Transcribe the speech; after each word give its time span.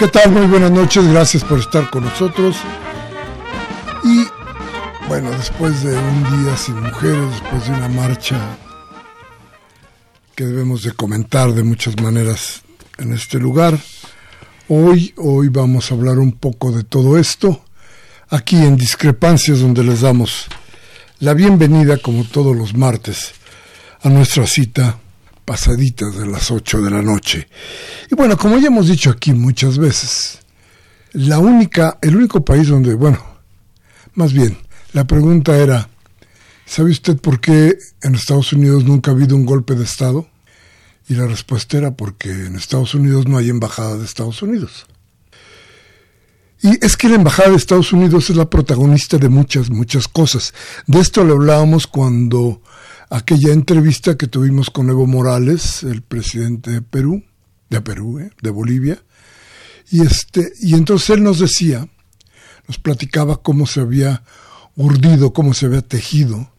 ¿Qué 0.00 0.08
tal? 0.08 0.32
Muy 0.32 0.46
buenas 0.46 0.70
noches, 0.70 1.06
gracias 1.08 1.44
por 1.44 1.58
estar 1.58 1.90
con 1.90 2.04
nosotros. 2.04 2.56
Y 4.02 4.24
bueno, 5.08 5.30
después 5.32 5.82
de 5.82 5.94
un 5.94 6.42
día 6.42 6.56
sin 6.56 6.80
mujeres, 6.80 7.30
después 7.32 7.66
de 7.66 7.72
una 7.72 7.88
marcha 7.88 8.40
que 10.34 10.46
debemos 10.46 10.84
de 10.84 10.92
comentar 10.92 11.52
de 11.52 11.64
muchas 11.64 12.00
maneras 12.00 12.62
en 12.96 13.12
este 13.12 13.38
lugar, 13.38 13.78
hoy, 14.68 15.12
hoy 15.18 15.48
vamos 15.50 15.90
a 15.90 15.94
hablar 15.96 16.18
un 16.18 16.32
poco 16.32 16.72
de 16.72 16.82
todo 16.82 17.18
esto, 17.18 17.62
aquí 18.30 18.56
en 18.56 18.78
Discrepancias, 18.78 19.60
donde 19.60 19.84
les 19.84 20.00
damos 20.00 20.46
la 21.18 21.34
bienvenida, 21.34 21.98
como 21.98 22.24
todos 22.24 22.56
los 22.56 22.74
martes, 22.74 23.34
a 24.00 24.08
nuestra 24.08 24.46
cita 24.46 24.98
pasaditas 25.50 26.16
de 26.16 26.28
las 26.28 26.48
8 26.52 26.80
de 26.80 26.90
la 26.92 27.02
noche. 27.02 27.48
Y 28.08 28.14
bueno, 28.14 28.38
como 28.38 28.56
ya 28.58 28.68
hemos 28.68 28.86
dicho 28.86 29.10
aquí 29.10 29.32
muchas 29.32 29.78
veces, 29.78 30.38
la 31.10 31.40
única, 31.40 31.98
el 32.02 32.14
único 32.14 32.44
país 32.44 32.68
donde, 32.68 32.94
bueno, 32.94 33.18
más 34.14 34.32
bien, 34.32 34.56
la 34.92 35.08
pregunta 35.08 35.56
era, 35.56 35.88
¿sabe 36.66 36.92
usted 36.92 37.16
por 37.16 37.40
qué 37.40 37.76
en 38.00 38.14
Estados 38.14 38.52
Unidos 38.52 38.84
nunca 38.84 39.10
ha 39.10 39.14
habido 39.14 39.34
un 39.34 39.44
golpe 39.44 39.74
de 39.74 39.82
Estado? 39.82 40.28
Y 41.08 41.14
la 41.14 41.26
respuesta 41.26 41.78
era 41.78 41.96
porque 41.96 42.30
en 42.30 42.54
Estados 42.54 42.94
Unidos 42.94 43.26
no 43.26 43.36
hay 43.36 43.48
embajada 43.48 43.98
de 43.98 44.04
Estados 44.04 44.42
Unidos. 44.42 44.86
Y 46.62 46.84
es 46.86 46.96
que 46.96 47.08
la 47.08 47.16
embajada 47.16 47.50
de 47.50 47.56
Estados 47.56 47.92
Unidos 47.92 48.30
es 48.30 48.36
la 48.36 48.48
protagonista 48.48 49.18
de 49.18 49.28
muchas, 49.28 49.68
muchas 49.68 50.06
cosas. 50.06 50.54
De 50.86 51.00
esto 51.00 51.24
le 51.24 51.32
hablábamos 51.32 51.88
cuando 51.88 52.62
aquella 53.10 53.52
entrevista 53.52 54.16
que 54.16 54.28
tuvimos 54.28 54.70
con 54.70 54.88
Evo 54.88 55.06
Morales, 55.06 55.82
el 55.82 56.00
presidente 56.00 56.70
de 56.70 56.80
Perú, 56.80 57.24
de 57.68 57.80
Perú, 57.80 58.20
¿eh? 58.20 58.30
de 58.40 58.50
Bolivia, 58.50 59.02
y 59.90 60.02
este, 60.02 60.52
y 60.60 60.74
entonces 60.74 61.10
él 61.10 61.24
nos 61.24 61.40
decía, 61.40 61.88
nos 62.68 62.78
platicaba 62.78 63.42
cómo 63.42 63.66
se 63.66 63.80
había 63.80 64.22
urdido, 64.76 65.32
cómo 65.32 65.52
se 65.52 65.66
había 65.66 65.82
tejido 65.82 66.52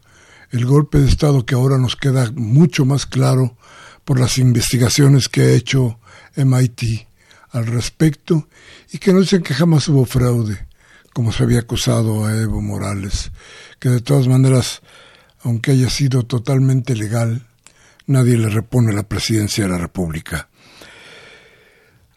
el 0.52 0.66
golpe 0.66 1.00
de 1.00 1.08
Estado 1.08 1.46
que 1.46 1.56
ahora 1.56 1.78
nos 1.78 1.96
queda 1.96 2.30
mucho 2.36 2.84
más 2.84 3.06
claro 3.06 3.58
por 4.04 4.20
las 4.20 4.38
investigaciones 4.38 5.30
que 5.30 5.42
ha 5.42 5.52
hecho 5.52 6.00
MIT 6.36 7.08
al 7.52 7.68
respecto 7.68 8.50
y 8.92 8.98
que 8.98 9.14
nos 9.14 9.24
dicen 9.24 9.44
que 9.44 9.54
jamás 9.54 9.88
hubo 9.88 10.06
fraude, 10.06 10.68
como 11.14 11.32
se 11.32 11.44
había 11.44 11.60
acusado 11.60 12.26
a 12.26 12.36
Evo 12.36 12.62
Morales, 12.62 13.32
que 13.80 13.88
de 13.88 14.02
todas 14.02 14.28
maneras 14.28 14.82
aunque 15.44 15.72
haya 15.72 15.90
sido 15.90 16.24
totalmente 16.24 16.96
legal, 16.96 17.48
nadie 18.08 18.38
le 18.38 18.50
repone 18.50 18.94
la 18.94 19.04
presidencia 19.04 19.64
de 19.64 19.70
la 19.72 19.78
República. 19.78 20.50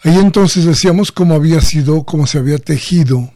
Ahí 0.02 0.18
entonces 0.18 0.64
decíamos 0.64 1.12
cómo 1.12 1.34
había 1.34 1.60
sido, 1.60 2.04
cómo 2.04 2.26
se 2.26 2.38
había 2.38 2.58
tejido 2.58 3.32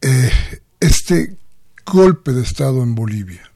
eh, 0.00 0.30
este 0.78 1.36
golpe 1.84 2.32
de 2.32 2.42
Estado 2.42 2.82
en 2.82 2.94
Bolivia. 2.94 3.50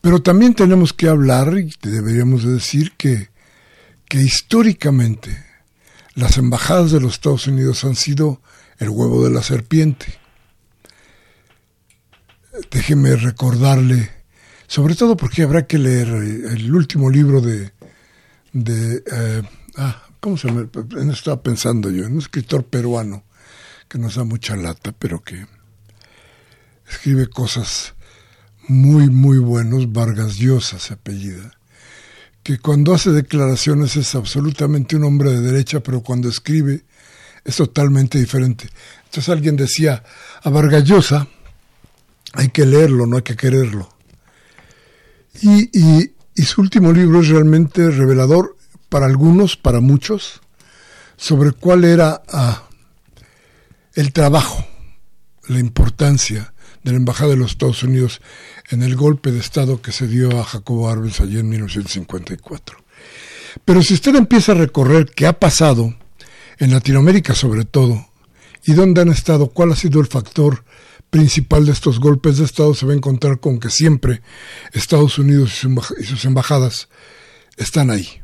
Pero 0.00 0.20
también 0.22 0.54
tenemos 0.54 0.92
que 0.92 1.08
hablar, 1.08 1.56
y 1.56 1.72
deberíamos 1.82 2.44
decir 2.44 2.92
que, 2.96 3.28
que 4.08 4.18
históricamente 4.18 5.44
las 6.14 6.38
embajadas 6.38 6.90
de 6.90 7.00
los 7.00 7.14
Estados 7.14 7.46
Unidos 7.46 7.84
han 7.84 7.94
sido 7.94 8.40
el 8.78 8.88
huevo 8.88 9.24
de 9.24 9.30
la 9.30 9.42
serpiente 9.42 10.06
déjeme 12.70 13.16
recordarle, 13.16 14.10
sobre 14.66 14.94
todo 14.94 15.16
porque 15.16 15.42
habrá 15.42 15.66
que 15.66 15.78
leer 15.78 16.08
el 16.08 16.74
último 16.74 17.10
libro 17.10 17.40
de, 17.40 17.72
de 18.52 19.02
eh, 19.10 19.42
ah, 19.76 20.02
¿cómo 20.20 20.36
se 20.36 20.48
llama? 20.48 20.68
Estaba 21.12 21.42
pensando 21.42 21.90
yo, 21.90 22.06
un 22.06 22.18
escritor 22.18 22.64
peruano 22.64 23.24
que 23.88 23.98
nos 23.98 24.16
da 24.16 24.24
mucha 24.24 24.56
lata, 24.56 24.92
pero 24.98 25.22
que 25.22 25.46
escribe 26.88 27.28
cosas 27.28 27.94
muy, 28.68 29.08
muy 29.08 29.38
buenos, 29.38 29.92
Vargas 29.92 30.36
Llosa 30.36 30.78
se 30.78 30.94
apellida, 30.94 31.52
que 32.42 32.58
cuando 32.58 32.94
hace 32.94 33.10
declaraciones 33.10 33.96
es 33.96 34.14
absolutamente 34.14 34.96
un 34.96 35.04
hombre 35.04 35.30
de 35.30 35.40
derecha, 35.40 35.80
pero 35.80 36.00
cuando 36.00 36.28
escribe 36.28 36.84
es 37.44 37.56
totalmente 37.56 38.18
diferente. 38.18 38.68
Entonces 39.04 39.28
alguien 39.28 39.56
decía, 39.56 40.02
a 40.42 40.50
Vargas 40.50 40.84
Llosa 40.84 41.28
hay 42.36 42.48
que 42.48 42.66
leerlo, 42.66 43.06
no 43.06 43.16
hay 43.16 43.22
que 43.22 43.36
quererlo. 43.36 43.88
Y, 45.42 46.12
su 46.44 46.60
último 46.60 46.92
libro 46.92 47.20
es 47.20 47.28
realmente 47.28 47.90
revelador 47.90 48.56
para 48.88 49.06
algunos, 49.06 49.56
para 49.56 49.80
muchos, 49.80 50.40
sobre 51.16 51.52
cuál 51.52 51.84
era 51.84 52.22
ah, 52.28 52.68
el 53.94 54.12
trabajo, 54.12 54.64
la 55.48 55.58
importancia 55.58 56.52
de 56.84 56.92
la 56.92 56.98
Embajada 56.98 57.30
de 57.30 57.36
los 57.36 57.52
Estados 57.52 57.82
Unidos 57.82 58.20
en 58.70 58.82
el 58.82 58.96
golpe 58.96 59.32
de 59.32 59.40
Estado 59.40 59.80
que 59.80 59.92
se 59.92 60.06
dio 60.06 60.38
a 60.38 60.44
Jacobo 60.44 60.88
Arbenz 60.88 61.20
allí 61.20 61.38
en 61.38 61.48
1954. 61.48 62.78
Pero 63.64 63.82
si 63.82 63.94
usted 63.94 64.14
empieza 64.14 64.52
a 64.52 64.56
recorrer 64.56 65.06
qué 65.06 65.26
ha 65.26 65.38
pasado, 65.38 65.94
en 66.58 66.72
Latinoamérica 66.72 67.34
sobre 67.34 67.64
todo, 67.64 68.06
y 68.64 68.72
dónde 68.72 69.00
han 69.00 69.08
estado, 69.08 69.48
cuál 69.48 69.72
ha 69.72 69.76
sido 69.76 70.00
el 70.00 70.06
factor 70.06 70.64
principal 71.16 71.64
de 71.64 71.72
estos 71.72 71.98
golpes 71.98 72.36
de 72.36 72.44
Estado 72.44 72.74
se 72.74 72.84
va 72.84 72.92
a 72.92 72.96
encontrar 72.96 73.40
con 73.40 73.58
que 73.58 73.70
siempre 73.70 74.20
Estados 74.74 75.18
Unidos 75.18 75.64
y 75.98 76.04
sus 76.04 76.26
embajadas 76.26 76.90
están 77.56 77.90
ahí. 77.90 78.20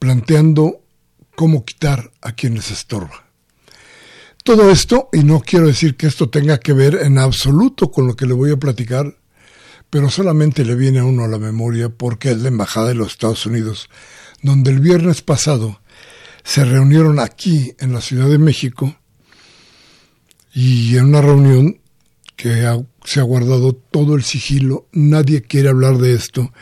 planteando 0.00 0.82
cómo 1.36 1.64
quitar 1.64 2.10
a 2.20 2.32
quienes 2.32 2.72
estorba. 2.72 3.26
Todo 4.42 4.70
esto, 4.70 5.08
y 5.12 5.22
no 5.22 5.40
quiero 5.40 5.68
decir 5.68 5.96
que 5.96 6.08
esto 6.08 6.30
tenga 6.30 6.58
que 6.58 6.72
ver 6.72 6.96
en 6.96 7.18
absoluto 7.18 7.92
con 7.92 8.08
lo 8.08 8.16
que 8.16 8.26
le 8.26 8.32
voy 8.32 8.50
a 8.50 8.56
platicar, 8.56 9.18
pero 9.88 10.10
solamente 10.10 10.64
le 10.64 10.74
viene 10.74 10.98
a 10.98 11.04
uno 11.04 11.24
a 11.24 11.28
la 11.28 11.38
memoria 11.38 11.90
porque 11.90 12.30
es 12.30 12.38
la 12.38 12.48
Embajada 12.48 12.88
de 12.88 12.94
los 12.94 13.12
Estados 13.12 13.46
Unidos, 13.46 13.88
donde 14.42 14.72
el 14.72 14.80
viernes 14.80 15.22
pasado 15.22 15.80
se 16.42 16.64
reunieron 16.64 17.20
aquí 17.20 17.72
en 17.78 17.92
la 17.92 18.00
Ciudad 18.00 18.28
de 18.28 18.38
México 18.38 18.96
y 20.52 20.96
en 20.96 21.06
una 21.06 21.20
reunión 21.20 21.80
que 22.36 22.66
se 23.04 23.20
ha 23.20 23.22
guardado 23.22 23.74
todo 23.74 24.14
el 24.14 24.22
sigilo, 24.24 24.86
nadie 24.92 25.42
quiere 25.42 25.68
hablar 25.68 25.98
de 25.98 26.14
esto, 26.14 26.52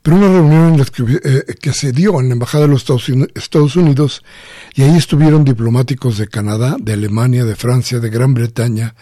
pero 0.00 0.18
una 0.18 0.28
reunión 0.28 0.80
eh, 0.80 1.54
que, 1.60 1.72
se 1.72 1.90
dio 1.90 2.20
en 2.20 2.28
la 2.28 2.34
Embajada 2.34 2.66
de 2.66 2.70
los 2.70 2.86
Estados 3.34 3.74
Unidos 3.74 4.22
y 4.74 4.82
ahí 4.82 4.96
estuvieron 4.96 5.44
diplomáticos 5.44 6.18
de 6.18 6.28
Canadá, 6.28 6.76
de 6.78 6.92
Alemania, 6.92 7.44
de 7.44 7.56
Francia, 7.56 7.98
de 7.98 8.08
Gran 8.08 8.34
Bretaña, 8.34 8.94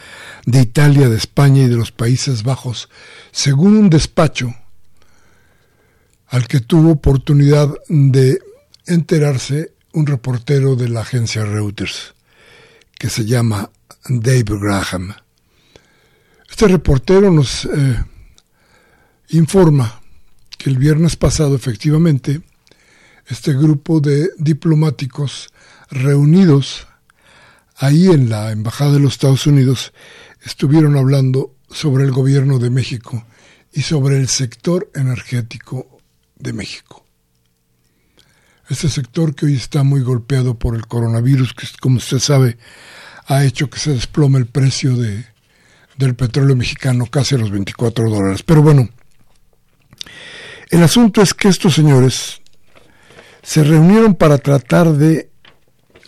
de 0.46 0.62
Italia, 0.62 1.10
de 1.10 1.16
España 1.18 1.64
y 1.64 1.68
de 1.68 1.76
los 1.76 1.92
Países 1.92 2.42
Bajos, 2.42 2.88
según 3.32 3.76
un 3.76 3.90
despacho 3.90 4.54
al 6.28 6.48
que 6.48 6.60
tuvo 6.60 6.92
oportunidad 6.92 7.68
de 7.88 8.38
enterarse 8.86 9.72
un 9.92 10.06
reportero 10.06 10.74
de 10.74 10.88
la 10.88 11.00
agencia 11.00 11.44
Reuters, 11.44 12.14
que 12.98 13.10
se 13.10 13.26
llama 13.26 13.70
Dave 14.08 14.58
Graham. 14.60 15.14
Este 16.50 16.68
reportero 16.68 17.30
nos 17.30 17.64
eh, 17.64 18.04
informa 19.30 20.00
que 20.58 20.70
el 20.70 20.78
viernes 20.78 21.16
pasado 21.16 21.54
efectivamente 21.54 22.42
este 23.26 23.54
grupo 23.54 24.00
de 24.00 24.30
diplomáticos 24.38 25.48
reunidos 25.90 26.86
ahí 27.76 28.08
en 28.08 28.28
la 28.28 28.52
Embajada 28.52 28.92
de 28.92 29.00
los 29.00 29.14
Estados 29.14 29.46
Unidos 29.46 29.92
estuvieron 30.42 30.96
hablando 30.96 31.54
sobre 31.70 32.04
el 32.04 32.12
gobierno 32.12 32.58
de 32.58 32.70
México 32.70 33.26
y 33.72 33.82
sobre 33.82 34.18
el 34.18 34.28
sector 34.28 34.90
energético 34.94 35.98
de 36.36 36.52
México. 36.52 37.04
Este 38.68 38.88
sector 38.88 39.34
que 39.34 39.46
hoy 39.46 39.54
está 39.54 39.82
muy 39.82 40.00
golpeado 40.02 40.58
por 40.58 40.74
el 40.74 40.86
coronavirus, 40.86 41.54
que 41.54 41.66
como 41.80 41.98
usted 41.98 42.18
sabe 42.18 42.56
ha 43.26 43.44
hecho 43.44 43.70
que 43.70 43.78
se 43.78 43.92
desplome 43.92 44.38
el 44.38 44.46
precio 44.46 44.96
de, 44.96 45.24
del 45.96 46.14
petróleo 46.14 46.56
mexicano 46.56 47.06
casi 47.06 47.34
a 47.34 47.38
los 47.38 47.50
24 47.50 48.08
dólares. 48.08 48.42
Pero 48.42 48.62
bueno, 48.62 48.88
el 50.70 50.82
asunto 50.82 51.22
es 51.22 51.34
que 51.34 51.48
estos 51.48 51.74
señores 51.74 52.40
se 53.42 53.62
reunieron 53.62 54.14
para 54.14 54.38
tratar 54.38 54.92
de 54.92 55.30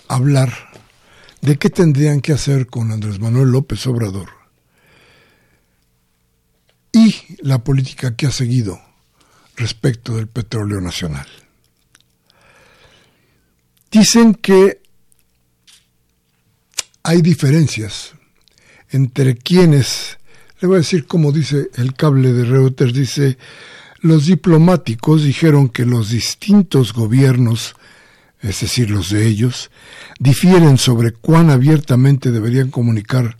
hablar 0.09 0.53
de 1.41 1.57
qué 1.57 1.71
tendrían 1.71 2.21
que 2.21 2.33
hacer 2.33 2.67
con 2.67 2.91
Andrés 2.91 3.21
Manuel 3.21 3.51
López 3.51 3.87
Obrador 3.87 4.31
y 6.93 7.15
la 7.43 7.63
política 7.63 8.17
que 8.17 8.27
ha 8.27 8.31
seguido 8.31 8.81
respecto 9.55 10.17
del 10.17 10.29
petróleo 10.29 10.81
nacional. 10.81 11.27
Dicen 13.91 14.35
que 14.35 14.81
hay 17.07 17.23
diferencias 17.23 18.15
entre 18.91 19.37
quienes, 19.37 20.19
le 20.61 20.67
voy 20.67 20.75
a 20.75 20.79
decir 20.79 21.07
como 21.07 21.31
dice 21.31 21.69
el 21.77 21.95
cable 21.95 22.33
de 22.33 22.45
Reuters, 22.45 22.93
dice, 22.93 23.39
los 24.01 24.27
diplomáticos 24.27 25.23
dijeron 25.23 25.69
que 25.69 25.87
los 25.87 26.11
distintos 26.11 26.93
gobiernos, 26.93 27.77
es 28.41 28.61
decir, 28.61 28.91
los 28.91 29.11
de 29.11 29.25
ellos, 29.25 29.71
difieren 30.19 30.79
sobre 30.79 31.13
cuán 31.13 31.51
abiertamente 31.51 32.33
deberían 32.33 32.73
comunicar 32.73 33.37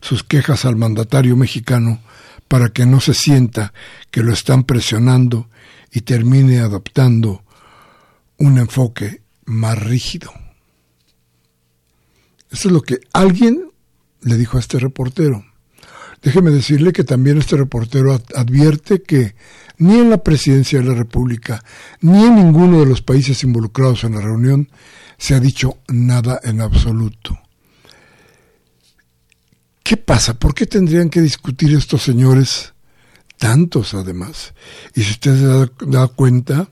sus 0.00 0.22
quejas 0.22 0.64
al 0.64 0.76
mandatario 0.76 1.36
mexicano 1.36 2.00
para 2.46 2.68
que 2.68 2.86
no 2.86 3.00
se 3.00 3.14
sienta 3.14 3.72
que 4.12 4.22
lo 4.22 4.32
están 4.32 4.62
presionando 4.62 5.48
y 5.92 6.02
termine 6.02 6.60
adoptando 6.60 7.42
un 8.36 8.58
enfoque 8.58 9.22
más 9.44 9.76
rígido. 9.76 10.32
Eso 12.50 12.68
es 12.68 12.72
lo 12.72 12.82
que 12.82 13.00
alguien 13.12 13.70
le 14.22 14.36
dijo 14.36 14.56
a 14.56 14.60
este 14.60 14.78
reportero. 14.78 15.44
Déjeme 16.22 16.50
decirle 16.50 16.92
que 16.92 17.04
también 17.04 17.38
este 17.38 17.56
reportero 17.56 18.20
advierte 18.34 19.02
que 19.02 19.34
ni 19.78 19.98
en 19.98 20.10
la 20.10 20.22
presidencia 20.22 20.80
de 20.80 20.86
la 20.86 20.94
República, 20.94 21.62
ni 22.00 22.24
en 22.24 22.34
ninguno 22.34 22.80
de 22.80 22.86
los 22.86 23.02
países 23.02 23.44
involucrados 23.44 24.02
en 24.04 24.14
la 24.14 24.20
reunión 24.20 24.68
se 25.16 25.34
ha 25.34 25.40
dicho 25.40 25.78
nada 25.88 26.40
en 26.42 26.60
absoluto. 26.60 27.38
¿Qué 29.82 29.96
pasa? 29.96 30.34
¿Por 30.38 30.54
qué 30.54 30.66
tendrían 30.66 31.08
que 31.08 31.20
discutir 31.20 31.74
estos 31.74 32.02
señores, 32.02 32.74
tantos 33.38 33.94
además? 33.94 34.52
Y 34.94 35.02
si 35.02 35.12
usted 35.12 35.38
se 35.38 35.86
da 35.86 36.08
cuenta, 36.08 36.68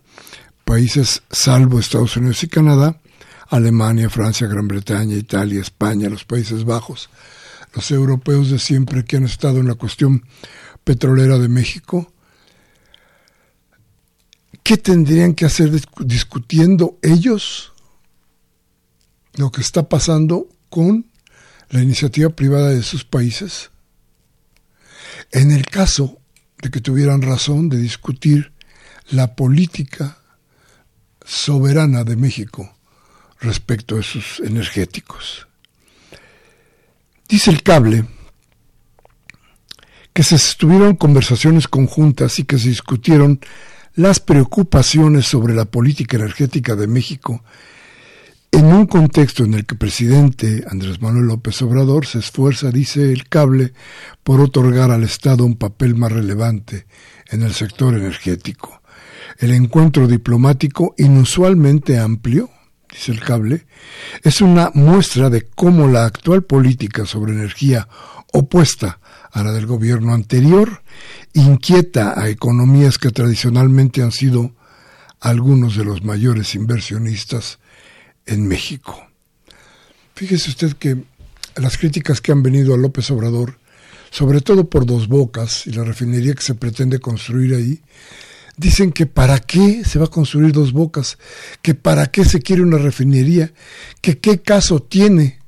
países 0.64 1.22
salvo 1.31 1.79
Estados 1.79 2.17
Unidos 2.17 2.43
y 2.43 2.49
Canadá, 2.49 3.00
Alemania, 3.48 4.10
Francia, 4.10 4.46
Gran 4.46 4.69
Bretaña, 4.69 5.14
Italia, 5.14 5.60
España, 5.60 6.08
los 6.08 6.25
Países 6.25 6.64
Bajos, 6.64 7.08
los 7.75 7.90
europeos 7.90 8.50
de 8.50 8.58
siempre 8.58 9.04
que 9.04 9.16
han 9.16 9.25
estado 9.25 9.58
en 9.58 9.69
la 9.69 9.75
cuestión 9.75 10.25
petrolera 10.84 11.38
de 11.38 11.48
México, 11.48 12.12
¿qué 14.62 14.76
tendrían 14.76 15.34
que 15.34 15.44
hacer 15.44 15.70
discutiendo 16.00 16.98
ellos 17.02 17.72
lo 19.34 19.50
que 19.52 19.60
está 19.60 19.88
pasando 19.88 20.48
con 20.70 21.06
la 21.70 21.82
iniciativa 21.82 22.31
privada 22.31 22.70
de 22.70 22.82
sus 22.82 23.04
países? 23.04 23.70
En 25.31 25.50
el 25.50 25.66
caso 25.66 26.19
de 26.62 26.70
que 26.70 26.81
tuvieran 26.81 27.22
razón 27.22 27.69
de 27.69 27.78
discutir 27.78 28.52
la 29.10 29.37
política 29.37 30.19
soberana 31.25 32.02
de 32.04 32.16
México 32.16 32.75
respecto 33.40 33.98
a 33.98 34.02
sus 34.02 34.40
energéticos. 34.40 35.46
Dice 37.28 37.50
el 37.50 37.62
cable 37.62 38.04
que 40.12 40.22
se 40.22 40.36
estuvieron 40.36 40.96
conversaciones 40.96 41.68
conjuntas 41.68 42.38
y 42.38 42.44
que 42.44 42.58
se 42.58 42.68
discutieron 42.68 43.40
las 43.94 44.20
preocupaciones 44.20 45.26
sobre 45.26 45.54
la 45.54 45.64
política 45.64 46.16
energética 46.16 46.74
de 46.74 46.86
México 46.86 47.42
en 48.52 48.72
un 48.72 48.86
contexto 48.86 49.44
en 49.44 49.52
el 49.52 49.66
que 49.66 49.74
el 49.74 49.78
presidente 49.78 50.64
Andrés 50.70 51.02
Manuel 51.02 51.26
López 51.26 51.60
Obrador 51.60 52.06
se 52.06 52.20
esfuerza, 52.20 52.70
dice 52.70 53.12
el 53.12 53.28
cable, 53.28 53.74
por 54.22 54.40
otorgar 54.40 54.90
al 54.90 55.02
Estado 55.02 55.44
un 55.44 55.56
papel 55.56 55.94
más 55.94 56.12
relevante 56.12 56.86
en 57.28 57.43
el 57.43 57.52
sector 57.52 57.94
energético. 57.94 58.81
El 59.38 59.50
encuentro 59.50 60.06
diplomático 60.06 60.94
inusualmente 60.96 61.98
amplio 61.98 62.48
dice 62.96 63.12
el 63.12 63.20
cable, 63.20 63.67
es 64.22 64.41
una 64.41 64.70
muestra 64.74 65.29
de 65.29 65.43
cómo 65.43 65.86
la 65.86 66.06
actual 66.06 66.43
política 66.44 67.05
sobre 67.05 67.32
energía 67.32 67.88
opuesta 68.32 69.00
a 69.31 69.43
la 69.43 69.53
del 69.53 69.67
gobierno 69.67 70.15
anterior 70.15 70.82
inquieta 71.34 72.19
a 72.19 72.29
economías 72.29 72.98
que 72.98 73.10
tradicionalmente 73.10 74.03
han 74.03 74.12
sido 74.12 74.55
algunos 75.20 75.76
de 75.76 75.84
los 75.84 76.03
mayores 76.03 76.55
inversionistas 76.55 77.58
en 78.24 78.48
México. 78.48 79.06
Fíjese 80.15 80.50
usted 80.50 80.72
que 80.74 81.05
las 81.56 81.76
críticas 81.76 82.20
que 82.20 82.32
han 82.32 82.43
venido 82.43 82.74
a 82.74 82.79
López 82.79 83.10
Obrador, 83.10 83.58
sobre 84.10 84.41
todo 84.41 84.70
por 84.70 84.86
dos 84.86 85.08
bocas 85.08 85.67
y 85.67 85.72
la 85.72 85.84
refinería 85.84 86.34
que 86.34 86.43
se 86.43 86.55
pretende 86.55 86.98
construir 86.98 87.55
ahí, 87.55 87.82
Dicen 88.56 88.93
que 88.93 89.06
para 89.06 89.39
qué 89.39 89.84
se 89.84 89.98
va 89.98 90.06
a 90.06 90.10
construir 90.10 90.53
dos 90.53 90.72
bocas, 90.72 91.19
que 91.60 91.75
para 91.75 92.10
qué 92.10 92.25
se 92.25 92.41
quiere 92.41 92.63
una 92.63 92.79
refinería, 92.79 93.53
que 94.01 94.19
qué 94.19 94.41
caso 94.41 94.81
tiene 94.81 95.41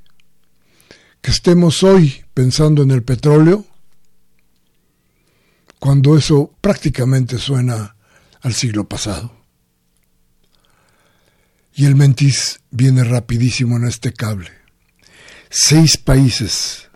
que 1.21 1.31
estemos 1.31 1.83
hoy 1.83 2.25
pensando 2.35 2.83
en 2.83 2.91
el 2.91 3.03
petróleo, 3.03 3.67
cuando 5.79 6.17
eso 6.17 6.55
prácticamente 6.61 7.38
suena 7.38 7.97
al 8.41 8.55
siglo 8.55 8.88
pasado. 8.88 9.33
Y 11.75 11.87
el 11.87 11.95
mentis 11.95 12.61
viene 12.71 13.05
rapidísimo 13.05 13.77
en 13.77 13.87
este 13.87 14.12
cable. 14.12 14.50
Seis 15.50 15.97
países 15.97 16.88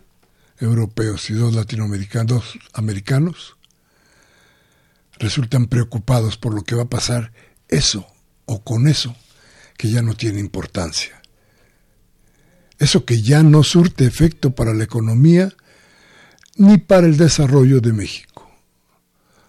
europeos 0.59 1.31
y 1.31 1.35
dos 1.35 1.55
latinoamericanos 1.55 2.59
americanos 2.73 3.57
resultan 5.19 5.67
preocupados 5.67 6.37
por 6.37 6.55
lo 6.55 6.63
que 6.63 6.75
va 6.75 6.85
a 6.85 6.89
pasar 6.89 7.33
eso 7.69 8.07
o 8.47 8.63
con 8.63 8.89
eso 8.89 9.15
que 9.77 9.91
ya 9.91 10.03
no 10.03 10.15
tiene 10.15 10.41
importancia. 10.41 11.21
Eso 12.79 13.05
que 13.05 13.23
ya 13.23 13.43
no 13.43 13.63
surte 13.63 14.05
efecto 14.05 14.55
para 14.55 14.75
la 14.75 14.85
economía 14.85 15.53
ni 16.57 16.79
para 16.79 17.07
el 17.07 17.17
desarrollo 17.17 17.81
de 17.81 17.93
México. 17.93 18.51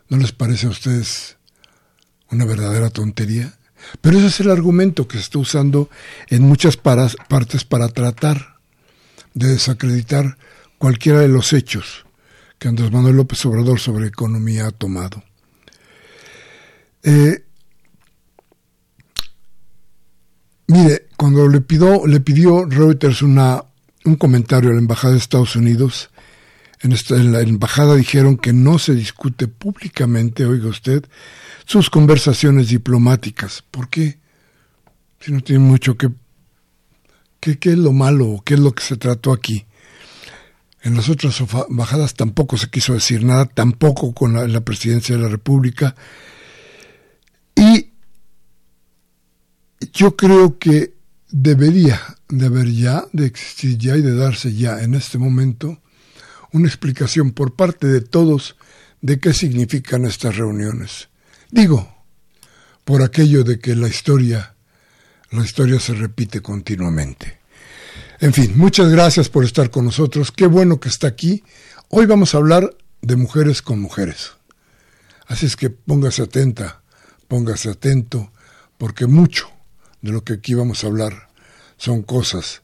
¿No 0.10 0.17
les 0.17 0.32
parece 0.32 0.67
a 0.67 0.70
ustedes 0.70 1.38
una 2.29 2.46
verdadera 2.46 2.89
tontería? 2.89 3.58
Pero 4.01 4.17
ese 4.17 4.27
es 4.27 4.39
el 4.39 4.51
argumento 4.51 5.08
que 5.08 5.17
se 5.17 5.24
está 5.24 5.39
usando 5.39 5.89
en 6.27 6.43
muchas 6.43 6.77
partes 6.77 7.65
para 7.65 7.89
tratar 7.89 8.60
de 9.34 9.48
desacreditar 9.50 10.38
cualquiera 10.77 11.20
de 11.20 11.27
los 11.27 11.53
hechos 11.53 12.05
que 12.60 12.67
Andrés 12.67 12.91
Manuel 12.91 13.17
López 13.17 13.46
Obrador 13.46 13.79
sobre 13.79 14.08
economía 14.08 14.67
ha 14.67 14.72
tomado. 14.72 15.24
Eh, 17.03 17.43
mire, 20.67 21.07
cuando 21.17 21.48
le, 21.48 21.62
pidió, 21.62 22.07
le 22.07 22.19
pidió 22.22 22.65
Reuters 22.65 23.22
una, 23.22 23.63
un 24.05 24.15
comentario 24.15 24.69
a 24.69 24.74
la 24.74 24.79
Embajada 24.79 25.13
de 25.13 25.19
Estados 25.19 25.55
Unidos, 25.55 26.10
en, 26.81 26.93
en 26.93 27.31
la 27.31 27.41
Embajada 27.41 27.95
dijeron 27.95 28.38
que 28.38 28.53
no 28.53 28.79
se 28.79 28.93
discute 28.93 29.48
públicamente, 29.48 30.45
oiga 30.45 30.67
usted, 30.67 31.05
sus 31.65 31.89
conversaciones 31.89 32.69
diplomáticas. 32.69 33.63
¿Por 33.69 33.89
qué? 33.89 34.19
Si 35.19 35.31
no 35.31 35.41
tiene 35.41 35.63
mucho 35.63 35.98
que... 35.98 36.10
¿Qué, 37.39 37.60
qué 37.60 37.72
es 37.72 37.77
lo 37.77 37.91
malo? 37.91 38.41
¿Qué 38.45 38.53
es 38.53 38.60
lo 38.62 38.72
que 38.74 38.83
se 38.83 38.95
trató 38.95 39.33
aquí? 39.33 39.65
En 40.81 40.95
las 40.95 41.10
otras 41.10 41.41
embajadas 41.69 42.13
tampoco 42.13 42.57
se 42.57 42.69
quiso 42.69 42.93
decir 42.93 43.24
nada, 43.24 43.45
tampoco 43.45 44.13
con 44.13 44.51
la 44.51 44.62
presidencia 44.62 45.15
de 45.15 45.24
la 45.24 45.29
República. 45.29 45.95
Y 47.55 47.91
yo 49.91 50.15
creo 50.15 50.57
que 50.57 50.93
debería 51.29 51.99
de 52.29 52.45
haber 52.45 52.71
ya, 52.71 53.05
de 53.11 53.25
existir 53.25 53.77
ya 53.77 53.97
y 53.97 54.01
de 54.01 54.15
darse 54.15 54.53
ya 54.53 54.81
en 54.81 54.93
este 54.93 55.17
momento 55.17 55.81
una 56.51 56.67
explicación 56.67 57.31
por 57.31 57.55
parte 57.55 57.87
de 57.87 58.01
todos 58.01 58.55
de 59.01 59.19
qué 59.19 59.33
significan 59.33 60.05
estas 60.05 60.37
reuniones. 60.37 61.09
Digo, 61.49 62.05
por 62.85 63.01
aquello 63.01 63.43
de 63.43 63.59
que 63.59 63.75
la 63.75 63.87
historia, 63.87 64.55
la 65.31 65.43
historia 65.43 65.79
se 65.79 65.93
repite 65.93 66.41
continuamente. 66.41 67.39
En 68.19 68.33
fin, 68.33 68.53
muchas 68.55 68.89
gracias 68.89 69.29
por 69.29 69.43
estar 69.43 69.69
con 69.69 69.85
nosotros. 69.85 70.31
Qué 70.31 70.45
bueno 70.45 70.79
que 70.79 70.89
está 70.89 71.07
aquí. 71.07 71.43
Hoy 71.89 72.05
vamos 72.05 72.33
a 72.33 72.37
hablar 72.37 72.75
de 73.01 73.15
mujeres 73.15 73.61
con 73.61 73.79
mujeres. 73.79 74.33
Así 75.27 75.45
es 75.45 75.55
que 75.55 75.69
póngase 75.69 76.21
atenta, 76.21 76.83
póngase 77.27 77.69
atento, 77.69 78.31
porque 78.77 79.07
mucho 79.07 79.52
de 80.03 80.12
lo 80.12 80.24
que 80.24 80.33
aquí 80.33 80.53
vamos 80.53 80.83
a 80.83 80.88
hablar 80.88 81.29
son 81.77 82.03
cosas 82.03 82.62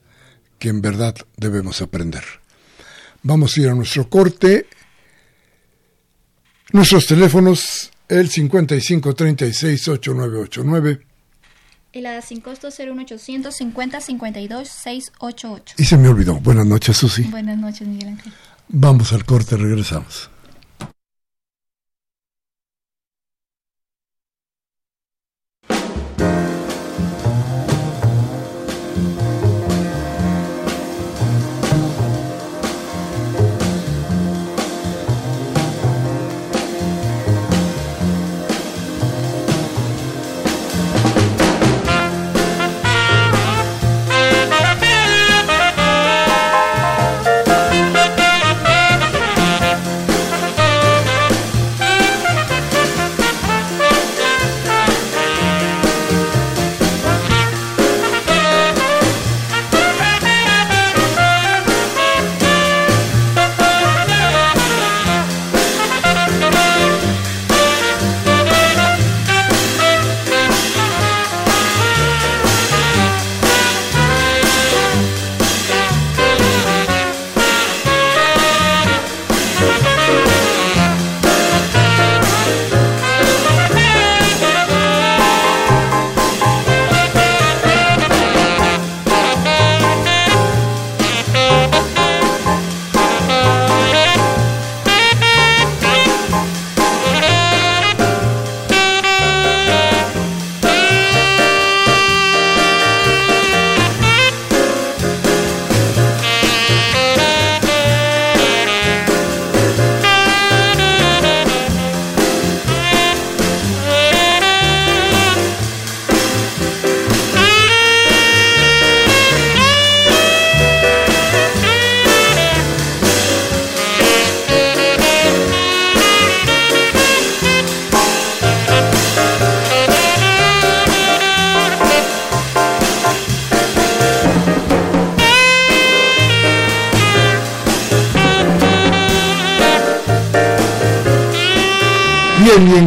que 0.59 0.69
en 0.69 0.81
verdad 0.81 1.15
debemos 1.37 1.81
aprender. 1.81 2.23
Vamos 3.23 3.57
a 3.57 3.61
ir 3.61 3.69
a 3.69 3.73
nuestro 3.73 4.07
corte. 4.09 4.67
Nuestros 6.71 7.07
teléfonos 7.07 7.89
el 8.07 8.29
5536-8989. 8.29 11.01
Y 11.91 12.01
la 12.01 12.21
sin 12.21 12.41
costo 12.41 12.67
01800 12.67 13.55
50 13.55 14.01
52 14.01 14.67
688. 14.67 15.75
Y 15.79 15.85
se 15.85 15.97
me 15.97 16.09
olvidó. 16.09 16.39
Buenas 16.39 16.67
noches, 16.67 16.97
Susi. 16.97 17.23
Buenas 17.23 17.57
noches, 17.57 17.87
Miguel 17.87 18.09
Ángel. 18.09 18.31
Vamos 18.67 19.11
al 19.13 19.25
corte, 19.25 19.57
regresamos. 19.57 20.29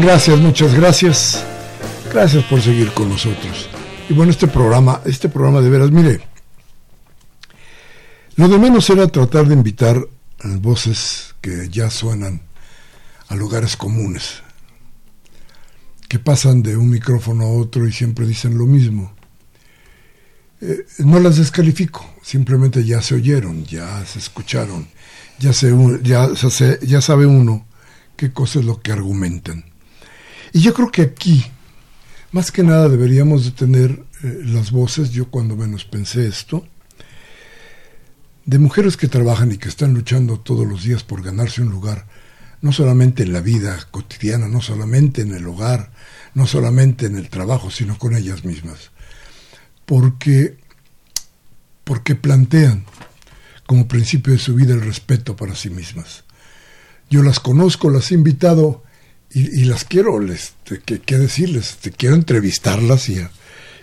Gracias, 0.02 0.38
muchas 0.40 0.74
gracias. 0.74 1.44
Gracias 2.12 2.44
por 2.44 2.60
seguir 2.60 2.92
con 2.92 3.08
nosotros. 3.08 3.70
Y 4.08 4.12
bueno, 4.12 4.32
este 4.32 4.48
programa, 4.48 5.00
este 5.06 5.28
programa 5.28 5.60
de 5.60 5.70
veras, 5.70 5.90
mire, 5.90 6.20
lo 8.36 8.48
de 8.48 8.58
menos 8.58 8.90
era 8.90 9.06
tratar 9.06 9.46
de 9.46 9.54
invitar 9.54 10.06
voces 10.60 11.34
que 11.40 11.68
ya 11.70 11.88
suenan 11.88 12.42
a 13.28 13.36
lugares 13.36 13.76
comunes, 13.76 14.42
que 16.08 16.18
pasan 16.18 16.62
de 16.62 16.76
un 16.76 16.90
micrófono 16.90 17.44
a 17.44 17.52
otro 17.52 17.86
y 17.86 17.92
siempre 17.92 18.26
dicen 18.26 18.58
lo 18.58 18.66
mismo. 18.66 19.14
Eh, 20.60 20.84
no 20.98 21.20
las 21.20 21.36
descalifico, 21.36 22.14
simplemente 22.22 22.84
ya 22.84 23.00
se 23.02 23.14
oyeron, 23.14 23.64
ya 23.64 24.04
se 24.04 24.18
escucharon, 24.18 24.88
ya, 25.38 25.52
se, 25.52 25.72
ya, 26.02 26.28
ya 26.82 27.00
sabe 27.00 27.26
uno 27.26 27.66
qué 28.16 28.32
cosa 28.32 28.58
es 28.58 28.64
lo 28.64 28.80
que 28.80 28.92
argumentan. 28.92 29.71
Y 30.52 30.60
yo 30.60 30.74
creo 30.74 30.90
que 30.90 31.02
aquí, 31.02 31.44
más 32.30 32.52
que 32.52 32.62
nada, 32.62 32.88
deberíamos 32.88 33.44
de 33.44 33.50
tener 33.52 34.04
eh, 34.22 34.42
las 34.44 34.70
voces, 34.70 35.10
yo 35.10 35.28
cuando 35.30 35.56
menos 35.56 35.84
pensé 35.84 36.26
esto, 36.26 36.66
de 38.44 38.58
mujeres 38.58 38.96
que 38.96 39.08
trabajan 39.08 39.52
y 39.52 39.56
que 39.56 39.68
están 39.68 39.94
luchando 39.94 40.38
todos 40.40 40.66
los 40.66 40.82
días 40.82 41.04
por 41.04 41.22
ganarse 41.22 41.62
un 41.62 41.70
lugar, 41.70 42.06
no 42.60 42.72
solamente 42.72 43.22
en 43.22 43.32
la 43.32 43.40
vida 43.40 43.78
cotidiana, 43.90 44.46
no 44.48 44.60
solamente 44.60 45.22
en 45.22 45.32
el 45.32 45.46
hogar, 45.46 45.90
no 46.34 46.46
solamente 46.46 47.06
en 47.06 47.16
el 47.16 47.28
trabajo, 47.28 47.70
sino 47.70 47.98
con 47.98 48.14
ellas 48.14 48.44
mismas. 48.44 48.90
Porque, 49.86 50.58
porque 51.84 52.14
plantean 52.14 52.84
como 53.66 53.88
principio 53.88 54.32
de 54.32 54.38
su 54.38 54.54
vida 54.54 54.74
el 54.74 54.82
respeto 54.82 55.34
para 55.34 55.54
sí 55.54 55.70
mismas. 55.70 56.24
Yo 57.10 57.22
las 57.22 57.40
conozco, 57.40 57.90
las 57.90 58.10
he 58.10 58.14
invitado 58.14 58.84
y, 59.34 59.64
las 59.64 59.84
quiero, 59.84 60.20
les, 60.20 60.52
que, 60.64 61.00
que 61.00 61.18
decirles, 61.18 61.78
te 61.80 61.90
quiero 61.90 62.14
entrevistarlas 62.14 63.08
y, 63.08 63.26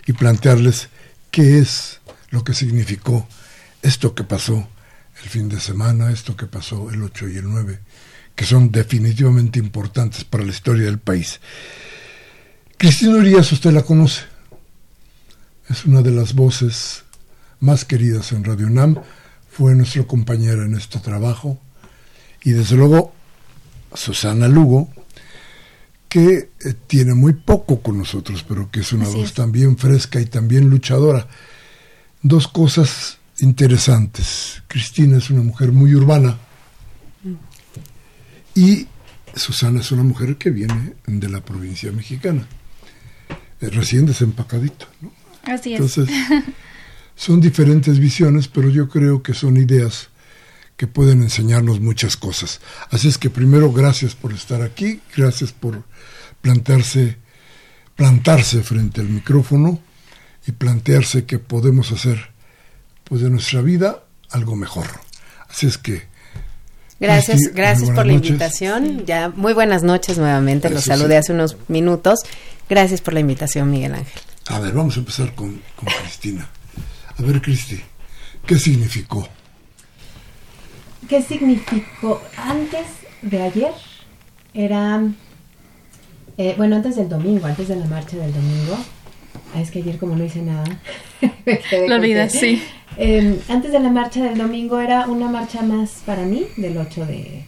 y 0.06 0.12
plantearles 0.12 0.88
qué 1.30 1.58
es 1.58 2.00
lo 2.30 2.44
que 2.44 2.54
significó 2.54 3.26
esto 3.82 4.14
que 4.14 4.24
pasó 4.24 4.68
el 5.22 5.28
fin 5.28 5.48
de 5.48 5.60
semana, 5.60 6.10
esto 6.10 6.36
que 6.36 6.46
pasó 6.46 6.90
el 6.90 7.02
8 7.02 7.28
y 7.28 7.36
el 7.36 7.48
9, 7.48 7.80
que 8.34 8.44
son 8.44 8.70
definitivamente 8.70 9.58
importantes 9.58 10.24
para 10.24 10.44
la 10.44 10.50
historia 10.50 10.84
del 10.84 10.98
país. 10.98 11.40
Cristina 12.76 13.16
Urias, 13.16 13.52
usted 13.52 13.72
la 13.72 13.82
conoce, 13.82 14.22
es 15.68 15.84
una 15.84 16.02
de 16.02 16.10
las 16.10 16.34
voces 16.34 17.04
más 17.60 17.84
queridas 17.84 18.32
en 18.32 18.44
Radio 18.44 18.70
Nam, 18.70 18.96
fue 19.50 19.74
nuestra 19.74 20.04
compañera 20.04 20.64
en 20.64 20.74
este 20.74 20.98
trabajo. 21.00 21.60
Y 22.42 22.52
desde 22.52 22.76
luego 22.76 23.12
Susana 23.94 24.48
Lugo, 24.48 24.90
que 26.10 26.50
eh, 26.64 26.74
tiene 26.88 27.14
muy 27.14 27.34
poco 27.34 27.80
con 27.80 27.96
nosotros, 27.96 28.44
pero 28.46 28.68
que 28.70 28.80
es 28.80 28.92
una 28.92 29.08
voz 29.08 29.32
también 29.32 29.78
fresca 29.78 30.20
y 30.20 30.26
también 30.26 30.68
luchadora. 30.68 31.28
Dos 32.20 32.48
cosas 32.48 33.18
interesantes. 33.38 34.62
Cristina 34.66 35.18
es 35.18 35.30
una 35.30 35.42
mujer 35.42 35.70
muy 35.70 35.94
urbana 35.94 36.36
y 38.54 38.88
Susana 39.34 39.80
es 39.80 39.92
una 39.92 40.02
mujer 40.02 40.36
que 40.36 40.50
viene 40.50 40.94
de 41.06 41.28
la 41.28 41.40
provincia 41.40 41.92
mexicana, 41.92 42.44
eh, 43.60 43.70
recién 43.70 44.04
desempacadito. 44.04 44.86
¿no? 45.00 45.12
Así 45.44 45.74
es. 45.74 45.80
Entonces, 45.80 46.10
son 47.14 47.40
diferentes 47.40 48.00
visiones, 48.00 48.48
pero 48.48 48.68
yo 48.68 48.88
creo 48.88 49.22
que 49.22 49.32
son 49.32 49.56
ideas 49.56 50.09
que 50.80 50.86
pueden 50.86 51.22
enseñarnos 51.22 51.78
muchas 51.78 52.16
cosas. 52.16 52.58
Así 52.88 53.06
es 53.06 53.18
que 53.18 53.28
primero 53.28 53.70
gracias 53.70 54.14
por 54.14 54.32
estar 54.32 54.62
aquí, 54.62 55.02
gracias 55.14 55.52
por 55.52 55.84
plantarse, 56.40 57.18
plantarse 57.96 58.62
frente 58.62 59.02
al 59.02 59.10
micrófono 59.10 59.78
y 60.46 60.52
plantearse 60.52 61.26
que 61.26 61.38
podemos 61.38 61.92
hacer 61.92 62.30
pues 63.04 63.20
de 63.20 63.28
nuestra 63.28 63.60
vida 63.60 64.04
algo 64.30 64.56
mejor. 64.56 64.86
Así 65.50 65.66
es 65.66 65.76
que 65.76 66.08
Gracias, 66.98 67.52
gracias 67.52 67.90
por 67.90 68.06
la 68.06 68.14
invitación. 68.14 69.04
Ya 69.04 69.28
muy 69.28 69.52
buenas 69.52 69.82
noches 69.82 70.16
nuevamente. 70.16 70.70
Los 70.70 70.84
saludé 70.84 71.18
hace 71.18 71.34
unos 71.34 71.58
minutos. 71.68 72.20
Gracias 72.70 73.02
por 73.02 73.12
la 73.12 73.20
invitación, 73.20 73.70
Miguel 73.70 73.96
Ángel. 73.96 74.22
A 74.46 74.58
ver, 74.60 74.72
vamos 74.72 74.96
a 74.96 75.00
empezar 75.00 75.34
con, 75.34 75.60
con 75.76 75.88
Cristina. 76.00 76.48
A 77.18 77.22
ver, 77.22 77.42
Cristi, 77.42 77.78
¿qué 78.46 78.58
significó? 78.58 79.28
¿Qué 81.10 81.22
significó? 81.22 82.22
Antes 82.36 82.86
de 83.20 83.42
ayer 83.42 83.72
era, 84.54 85.02
eh, 86.38 86.54
bueno, 86.56 86.76
antes 86.76 86.94
del 86.94 87.08
domingo, 87.08 87.48
antes 87.48 87.66
de 87.66 87.74
la 87.74 87.86
marcha 87.86 88.16
del 88.16 88.32
domingo. 88.32 88.76
Ah, 89.52 89.60
es 89.60 89.72
que 89.72 89.80
ayer 89.80 89.98
como 89.98 90.14
no 90.14 90.22
hice 90.22 90.40
nada. 90.40 90.62
Lo 91.88 91.96
olvidas, 91.96 92.30
sí. 92.30 92.62
Em, 92.96 93.40
antes 93.48 93.72
de 93.72 93.80
la 93.80 93.90
marcha 93.90 94.22
del 94.22 94.38
domingo 94.38 94.78
era 94.78 95.08
una 95.08 95.28
marcha 95.28 95.62
más 95.62 96.00
para 96.06 96.22
mí 96.22 96.46
del 96.56 96.78
8 96.78 97.04
de, 97.06 97.44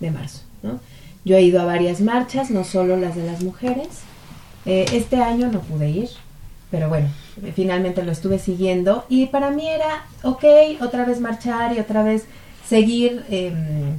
de 0.00 0.10
marzo. 0.10 0.44
¿no? 0.62 0.80
Yo 1.26 1.36
he 1.36 1.42
ido 1.42 1.60
a 1.60 1.66
varias 1.66 2.00
marchas, 2.00 2.50
no 2.50 2.64
solo 2.64 2.96
las 2.96 3.14
de 3.14 3.26
las 3.26 3.42
mujeres. 3.42 3.88
Eh, 4.64 4.86
este 4.94 5.16
año 5.16 5.48
no 5.52 5.60
pude 5.60 5.90
ir, 5.90 6.08
pero 6.70 6.88
bueno, 6.88 7.08
finalmente 7.54 8.02
lo 8.04 8.12
estuve 8.12 8.38
siguiendo 8.38 9.04
y 9.10 9.26
para 9.26 9.50
mí 9.50 9.68
era, 9.68 10.06
ok, 10.22 10.44
otra 10.80 11.04
vez 11.04 11.20
marchar 11.20 11.76
y 11.76 11.78
otra 11.78 12.02
vez 12.02 12.24
seguir 12.72 13.22
em, 13.28 13.98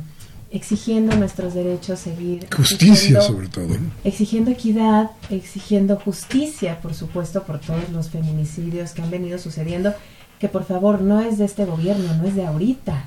exigiendo 0.50 1.16
nuestros 1.16 1.54
derechos, 1.54 2.00
seguir... 2.00 2.48
Justicia 2.56 3.22
sobre 3.22 3.48
todo. 3.48 3.78
Exigiendo 4.04 4.50
equidad, 4.50 5.12
exigiendo 5.30 5.98
justicia, 5.98 6.82
por 6.82 6.96
supuesto, 6.96 7.44
por 7.44 7.60
todos 7.60 7.90
los 7.92 8.10
feminicidios 8.10 8.94
que 8.94 9.04
han 9.04 9.12
venido 9.12 9.38
sucediendo 9.38 9.94
que 10.40 10.50
por 10.50 10.66
favor 10.66 11.02
no 11.02 11.22
es 11.22 11.38
de 11.38 11.46
este 11.46 11.66
gobierno, 11.66 12.16
no 12.16 12.28
es 12.28 12.36
de 12.36 12.48
ahorita. 12.48 13.06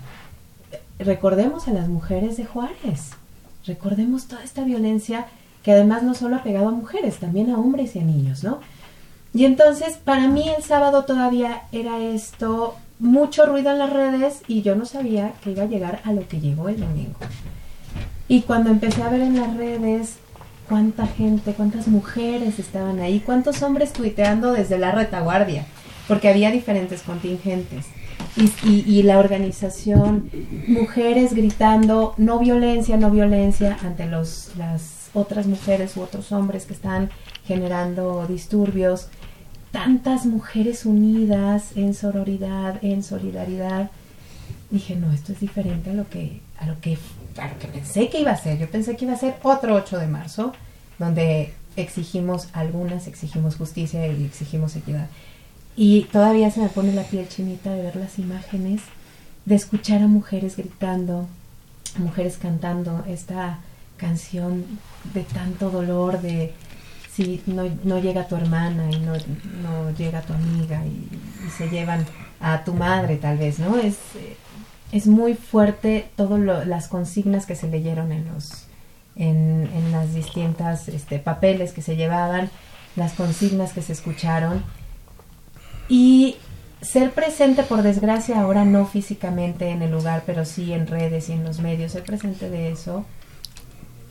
Recordemos 1.00 1.66
a 1.66 1.72
las 1.72 1.88
mujeres 1.88 2.36
de 2.36 2.44
Juárez, 2.46 3.10
recordemos 3.66 4.26
toda 4.26 4.44
esta 4.44 4.62
violencia 4.62 5.26
que 5.64 5.72
además 5.72 6.04
no 6.04 6.14
solo 6.14 6.36
ha 6.36 6.44
pegado 6.44 6.68
a 6.68 6.70
mujeres, 6.70 7.16
también 7.16 7.50
a 7.50 7.58
hombres 7.58 7.96
y 7.96 7.98
a 7.98 8.02
niños, 8.04 8.44
¿no? 8.44 8.60
Y 9.34 9.44
entonces, 9.44 9.98
para 10.02 10.28
mí 10.28 10.48
el 10.48 10.62
sábado 10.62 11.04
todavía 11.04 11.64
era 11.72 11.98
esto, 11.98 12.76
mucho 12.98 13.46
ruido 13.46 13.70
en 13.70 13.78
las 13.78 13.92
redes 13.92 14.42
y 14.48 14.62
yo 14.62 14.74
no 14.74 14.86
sabía 14.86 15.32
que 15.42 15.50
iba 15.50 15.64
a 15.64 15.66
llegar 15.66 16.00
a 16.04 16.12
lo 16.12 16.26
que 16.26 16.40
llegó 16.40 16.68
el 16.68 16.80
domingo. 16.80 17.18
Y 18.28 18.42
cuando 18.42 18.70
empecé 18.70 19.02
a 19.02 19.08
ver 19.08 19.20
en 19.20 19.38
las 19.38 19.56
redes 19.56 20.16
cuánta 20.68 21.06
gente, 21.06 21.52
cuántas 21.52 21.88
mujeres 21.88 22.58
estaban 22.58 23.00
ahí, 23.00 23.20
cuántos 23.20 23.62
hombres 23.62 23.92
tuiteando 23.92 24.52
desde 24.52 24.78
la 24.78 24.92
retaguardia, 24.92 25.66
porque 26.08 26.28
había 26.28 26.50
diferentes 26.50 27.02
contingentes. 27.02 27.86
Y, 28.36 28.84
y, 28.86 29.02
la 29.02 29.18
organización, 29.18 30.30
mujeres 30.68 31.32
gritando 31.32 32.12
no 32.18 32.38
violencia, 32.38 32.98
no 32.98 33.10
violencia 33.10 33.78
ante 33.82 34.04
los, 34.04 34.50
las 34.58 35.08
otras 35.14 35.46
mujeres 35.46 35.96
u 35.96 36.02
otros 36.02 36.32
hombres 36.32 36.66
que 36.66 36.74
están 36.74 37.10
generando 37.46 38.26
disturbios, 38.26 39.08
tantas 39.76 40.24
mujeres 40.24 40.86
unidas 40.86 41.72
en 41.76 41.92
sororidad, 41.92 42.82
en 42.82 43.02
solidaridad. 43.02 43.90
Dije, 44.70 44.96
no, 44.96 45.12
esto 45.12 45.34
es 45.34 45.40
diferente 45.40 45.90
a 45.90 45.92
lo 45.92 46.08
que, 46.08 46.40
a 46.58 46.64
lo 46.66 46.80
que, 46.80 46.96
pensé 47.74 48.08
que 48.08 48.20
iba 48.20 48.30
a 48.30 48.38
ser. 48.38 48.58
Yo 48.58 48.70
pensé 48.70 48.96
que 48.96 49.04
iba 49.04 49.12
a 49.12 49.18
ser 49.18 49.34
otro 49.42 49.74
8 49.74 49.98
de 49.98 50.06
marzo, 50.06 50.54
donde 50.98 51.52
exigimos 51.76 52.48
algunas, 52.54 53.06
exigimos 53.06 53.56
justicia 53.56 54.06
y 54.06 54.24
exigimos 54.24 54.74
equidad. 54.76 55.08
Y 55.76 56.04
todavía 56.04 56.50
se 56.50 56.60
me 56.60 56.70
pone 56.70 56.94
la 56.94 57.02
piel 57.02 57.28
chinita 57.28 57.70
de 57.74 57.82
ver 57.82 57.96
las 57.96 58.18
imágenes, 58.18 58.80
de 59.44 59.56
escuchar 59.56 60.00
a 60.00 60.06
mujeres 60.06 60.56
gritando, 60.56 61.26
mujeres 61.98 62.38
cantando 62.38 63.04
esta 63.06 63.58
canción 63.98 64.64
de 65.12 65.22
tanto 65.24 65.68
dolor, 65.68 66.22
de 66.22 66.54
si 67.16 67.42
no, 67.46 67.64
no 67.84 67.98
llega 67.98 68.28
tu 68.28 68.36
hermana 68.36 68.90
y 68.90 69.00
no, 69.00 69.14
no 69.14 69.90
llega 69.96 70.20
tu 70.20 70.34
amiga 70.34 70.84
y, 70.84 71.08
se 71.56 71.70
llevan 71.70 72.04
a 72.40 72.64
tu 72.64 72.74
madre 72.74 73.16
tal 73.16 73.38
vez, 73.38 73.58
¿no? 73.58 73.78
Es, 73.78 73.96
es 74.92 75.06
muy 75.06 75.34
fuerte 75.34 76.10
todas 76.16 76.66
las 76.66 76.88
consignas 76.88 77.46
que 77.46 77.56
se 77.56 77.68
leyeron 77.68 78.12
en 78.12 78.26
los 78.32 78.66
en, 79.14 79.70
en 79.74 79.92
las 79.92 80.12
distintas 80.12 80.88
este, 80.88 81.18
papeles 81.18 81.72
que 81.72 81.80
se 81.80 81.96
llevaban, 81.96 82.50
las 82.96 83.14
consignas 83.14 83.72
que 83.72 83.80
se 83.80 83.94
escucharon 83.94 84.62
y 85.88 86.36
ser 86.82 87.12
presente, 87.12 87.62
por 87.62 87.82
desgracia, 87.82 88.40
ahora 88.40 88.66
no 88.66 88.84
físicamente 88.84 89.70
en 89.70 89.80
el 89.80 89.90
lugar, 89.90 90.24
pero 90.26 90.44
sí 90.44 90.74
en 90.74 90.86
redes 90.86 91.30
y 91.30 91.32
en 91.32 91.44
los 91.44 91.60
medios, 91.60 91.92
ser 91.92 92.04
presente 92.04 92.50
de 92.50 92.70
eso, 92.70 93.06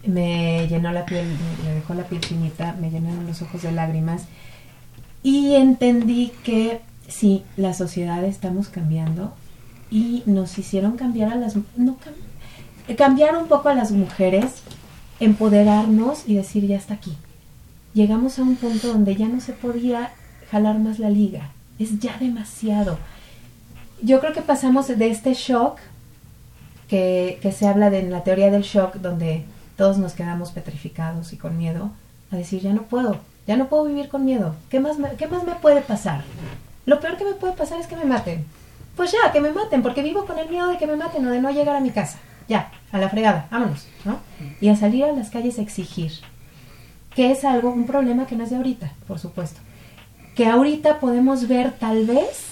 me 0.07 0.67
llenó 0.67 0.91
la 0.91 1.05
piel, 1.05 1.25
me 1.63 1.75
dejó 1.75 1.93
la 1.93 2.03
piel 2.03 2.23
finita, 2.23 2.75
me 2.79 2.89
llenaron 2.89 3.25
los 3.25 3.41
ojos 3.41 3.61
de 3.61 3.71
lágrimas 3.71 4.23
y 5.23 5.55
entendí 5.55 6.31
que 6.43 6.81
sí, 7.07 7.43
la 7.57 7.73
sociedad 7.73 8.23
estamos 8.23 8.69
cambiando 8.69 9.33
y 9.89 10.23
nos 10.25 10.57
hicieron 10.57 10.97
cambiar 10.97 11.31
a 11.31 11.35
las 11.35 11.55
no 11.75 11.97
cambiar 12.97 13.35
un 13.35 13.47
poco 13.47 13.69
a 13.69 13.73
las 13.73 13.91
mujeres, 13.91 14.61
empoderarnos 15.19 16.23
y 16.27 16.35
decir 16.35 16.67
ya 16.67 16.77
está 16.77 16.93
aquí. 16.95 17.17
Llegamos 17.93 18.37
a 18.37 18.43
un 18.43 18.55
punto 18.55 18.89
donde 18.89 19.15
ya 19.15 19.27
no 19.27 19.39
se 19.41 19.53
podía 19.53 20.11
jalar 20.51 20.79
más 20.79 20.99
la 20.99 21.09
liga 21.09 21.51
es 21.79 21.99
ya 21.99 22.17
demasiado. 22.17 22.97
Yo 24.01 24.19
creo 24.19 24.33
que 24.33 24.41
pasamos 24.41 24.87
de 24.87 25.09
este 25.09 25.33
shock 25.33 25.79
que, 26.87 27.39
se 27.55 27.67
habla 27.67 27.89
de 27.89 27.99
en 27.99 28.11
la 28.11 28.23
teoría 28.23 28.51
del 28.51 28.61
shock, 28.61 28.95
donde 28.95 29.43
todos 29.77 29.97
nos 29.97 30.13
quedamos 30.13 30.51
petrificados 30.51 31.33
y 31.33 31.37
con 31.37 31.57
miedo, 31.57 31.91
a 32.31 32.35
decir, 32.35 32.61
ya 32.61 32.73
no 32.73 32.83
puedo, 32.83 33.17
ya 33.47 33.57
no 33.57 33.67
puedo 33.67 33.85
vivir 33.85 34.09
con 34.09 34.25
miedo. 34.25 34.55
¿Qué 34.69 34.79
más 34.79 34.97
me, 34.97 35.09
qué 35.15 35.27
más 35.27 35.43
me 35.43 35.55
puede 35.55 35.81
pasar? 35.81 36.23
Lo 36.85 36.99
peor 36.99 37.17
que 37.17 37.25
me 37.25 37.33
puede 37.33 37.53
pasar 37.53 37.79
es 37.79 37.87
que 37.87 37.95
me 37.95 38.05
maten. 38.05 38.45
Pues 38.95 39.11
ya, 39.11 39.31
que 39.31 39.41
me 39.41 39.51
maten, 39.51 39.81
porque 39.81 40.01
vivo 40.01 40.25
con 40.25 40.39
el 40.39 40.49
miedo 40.49 40.67
de 40.67 40.77
que 40.77 40.87
me 40.87 40.95
maten 40.95 41.25
o 41.27 41.31
de 41.31 41.41
no 41.41 41.51
llegar 41.51 41.75
a 41.75 41.81
mi 41.81 41.91
casa. 41.91 42.19
Ya, 42.47 42.71
a 42.91 42.99
la 42.99 43.09
fregada, 43.09 43.47
vámonos, 43.51 43.87
¿no? 44.05 44.19
Y 44.61 44.69
a 44.69 44.75
salir 44.75 45.03
a 45.03 45.11
las 45.11 45.29
calles 45.29 45.57
a 45.57 45.61
exigir, 45.61 46.11
que 47.15 47.31
es 47.31 47.43
algo, 47.43 47.71
un 47.71 47.87
problema 47.87 48.27
que 48.27 48.35
no 48.35 48.43
es 48.43 48.51
de 48.51 48.57
ahorita, 48.57 48.91
por 49.07 49.19
supuesto 49.19 49.59
que 50.35 50.45
ahorita 50.45 50.99
podemos 50.99 51.47
ver 51.47 51.71
tal 51.71 52.05
vez 52.05 52.43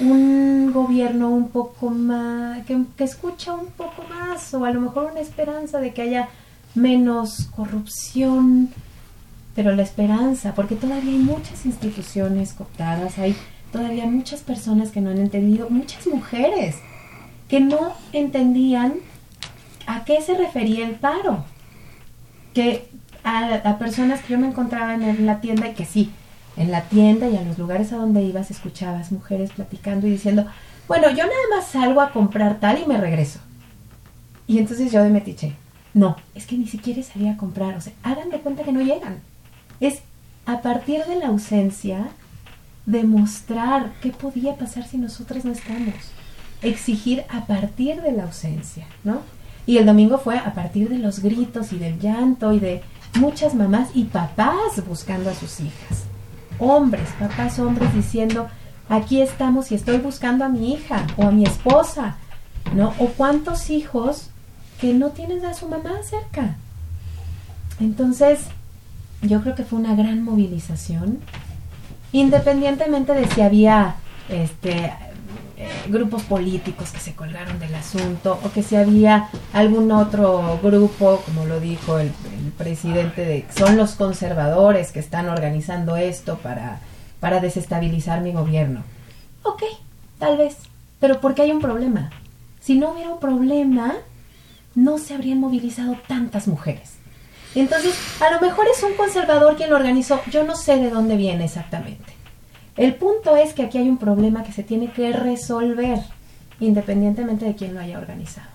un 0.00 0.72
gobierno 0.72 1.30
un 1.30 1.48
poco 1.48 1.90
más, 1.90 2.64
que, 2.66 2.80
escucha 2.98 3.54
un 3.54 3.66
poco 3.66 4.04
más, 4.08 4.52
o 4.54 4.64
a 4.64 4.70
lo 4.70 4.80
mejor 4.80 5.10
una 5.12 5.20
esperanza 5.20 5.78
de 5.80 5.92
que 5.92 6.02
haya 6.02 6.28
menos 6.74 7.48
corrupción, 7.54 8.70
pero 9.54 9.74
la 9.74 9.82
esperanza, 9.82 10.54
porque 10.54 10.74
todavía 10.74 11.12
hay 11.12 11.18
muchas 11.18 11.64
instituciones 11.64 12.52
cooptadas, 12.52 13.18
hay 13.18 13.36
todavía 13.72 14.06
muchas 14.06 14.40
personas 14.40 14.90
que 14.90 15.00
no 15.00 15.10
han 15.10 15.18
entendido, 15.18 15.70
muchas 15.70 16.06
mujeres 16.06 16.76
que 17.48 17.60
no 17.60 17.92
entendían 18.12 18.94
a 19.86 20.04
qué 20.04 20.20
se 20.22 20.34
refería 20.34 20.86
el 20.86 20.96
paro, 20.96 21.44
que 22.52 22.88
a, 23.22 23.54
a 23.54 23.78
personas 23.78 24.22
que 24.22 24.32
yo 24.32 24.38
me 24.38 24.48
encontraba 24.48 24.94
en 24.94 25.26
la 25.26 25.40
tienda 25.40 25.68
y 25.68 25.74
que 25.74 25.84
sí, 25.84 26.10
en 26.56 26.70
la 26.70 26.82
tienda 26.82 27.28
y 27.28 27.36
a 27.36 27.42
los 27.42 27.58
lugares 27.58 27.92
a 27.92 27.96
donde 27.96 28.22
ibas 28.22 28.50
escuchabas 28.50 29.12
mujeres 29.12 29.50
platicando 29.50 30.06
y 30.06 30.10
diciendo, 30.10 30.46
bueno, 30.86 31.08
yo 31.10 31.24
nada 31.24 31.44
más 31.54 31.66
salgo 31.66 32.00
a 32.00 32.10
comprar 32.10 32.60
tal 32.60 32.80
y 32.80 32.86
me 32.86 32.98
regreso. 32.98 33.40
Y 34.46 34.58
entonces 34.58 34.92
yo 34.92 35.02
de 35.02 35.10
metiche, 35.10 35.54
no, 35.94 36.16
es 36.34 36.46
que 36.46 36.58
ni 36.58 36.66
siquiera 36.66 37.02
salía 37.02 37.32
a 37.32 37.36
comprar, 37.36 37.76
o 37.76 37.80
sea, 37.80 37.92
hagan 38.02 38.30
de 38.30 38.40
cuenta 38.40 38.62
que 38.62 38.72
no 38.72 38.82
llegan. 38.82 39.20
Es 39.80 40.00
a 40.46 40.60
partir 40.60 41.04
de 41.04 41.16
la 41.16 41.28
ausencia 41.28 42.08
demostrar 42.86 43.92
qué 44.02 44.10
podía 44.10 44.56
pasar 44.56 44.86
si 44.86 44.98
nosotras 44.98 45.44
no 45.44 45.52
estamos. 45.52 45.94
Exigir 46.62 47.24
a 47.30 47.46
partir 47.46 48.02
de 48.02 48.12
la 48.12 48.24
ausencia, 48.24 48.86
¿no? 49.02 49.20
Y 49.66 49.78
el 49.78 49.86
domingo 49.86 50.18
fue 50.18 50.38
a 50.38 50.52
partir 50.52 50.90
de 50.90 50.98
los 50.98 51.20
gritos 51.20 51.72
y 51.72 51.78
del 51.78 51.98
llanto 51.98 52.52
y 52.52 52.60
de 52.60 52.82
muchas 53.18 53.54
mamás 53.54 53.88
y 53.94 54.04
papás 54.04 54.86
buscando 54.86 55.30
a 55.30 55.34
sus 55.34 55.60
hijas. 55.60 56.04
Hombres, 56.64 57.08
papás 57.18 57.58
hombres 57.58 57.92
diciendo, 57.94 58.48
aquí 58.88 59.20
estamos 59.20 59.70
y 59.70 59.74
estoy 59.74 59.98
buscando 59.98 60.46
a 60.46 60.48
mi 60.48 60.72
hija 60.72 61.06
o 61.18 61.24
a 61.24 61.30
mi 61.30 61.44
esposa, 61.44 62.16
¿no? 62.74 62.94
O 62.98 63.08
cuántos 63.08 63.68
hijos 63.68 64.30
que 64.80 64.94
no 64.94 65.10
tienen 65.10 65.44
a 65.44 65.52
su 65.52 65.68
mamá 65.68 65.90
cerca. 66.02 66.56
Entonces, 67.80 68.40
yo 69.20 69.42
creo 69.42 69.54
que 69.54 69.64
fue 69.64 69.78
una 69.78 69.94
gran 69.94 70.24
movilización, 70.24 71.18
independientemente 72.12 73.12
de 73.12 73.28
si 73.28 73.42
había 73.42 73.96
este 74.30 74.90
grupos 75.88 76.22
políticos 76.22 76.90
que 76.90 76.98
se 76.98 77.14
colgaron 77.14 77.58
del 77.58 77.74
asunto 77.74 78.38
o 78.44 78.50
que 78.50 78.62
si 78.62 78.76
había 78.76 79.28
algún 79.52 79.90
otro 79.92 80.58
grupo, 80.62 81.22
como 81.24 81.44
lo 81.44 81.60
dijo 81.60 81.98
el, 81.98 82.12
presidente, 82.58 83.24
de 83.24 83.46
son 83.56 83.76
los 83.76 83.92
conservadores 83.92 84.92
que 84.92 85.00
están 85.00 85.28
organizando 85.28 85.96
esto 85.96 86.38
para, 86.38 86.80
para 87.20 87.40
desestabilizar 87.40 88.20
mi 88.20 88.32
gobierno. 88.32 88.82
Ok, 89.42 89.62
tal 90.18 90.36
vez, 90.36 90.56
pero 91.00 91.20
porque 91.20 91.42
hay 91.42 91.50
un 91.50 91.60
problema. 91.60 92.10
Si 92.60 92.76
no 92.76 92.92
hubiera 92.92 93.10
un 93.10 93.20
problema, 93.20 93.94
no 94.74 94.98
se 94.98 95.14
habrían 95.14 95.40
movilizado 95.40 95.96
tantas 96.06 96.48
mujeres. 96.48 96.94
Entonces, 97.54 97.94
a 98.20 98.32
lo 98.32 98.40
mejor 98.40 98.66
es 98.74 98.82
un 98.82 98.94
conservador 98.94 99.56
quien 99.56 99.70
lo 99.70 99.76
organizó, 99.76 100.20
yo 100.30 100.44
no 100.44 100.56
sé 100.56 100.76
de 100.76 100.90
dónde 100.90 101.16
viene 101.16 101.44
exactamente. 101.44 102.13
El 102.76 102.94
punto 102.96 103.36
es 103.36 103.52
que 103.52 103.62
aquí 103.62 103.78
hay 103.78 103.88
un 103.88 103.98
problema 103.98 104.42
que 104.42 104.52
se 104.52 104.62
tiene 104.62 104.90
que 104.90 105.12
resolver, 105.12 106.00
independientemente 106.60 107.44
de 107.44 107.54
quién 107.54 107.74
lo 107.74 107.80
haya 107.80 107.98
organizado. 107.98 108.48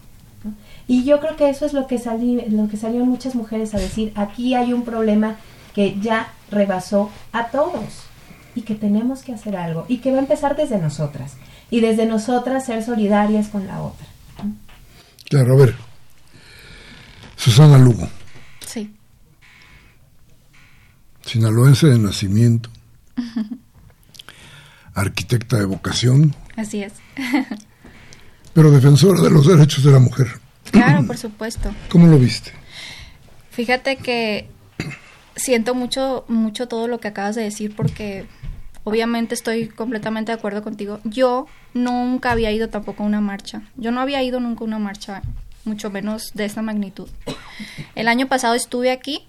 Y 0.88 1.04
yo 1.04 1.20
creo 1.20 1.36
que 1.36 1.50
eso 1.50 1.66
es 1.66 1.74
lo 1.74 1.88
que, 1.88 2.00
salí, 2.00 2.42
lo 2.50 2.68
que 2.68 2.78
salieron 2.78 3.08
muchas 3.08 3.36
mujeres 3.36 3.74
a 3.76 3.80
decir, 3.80 4.12
aquí 4.16 4.56
hay 4.56 4.74
un 4.74 4.84
problema 4.84 5.36
que 5.74 6.00
ya 6.00 6.34
rebasó 6.50 7.10
a 7.32 7.48
todos 7.48 8.04
y 8.56 8.62
que 8.62 8.76
tenemos 8.76 9.22
que 9.22 9.34
hacer 9.34 9.56
algo 9.56 9.86
y 9.88 9.98
que 9.98 10.12
va 10.12 10.18
a 10.18 10.22
empezar 10.22 10.56
desde 10.56 10.80
nosotras 10.80 11.36
y 11.70 11.82
desde 11.82 12.06
nosotras 12.06 12.66
ser 12.66 12.84
solidarias 12.84 13.50
con 13.50 13.68
la 13.68 13.82
otra. 13.82 14.08
Claro, 15.30 15.54
a 15.54 15.58
ver, 15.58 15.76
Susana 17.36 17.78
Lugo. 17.78 18.10
Sí. 18.66 18.94
Sinaloense 21.24 21.88
de 21.88 22.00
nacimiento. 22.00 22.70
arquitecta 24.94 25.58
de 25.58 25.66
vocación. 25.66 26.36
Así 26.56 26.84
es. 26.84 26.94
pero 28.54 28.72
defensora 28.72 29.22
de 29.22 29.30
los 29.30 29.48
derechos 29.48 29.84
de 29.84 29.92
la 29.92 30.00
mujer. 30.00 30.28
Claro, 30.72 31.06
por 31.06 31.18
supuesto. 31.18 31.74
¿Cómo 31.90 32.08
lo 32.08 32.18
viste? 32.18 32.52
Fíjate 33.52 33.98
que 33.98 34.50
siento 35.36 35.76
mucho, 35.76 36.26
mucho 36.28 36.68
todo 36.68 36.88
lo 36.88 37.00
que 37.00 37.08
acabas 37.08 37.36
de 37.36 37.44
decir 37.44 37.76
porque 37.76 38.26
obviamente 38.84 39.34
estoy 39.36 39.68
completamente 39.68 40.32
de 40.32 40.38
acuerdo 40.38 40.64
contigo. 40.64 41.00
Yo 41.04 41.48
nunca 41.74 42.32
había 42.32 42.52
ido 42.52 42.70
tampoco 42.70 43.04
a 43.04 43.06
una 43.06 43.22
marcha. 43.22 43.62
Yo 43.76 43.92
no 43.92 44.02
había 44.02 44.22
ido 44.24 44.40
nunca 44.40 44.62
a 44.62 44.68
una 44.68 44.80
marcha, 44.80 45.22
mucho 45.66 45.90
menos 45.90 46.32
de 46.34 46.46
esta 46.46 46.62
magnitud. 46.62 47.10
El 47.96 48.08
año 48.08 48.28
pasado 48.28 48.56
estuve 48.56 48.92
aquí, 48.92 49.26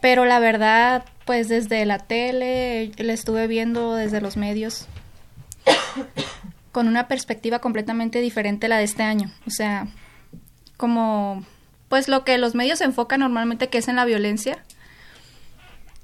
pero 0.00 0.24
la 0.24 0.38
verdad, 0.38 1.04
pues 1.24 1.48
desde 1.48 1.84
la 1.84 1.98
tele, 1.98 2.92
la 2.98 3.12
estuve 3.12 3.46
viendo 3.46 3.94
desde 3.94 4.20
los 4.20 4.36
medios 4.36 4.86
con 6.72 6.88
una 6.88 7.06
perspectiva 7.06 7.60
completamente 7.60 8.20
diferente 8.20 8.66
a 8.66 8.70
la 8.70 8.78
de 8.78 8.84
este 8.84 9.02
año. 9.02 9.30
O 9.46 9.50
sea, 9.50 9.86
como 10.76 11.44
pues 11.88 12.08
lo 12.08 12.24
que 12.24 12.38
los 12.38 12.54
medios 12.54 12.80
enfocan 12.80 13.20
normalmente 13.20 13.68
que 13.68 13.78
es 13.78 13.88
en 13.88 13.96
la 13.96 14.06
violencia 14.06 14.64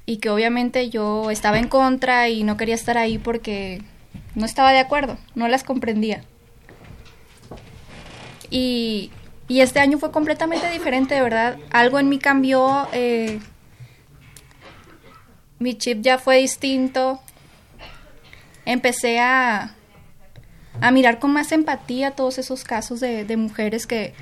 y 0.04 0.18
que 0.18 0.28
obviamente 0.28 0.90
yo 0.90 1.30
estaba 1.30 1.58
en 1.58 1.68
contra 1.68 2.28
y 2.28 2.44
no 2.44 2.56
quería 2.56 2.74
estar 2.74 2.98
ahí 2.98 3.18
porque 3.18 3.82
no 4.34 4.44
estaba 4.44 4.72
de 4.72 4.80
acuerdo, 4.80 5.18
no 5.34 5.48
las 5.48 5.64
comprendía. 5.64 6.22
Y, 8.50 9.10
y 9.48 9.60
este 9.60 9.80
año 9.80 9.98
fue 9.98 10.10
completamente 10.10 10.70
diferente, 10.70 11.14
de 11.14 11.22
verdad. 11.22 11.58
Algo 11.70 11.98
en 11.98 12.08
mí 12.08 12.18
cambió. 12.18 12.88
Eh, 12.92 13.40
mi 15.58 15.76
chip 15.76 16.02
ya 16.02 16.18
fue 16.18 16.38
distinto. 16.38 17.20
Empecé 18.64 19.18
a, 19.20 19.74
a 20.80 20.90
mirar 20.90 21.18
con 21.18 21.32
más 21.32 21.52
empatía 21.52 22.12
todos 22.12 22.38
esos 22.38 22.64
casos 22.64 23.00
de, 23.00 23.24
de 23.24 23.36
mujeres 23.36 23.86
que, 23.86 24.14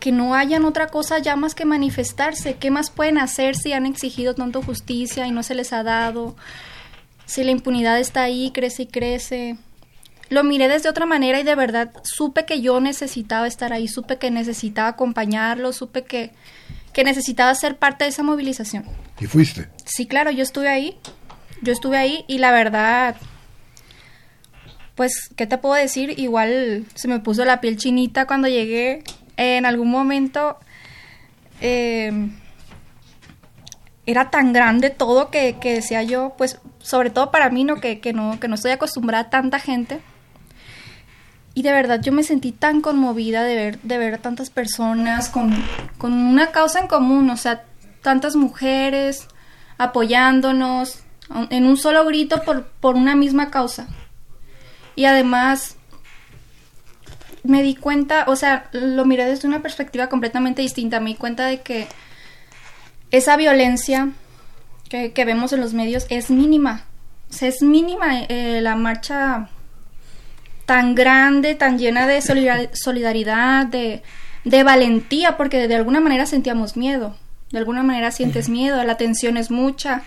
que 0.00 0.12
no 0.12 0.34
hayan 0.34 0.64
otra 0.64 0.88
cosa 0.88 1.18
ya 1.18 1.36
más 1.36 1.54
que 1.54 1.64
manifestarse. 1.64 2.54
¿Qué 2.54 2.70
más 2.70 2.90
pueden 2.90 3.18
hacer 3.18 3.56
si 3.56 3.72
han 3.72 3.86
exigido 3.86 4.34
tanto 4.34 4.62
justicia 4.62 5.26
y 5.26 5.30
no 5.30 5.42
se 5.42 5.54
les 5.54 5.72
ha 5.72 5.82
dado? 5.82 6.36
Si 7.26 7.44
la 7.44 7.50
impunidad 7.50 7.98
está 7.98 8.22
ahí, 8.22 8.50
crece 8.52 8.84
y 8.84 8.86
crece. 8.86 9.58
Lo 10.30 10.44
miré 10.44 10.68
desde 10.68 10.88
otra 10.88 11.06
manera 11.06 11.40
y 11.40 11.42
de 11.42 11.54
verdad 11.54 11.90
supe 12.02 12.44
que 12.44 12.60
yo 12.60 12.80
necesitaba 12.80 13.46
estar 13.46 13.72
ahí, 13.72 13.88
supe 13.88 14.18
que 14.18 14.30
necesitaba 14.30 14.88
acompañarlo, 14.88 15.72
supe 15.72 16.04
que, 16.04 16.32
que 16.98 17.04
necesitaba 17.04 17.54
ser 17.54 17.76
parte 17.76 18.02
de 18.02 18.10
esa 18.10 18.24
movilización. 18.24 18.84
¿Y 19.20 19.26
fuiste? 19.26 19.68
Sí, 19.84 20.08
claro, 20.08 20.32
yo 20.32 20.42
estuve 20.42 20.68
ahí. 20.68 20.98
Yo 21.62 21.72
estuve 21.72 21.96
ahí 21.96 22.24
y 22.26 22.38
la 22.38 22.50
verdad, 22.50 23.14
pues, 24.96 25.30
¿qué 25.36 25.46
te 25.46 25.58
puedo 25.58 25.76
decir? 25.76 26.18
Igual 26.18 26.86
se 26.96 27.06
me 27.06 27.20
puso 27.20 27.44
la 27.44 27.60
piel 27.60 27.76
chinita 27.76 28.26
cuando 28.26 28.48
llegué. 28.48 29.04
En 29.36 29.64
algún 29.64 29.92
momento 29.92 30.58
eh, 31.60 32.30
era 34.04 34.30
tan 34.30 34.52
grande 34.52 34.90
todo 34.90 35.30
que, 35.30 35.54
que, 35.60 35.74
decía 35.74 36.02
yo, 36.02 36.34
pues, 36.36 36.58
sobre 36.80 37.10
todo 37.10 37.30
para 37.30 37.48
mí, 37.48 37.62
¿no? 37.62 37.76
Que, 37.76 38.00
que 38.00 38.12
no, 38.12 38.40
que 38.40 38.48
no 38.48 38.56
estoy 38.56 38.72
acostumbrada 38.72 39.26
a 39.26 39.30
tanta 39.30 39.60
gente. 39.60 40.00
Y 41.58 41.62
de 41.62 41.72
verdad 41.72 42.00
yo 42.00 42.12
me 42.12 42.22
sentí 42.22 42.52
tan 42.52 42.80
conmovida 42.80 43.42
de 43.42 43.56
ver, 43.56 43.80
de 43.80 43.98
ver 43.98 44.14
a 44.14 44.18
tantas 44.18 44.48
personas 44.48 45.28
con, 45.28 45.52
con 45.98 46.12
una 46.12 46.52
causa 46.52 46.78
en 46.78 46.86
común, 46.86 47.28
o 47.30 47.36
sea, 47.36 47.64
tantas 48.00 48.36
mujeres 48.36 49.26
apoyándonos 49.76 51.00
en 51.50 51.66
un 51.66 51.76
solo 51.76 52.04
grito 52.04 52.44
por, 52.44 52.66
por 52.68 52.94
una 52.94 53.16
misma 53.16 53.50
causa. 53.50 53.88
Y 54.94 55.06
además 55.06 55.74
me 57.42 57.64
di 57.64 57.74
cuenta, 57.74 58.26
o 58.28 58.36
sea, 58.36 58.68
lo 58.70 59.04
miré 59.04 59.24
desde 59.24 59.48
una 59.48 59.60
perspectiva 59.60 60.08
completamente 60.08 60.62
distinta. 60.62 61.00
Me 61.00 61.10
di 61.10 61.16
cuenta 61.16 61.46
de 61.46 61.62
que 61.62 61.88
esa 63.10 63.36
violencia 63.36 64.10
que, 64.88 65.12
que 65.12 65.24
vemos 65.24 65.52
en 65.52 65.60
los 65.60 65.74
medios 65.74 66.06
es 66.08 66.30
mínima. 66.30 66.84
O 67.30 67.32
sea, 67.32 67.48
es 67.48 67.62
mínima 67.62 68.20
eh, 68.28 68.60
la 68.62 68.76
marcha 68.76 69.48
tan 70.68 70.94
grande, 70.94 71.54
tan 71.54 71.78
llena 71.78 72.06
de 72.06 72.20
solidaridad, 72.20 73.66
de, 73.68 74.02
de 74.44 74.62
valentía, 74.64 75.38
porque 75.38 75.66
de 75.66 75.74
alguna 75.74 75.98
manera 75.98 76.26
sentíamos 76.26 76.76
miedo. 76.76 77.16
De 77.50 77.56
alguna 77.56 77.82
manera 77.82 78.10
sientes 78.10 78.50
miedo, 78.50 78.84
la 78.84 78.98
tensión 78.98 79.38
es 79.38 79.50
mucha. 79.50 80.02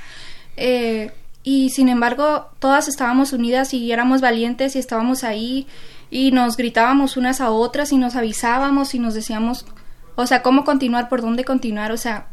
Eh, 0.58 1.10
y 1.42 1.72
sin 1.72 1.90
embargo, 1.90 2.52
todas 2.60 2.88
estábamos 2.88 3.34
unidas 3.34 3.74
y 3.74 3.92
éramos 3.92 4.22
valientes 4.22 4.76
y 4.76 4.80
estábamos 4.80 5.24
ahí 5.24 5.66
y 6.12 6.32
nos 6.32 6.58
gritábamos 6.58 7.18
unas 7.18 7.42
a 7.42 7.50
otras 7.50 7.92
y 7.92 7.98
nos 7.98 8.16
avisábamos 8.16 8.94
y 8.94 9.00
nos 9.00 9.16
decíamos, 9.16 9.66
o 10.14 10.28
sea, 10.28 10.44
cómo 10.44 10.64
continuar, 10.64 11.10
por 11.10 11.22
dónde 11.22 11.44
continuar, 11.44 11.92
o 11.92 11.98
sea, 11.98 12.28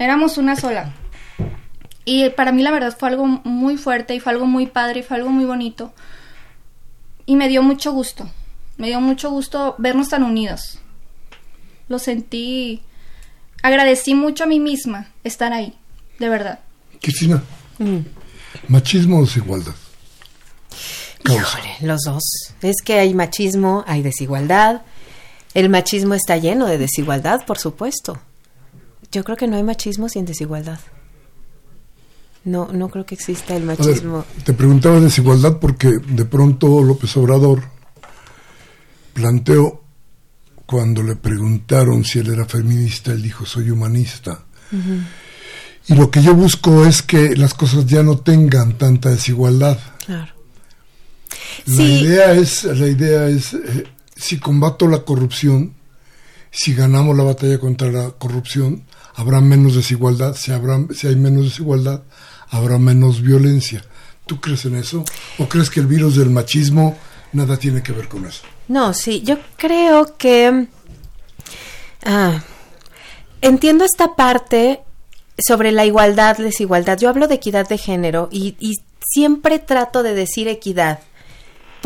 éramos 0.00 0.36
una 0.36 0.56
sola. 0.56 0.94
Y 2.04 2.28
para 2.30 2.50
mí 2.50 2.64
la 2.64 2.72
verdad 2.72 2.96
fue 2.98 3.08
algo 3.08 3.24
muy 3.24 3.76
fuerte 3.76 4.16
y 4.16 4.20
fue 4.20 4.32
algo 4.32 4.46
muy 4.46 4.66
padre 4.66 4.98
y 4.98 5.02
fue 5.04 5.16
algo 5.16 5.30
muy 5.30 5.44
bonito 5.44 5.92
y 7.26 7.36
me 7.36 7.48
dio 7.48 7.62
mucho 7.62 7.92
gusto. 7.92 8.30
Me 8.78 8.88
dio 8.88 9.00
mucho 9.00 9.30
gusto 9.30 9.74
vernos 9.78 10.08
tan 10.08 10.22
unidos. 10.22 10.78
Lo 11.88 11.98
sentí. 11.98 12.82
Agradecí 13.62 14.14
mucho 14.14 14.44
a 14.44 14.46
mí 14.46 14.60
misma 14.60 15.12
estar 15.24 15.52
ahí, 15.52 15.74
de 16.18 16.28
verdad. 16.28 16.60
Cristina, 17.00 17.42
mm. 17.78 17.98
¿machismo 18.68 19.18
o 19.18 19.24
desigualdad? 19.24 19.74
Híjole, 21.24 21.76
los 21.80 22.00
dos. 22.02 22.22
Es 22.62 22.76
que 22.84 23.00
hay 23.00 23.12
machismo, 23.14 23.84
hay 23.86 24.02
desigualdad. 24.02 24.82
El 25.54 25.68
machismo 25.68 26.14
está 26.14 26.36
lleno 26.36 26.66
de 26.66 26.78
desigualdad, 26.78 27.44
por 27.44 27.58
supuesto. 27.58 28.20
Yo 29.10 29.24
creo 29.24 29.36
que 29.36 29.48
no 29.48 29.56
hay 29.56 29.62
machismo 29.62 30.08
sin 30.08 30.26
desigualdad. 30.26 30.78
No, 32.46 32.68
no 32.72 32.88
creo 32.88 33.04
que 33.04 33.16
exista 33.16 33.56
el 33.56 33.64
machismo. 33.64 34.24
te 34.44 34.52
preguntaba 34.52 35.00
desigualdad 35.00 35.58
porque 35.58 35.88
de 35.88 36.24
pronto 36.24 36.80
López 36.80 37.16
Obrador 37.16 37.60
planteó, 39.12 39.82
cuando 40.64 41.02
le 41.02 41.16
preguntaron 41.16 42.04
si 42.04 42.20
él 42.20 42.32
era 42.32 42.44
feminista, 42.44 43.10
él 43.10 43.22
dijo, 43.22 43.44
soy 43.44 43.70
humanista. 43.70 44.44
Y 45.88 45.94
lo 45.94 46.10
que 46.10 46.22
yo 46.22 46.34
busco 46.34 46.86
es 46.86 47.02
que 47.02 47.34
las 47.34 47.52
cosas 47.52 47.86
ya 47.86 48.04
no 48.04 48.18
tengan 48.18 48.78
tanta 48.78 49.10
desigualdad. 49.10 49.78
Claro. 50.06 50.32
La 51.66 51.82
idea 51.82 52.32
es, 52.32 52.62
la 52.62 52.86
idea 52.86 53.28
es, 53.28 53.54
eh, 53.54 53.88
si 54.14 54.38
combato 54.38 54.86
la 54.86 55.00
corrupción, 55.00 55.74
si 56.52 56.74
ganamos 56.74 57.16
la 57.16 57.24
batalla 57.24 57.58
contra 57.58 57.90
la 57.90 58.10
corrupción, 58.10 58.84
habrá 59.16 59.40
menos 59.40 59.74
desigualdad, 59.74 60.36
si, 60.36 60.52
habrá, 60.52 60.78
si 60.94 61.08
hay 61.08 61.16
menos 61.16 61.44
desigualdad, 61.44 62.02
habrá 62.50 62.78
menos 62.78 63.20
violencia. 63.22 63.84
¿Tú 64.26 64.40
crees 64.40 64.64
en 64.64 64.76
eso? 64.76 65.04
¿O 65.38 65.48
crees 65.48 65.70
que 65.70 65.80
el 65.80 65.86
virus 65.86 66.16
del 66.16 66.30
machismo 66.30 66.96
nada 67.32 67.56
tiene 67.56 67.82
que 67.82 67.92
ver 67.92 68.08
con 68.08 68.26
eso? 68.26 68.42
No, 68.68 68.92
sí, 68.92 69.22
yo 69.22 69.38
creo 69.56 70.16
que... 70.16 70.66
Ah, 72.04 72.42
entiendo 73.40 73.84
esta 73.84 74.14
parte 74.16 74.80
sobre 75.38 75.72
la 75.72 75.84
igualdad, 75.84 76.36
desigualdad. 76.38 76.98
Yo 76.98 77.08
hablo 77.08 77.28
de 77.28 77.36
equidad 77.36 77.68
de 77.68 77.78
género 77.78 78.28
y, 78.32 78.56
y 78.58 78.74
siempre 79.12 79.58
trato 79.58 80.02
de 80.02 80.14
decir 80.14 80.48
equidad 80.48 81.00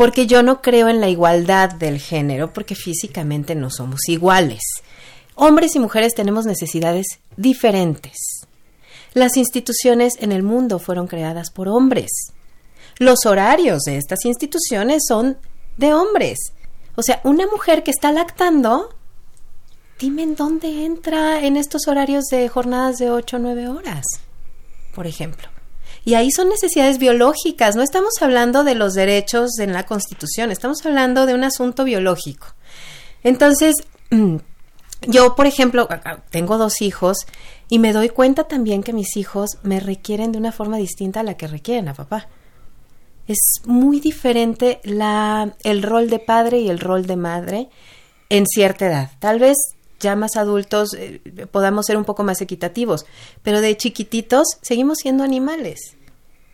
porque 0.01 0.25
yo 0.25 0.41
no 0.41 0.63
creo 0.63 0.89
en 0.89 0.99
la 0.99 1.09
igualdad 1.09 1.69
del 1.73 1.99
género, 1.99 2.53
porque 2.53 2.73
físicamente 2.73 3.53
no 3.53 3.69
somos 3.69 4.09
iguales. 4.09 4.61
Hombres 5.35 5.75
y 5.75 5.79
mujeres 5.79 6.15
tenemos 6.15 6.47
necesidades 6.47 7.05
diferentes. 7.37 8.40
Las 9.13 9.35
instituciones 9.37 10.13
en 10.19 10.31
el 10.31 10.43
mundo 10.43 10.79
fueron 10.79 11.07
creadas 11.07 11.51
por 11.51 11.67
hombres. 11.67 12.11
Los 12.97 13.25
horarios 13.25 13.81
de 13.83 13.97
estas 13.97 14.25
instituciones 14.25 15.03
son 15.07 15.37
de 15.77 15.93
hombres. 15.93 16.53
O 16.95 17.03
sea, 17.03 17.21
una 17.23 17.47
mujer 17.47 17.83
que 17.83 17.91
está 17.91 18.11
lactando, 18.11 18.93
dime 19.99 20.23
en 20.23 20.35
dónde 20.35 20.85
entra 20.85 21.43
en 21.45 21.57
estos 21.57 21.87
horarios 21.87 22.25
de 22.25 22.47
jornadas 22.47 22.97
de 22.97 23.11
8 23.11 23.37
o 23.37 23.39
9 23.39 23.67
horas, 23.69 24.05
por 24.93 25.07
ejemplo. 25.07 25.47
Y 26.03 26.15
ahí 26.15 26.31
son 26.31 26.49
necesidades 26.49 26.97
biológicas, 26.97 27.75
no 27.75 27.83
estamos 27.83 28.13
hablando 28.21 28.63
de 28.63 28.75
los 28.75 28.93
derechos 28.93 29.59
en 29.59 29.73
la 29.73 29.85
Constitución, 29.85 30.51
estamos 30.51 30.85
hablando 30.85 31.25
de 31.25 31.33
un 31.33 31.43
asunto 31.43 31.83
biológico. 31.83 32.47
Entonces, 33.23 33.75
yo, 35.07 35.35
por 35.35 35.47
ejemplo, 35.47 35.87
tengo 36.29 36.57
dos 36.57 36.81
hijos 36.81 37.25
y 37.69 37.79
me 37.79 37.93
doy 37.93 38.09
cuenta 38.09 38.43
también 38.45 38.83
que 38.83 38.93
mis 38.93 39.17
hijos 39.17 39.57
me 39.63 39.79
requieren 39.79 40.31
de 40.31 40.37
una 40.37 40.51
forma 40.51 40.77
distinta 40.77 41.21
a 41.21 41.23
la 41.23 41.35
que 41.35 41.47
requieren 41.47 41.87
a 41.87 41.93
papá. 41.93 42.27
Es 43.27 43.61
muy 43.65 43.99
diferente 43.99 44.79
la, 44.83 45.55
el 45.63 45.83
rol 45.83 46.09
de 46.09 46.19
padre 46.19 46.59
y 46.59 46.69
el 46.69 46.79
rol 46.79 47.07
de 47.07 47.15
madre 47.15 47.69
en 48.29 48.45
cierta 48.45 48.87
edad. 48.87 49.11
Tal 49.19 49.39
vez 49.39 49.57
ya 49.99 50.15
más 50.15 50.35
adultos 50.35 50.93
eh, 50.93 51.21
podamos 51.51 51.85
ser 51.85 51.95
un 51.95 52.05
poco 52.05 52.23
más 52.23 52.41
equitativos, 52.41 53.05
pero 53.43 53.61
de 53.61 53.77
chiquititos 53.77 54.47
seguimos 54.61 54.97
siendo 54.97 55.23
animales. 55.23 55.95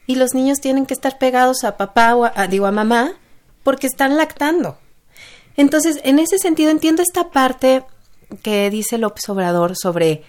Y 0.06 0.16
los 0.16 0.34
niños 0.34 0.60
tienen 0.60 0.86
que 0.86 0.94
estar 0.94 1.18
pegados 1.18 1.64
a 1.64 1.78
papá 1.78 2.16
o 2.16 2.26
a, 2.26 2.48
digo 2.48 2.66
a 2.66 2.72
mamá 2.72 3.14
porque 3.64 3.88
están 3.88 4.18
lactando. 4.18 4.78
Entonces, 5.56 6.00
en 6.04 6.20
ese 6.20 6.38
sentido 6.38 6.70
entiendo 6.70 7.02
esta 7.02 7.32
parte 7.32 7.84
que 8.42 8.70
dice 8.70 8.98
López 8.98 9.28
Obrador 9.30 9.74
sobre 9.76 10.24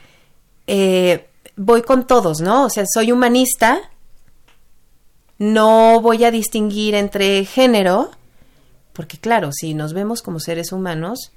eh, 0.67 1.29
voy 1.57 1.83
con 1.83 2.07
todos, 2.07 2.41
¿no? 2.41 2.65
O 2.65 2.71
sea, 2.71 2.85
soy 2.93 3.13
humanista, 3.13 3.81
no 5.39 6.01
voy 6.01 6.25
a 6.25 6.31
distinguir 6.31 6.95
entre 6.95 7.45
género, 7.45 8.11
porque 8.93 9.19
claro, 9.19 9.51
si 9.53 9.75
nos 9.75 9.93
vemos 9.93 10.23
como 10.23 10.41
seres 10.41 10.73
humanos, 10.73 11.33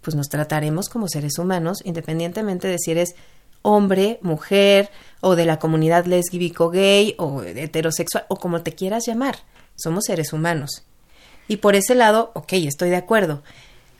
pues 0.00 0.16
nos 0.16 0.28
trataremos 0.28 0.88
como 0.88 1.08
seres 1.08 1.38
humanos, 1.38 1.78
independientemente 1.84 2.68
de 2.68 2.78
si 2.78 2.90
eres 2.90 3.14
hombre, 3.62 4.18
mujer, 4.22 4.90
o 5.20 5.36
de 5.36 5.46
la 5.46 5.58
comunidad 5.58 6.04
lésbico 6.06 6.70
gay, 6.70 7.14
o 7.18 7.42
heterosexual, 7.42 8.26
o 8.28 8.36
como 8.36 8.62
te 8.62 8.72
quieras 8.74 9.06
llamar. 9.06 9.36
Somos 9.76 10.04
seres 10.06 10.32
humanos. 10.32 10.82
Y 11.48 11.58
por 11.58 11.76
ese 11.76 11.94
lado, 11.94 12.32
ok, 12.34 12.52
estoy 12.54 12.90
de 12.90 12.96
acuerdo. 12.96 13.42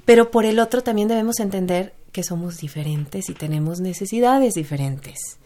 Pero 0.04 0.30
por 0.30 0.44
el 0.44 0.58
otro 0.58 0.82
también 0.82 1.08
debemos 1.08 1.40
entender 1.40 1.94
que 2.12 2.22
somos 2.22 2.58
diferentes 2.58 3.28
y 3.28 3.34
tenemos 3.34 3.80
necesidades 3.80 4.54
diferentes. 4.54 5.38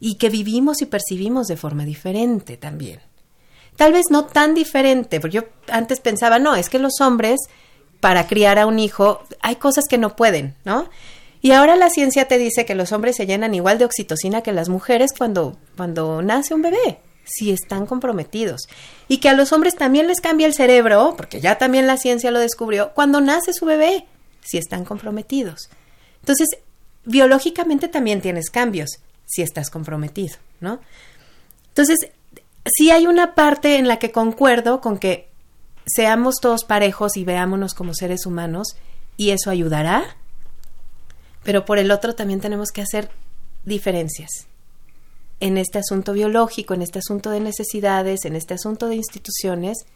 Y 0.00 0.16
que 0.16 0.28
vivimos 0.28 0.82
y 0.82 0.86
percibimos 0.86 1.46
de 1.46 1.56
forma 1.56 1.84
diferente 1.84 2.56
también. 2.56 3.00
Tal 3.76 3.92
vez 3.92 4.06
no 4.10 4.24
tan 4.24 4.54
diferente, 4.54 5.20
porque 5.20 5.36
yo 5.36 5.44
antes 5.68 6.00
pensaba, 6.00 6.38
no, 6.38 6.54
es 6.54 6.70
que 6.70 6.78
los 6.78 7.00
hombres 7.00 7.40
para 8.00 8.26
criar 8.26 8.58
a 8.58 8.66
un 8.66 8.78
hijo, 8.78 9.22
hay 9.40 9.56
cosas 9.56 9.84
que 9.88 9.98
no 9.98 10.16
pueden, 10.16 10.54
¿no? 10.64 10.88
Y 11.40 11.52
ahora 11.52 11.76
la 11.76 11.90
ciencia 11.90 12.28
te 12.28 12.38
dice 12.38 12.64
que 12.64 12.74
los 12.74 12.92
hombres 12.92 13.16
se 13.16 13.26
llenan 13.26 13.54
igual 13.54 13.78
de 13.78 13.84
oxitocina 13.84 14.42
que 14.42 14.52
las 14.52 14.68
mujeres 14.68 15.10
cuando, 15.16 15.56
cuando 15.76 16.22
nace 16.22 16.54
un 16.54 16.62
bebé, 16.62 16.98
si 17.26 17.50
están 17.50 17.86
comprometidos. 17.86 18.62
Y 19.08 19.18
que 19.18 19.28
a 19.28 19.34
los 19.34 19.52
hombres 19.52 19.76
también 19.76 20.06
les 20.06 20.20
cambia 20.20 20.46
el 20.46 20.54
cerebro, 20.54 21.14
porque 21.16 21.40
ya 21.40 21.58
también 21.58 21.86
la 21.86 21.96
ciencia 21.96 22.30
lo 22.30 22.38
descubrió, 22.38 22.92
cuando 22.94 23.20
nace 23.20 23.52
su 23.52 23.66
bebé, 23.66 24.06
si 24.42 24.56
están 24.58 24.84
comprometidos. 24.84 25.68
Entonces, 26.20 26.48
biológicamente 27.04 27.88
también 27.88 28.20
tienes 28.20 28.50
cambios 28.50 28.90
si 29.26 29.42
estás 29.42 29.70
comprometido, 29.70 30.36
¿no? 30.60 30.80
Entonces, 31.68 31.98
sí 32.64 32.90
hay 32.90 33.06
una 33.06 33.34
parte 33.34 33.76
en 33.76 33.88
la 33.88 33.98
que 33.98 34.12
concuerdo 34.12 34.80
con 34.80 34.98
que 34.98 35.28
seamos 35.84 36.36
todos 36.40 36.64
parejos 36.64 37.16
y 37.16 37.24
veámonos 37.24 37.74
como 37.74 37.94
seres 37.94 38.24
humanos 38.26 38.76
y 39.16 39.30
eso 39.30 39.50
ayudará, 39.50 40.16
pero 41.42 41.64
por 41.64 41.78
el 41.78 41.90
otro 41.90 42.14
también 42.14 42.40
tenemos 42.40 42.70
que 42.70 42.82
hacer 42.82 43.10
diferencias 43.64 44.46
en 45.40 45.58
este 45.58 45.78
asunto 45.78 46.12
biológico, 46.12 46.74
en 46.74 46.82
este 46.82 46.98
asunto 46.98 47.30
de 47.30 47.40
necesidades, 47.40 48.24
en 48.24 48.36
este 48.36 48.54
asunto 48.54 48.88
de 48.88 48.96
instituciones, 48.96 49.86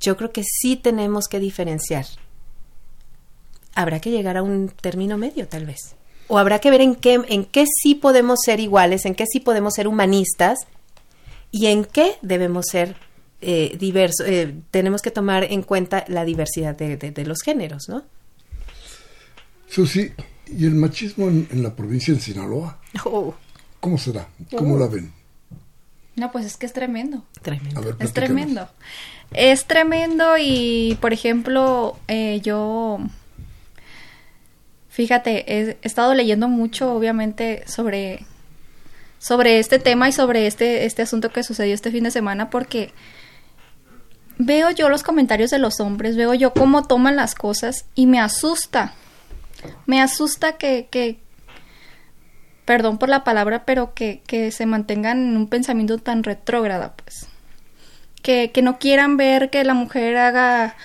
yo 0.00 0.16
creo 0.16 0.32
que 0.32 0.44
sí 0.44 0.76
tenemos 0.76 1.28
que 1.28 1.40
diferenciar. 1.40 2.06
Habrá 3.74 4.00
que 4.00 4.10
llegar 4.10 4.36
a 4.36 4.42
un 4.42 4.68
término 4.68 5.18
medio, 5.18 5.46
tal 5.48 5.66
vez. 5.66 5.94
O 6.28 6.38
habrá 6.38 6.58
que 6.58 6.70
ver 6.70 6.80
en 6.80 6.94
qué, 6.94 7.20
en 7.28 7.44
qué 7.44 7.66
sí 7.82 7.94
podemos 7.94 8.40
ser 8.44 8.60
iguales, 8.60 9.04
en 9.04 9.14
qué 9.14 9.26
sí 9.26 9.40
podemos 9.40 9.74
ser 9.74 9.86
humanistas 9.86 10.60
y 11.50 11.66
en 11.66 11.84
qué 11.84 12.14
debemos 12.22 12.66
ser 12.70 12.96
eh, 13.42 13.76
diverso, 13.78 14.24
eh, 14.26 14.54
tenemos 14.70 15.02
que 15.02 15.10
tomar 15.10 15.44
en 15.44 15.62
cuenta 15.62 16.04
la 16.08 16.24
diversidad 16.24 16.74
de, 16.76 17.24
los 17.24 17.42
géneros, 17.42 17.84
¿no? 17.88 18.02
Susi, 19.68 20.12
¿y 20.46 20.64
el 20.64 20.74
machismo 20.74 21.28
en, 21.28 21.62
la 21.62 21.76
provincia 21.76 22.14
de 22.14 22.20
Sinaloa? 22.20 22.80
Oh. 23.04 23.34
¿Cómo 23.86 23.98
será? 23.98 24.26
¿Cómo 24.56 24.76
la 24.76 24.88
ven? 24.88 25.12
No, 26.16 26.32
pues 26.32 26.44
es 26.44 26.56
que 26.56 26.66
es 26.66 26.72
tremendo. 26.72 27.22
Tremendo. 27.40 27.96
es 28.00 28.12
tremendo. 28.12 28.68
Es 29.32 29.66
tremendo 29.66 30.36
y, 30.40 30.98
por 31.00 31.12
ejemplo, 31.12 31.96
eh, 32.08 32.40
yo, 32.42 32.98
fíjate, 34.88 35.44
he, 35.46 35.78
estado 35.82 36.14
leyendo 36.14 36.48
mucho, 36.48 36.94
obviamente, 36.94 37.62
sobre, 37.68 38.26
sobre 39.20 39.60
este 39.60 39.78
tema 39.78 40.08
y 40.08 40.12
sobre 40.12 40.48
este, 40.48 40.84
este 40.84 41.02
asunto 41.02 41.30
que 41.30 41.44
sucedió 41.44 41.72
este 41.72 41.92
fin 41.92 42.02
de 42.02 42.10
semana, 42.10 42.50
porque 42.50 42.92
veo 44.36 44.72
yo 44.72 44.88
los 44.88 45.04
comentarios 45.04 45.50
de 45.50 45.60
los 45.60 45.78
hombres, 45.78 46.16
veo 46.16 46.34
yo 46.34 46.52
cómo 46.52 46.82
toman 46.88 47.14
las 47.14 47.36
cosas 47.36 47.84
y 47.94 48.06
me 48.06 48.18
asusta. 48.18 48.94
Me 49.86 50.02
asusta 50.02 50.56
que, 50.56 50.88
que 50.90 51.20
perdón 52.66 52.98
por 52.98 53.08
la 53.08 53.24
palabra, 53.24 53.64
pero 53.64 53.94
que, 53.94 54.20
que 54.26 54.50
se 54.50 54.66
mantengan 54.66 55.18
en 55.28 55.36
un 55.36 55.46
pensamiento 55.46 55.96
tan 55.96 56.22
retrógrada, 56.22 56.94
pues. 56.96 57.26
Que, 58.22 58.50
que 58.50 58.60
no 58.60 58.78
quieran 58.78 59.16
ver 59.16 59.50
que 59.50 59.64
la 59.64 59.72
mujer 59.72 60.16
haga 60.16 60.76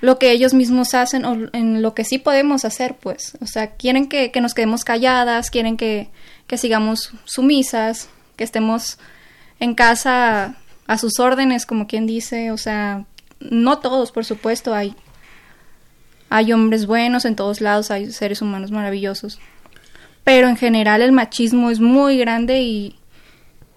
lo 0.00 0.18
que 0.18 0.32
ellos 0.32 0.54
mismos 0.54 0.94
hacen 0.94 1.26
o 1.26 1.36
en 1.52 1.82
lo 1.82 1.94
que 1.94 2.04
sí 2.04 2.18
podemos 2.18 2.64
hacer, 2.64 2.96
pues. 2.96 3.36
O 3.42 3.46
sea, 3.46 3.72
quieren 3.72 4.08
que, 4.08 4.32
que 4.32 4.40
nos 4.40 4.54
quedemos 4.54 4.82
calladas, 4.82 5.50
quieren 5.50 5.76
que, 5.76 6.08
que 6.46 6.56
sigamos 6.56 7.12
sumisas, 7.24 8.08
que 8.36 8.44
estemos 8.44 8.98
en 9.60 9.74
casa 9.74 10.56
a 10.86 10.98
sus 10.98 11.20
órdenes, 11.20 11.66
como 11.66 11.86
quien 11.86 12.06
dice, 12.06 12.50
o 12.50 12.56
sea, 12.56 13.04
no 13.38 13.78
todos, 13.78 14.10
por 14.10 14.24
supuesto, 14.24 14.74
hay, 14.74 14.96
hay 16.30 16.52
hombres 16.54 16.86
buenos 16.86 17.26
en 17.26 17.36
todos 17.36 17.60
lados, 17.60 17.90
hay 17.90 18.10
seres 18.10 18.40
humanos 18.40 18.70
maravillosos, 18.70 19.38
pero 20.24 20.48
en 20.48 20.56
general 20.56 21.02
el 21.02 21.12
machismo 21.12 21.70
es 21.70 21.80
muy 21.80 22.18
grande 22.18 22.60
y, 22.62 22.96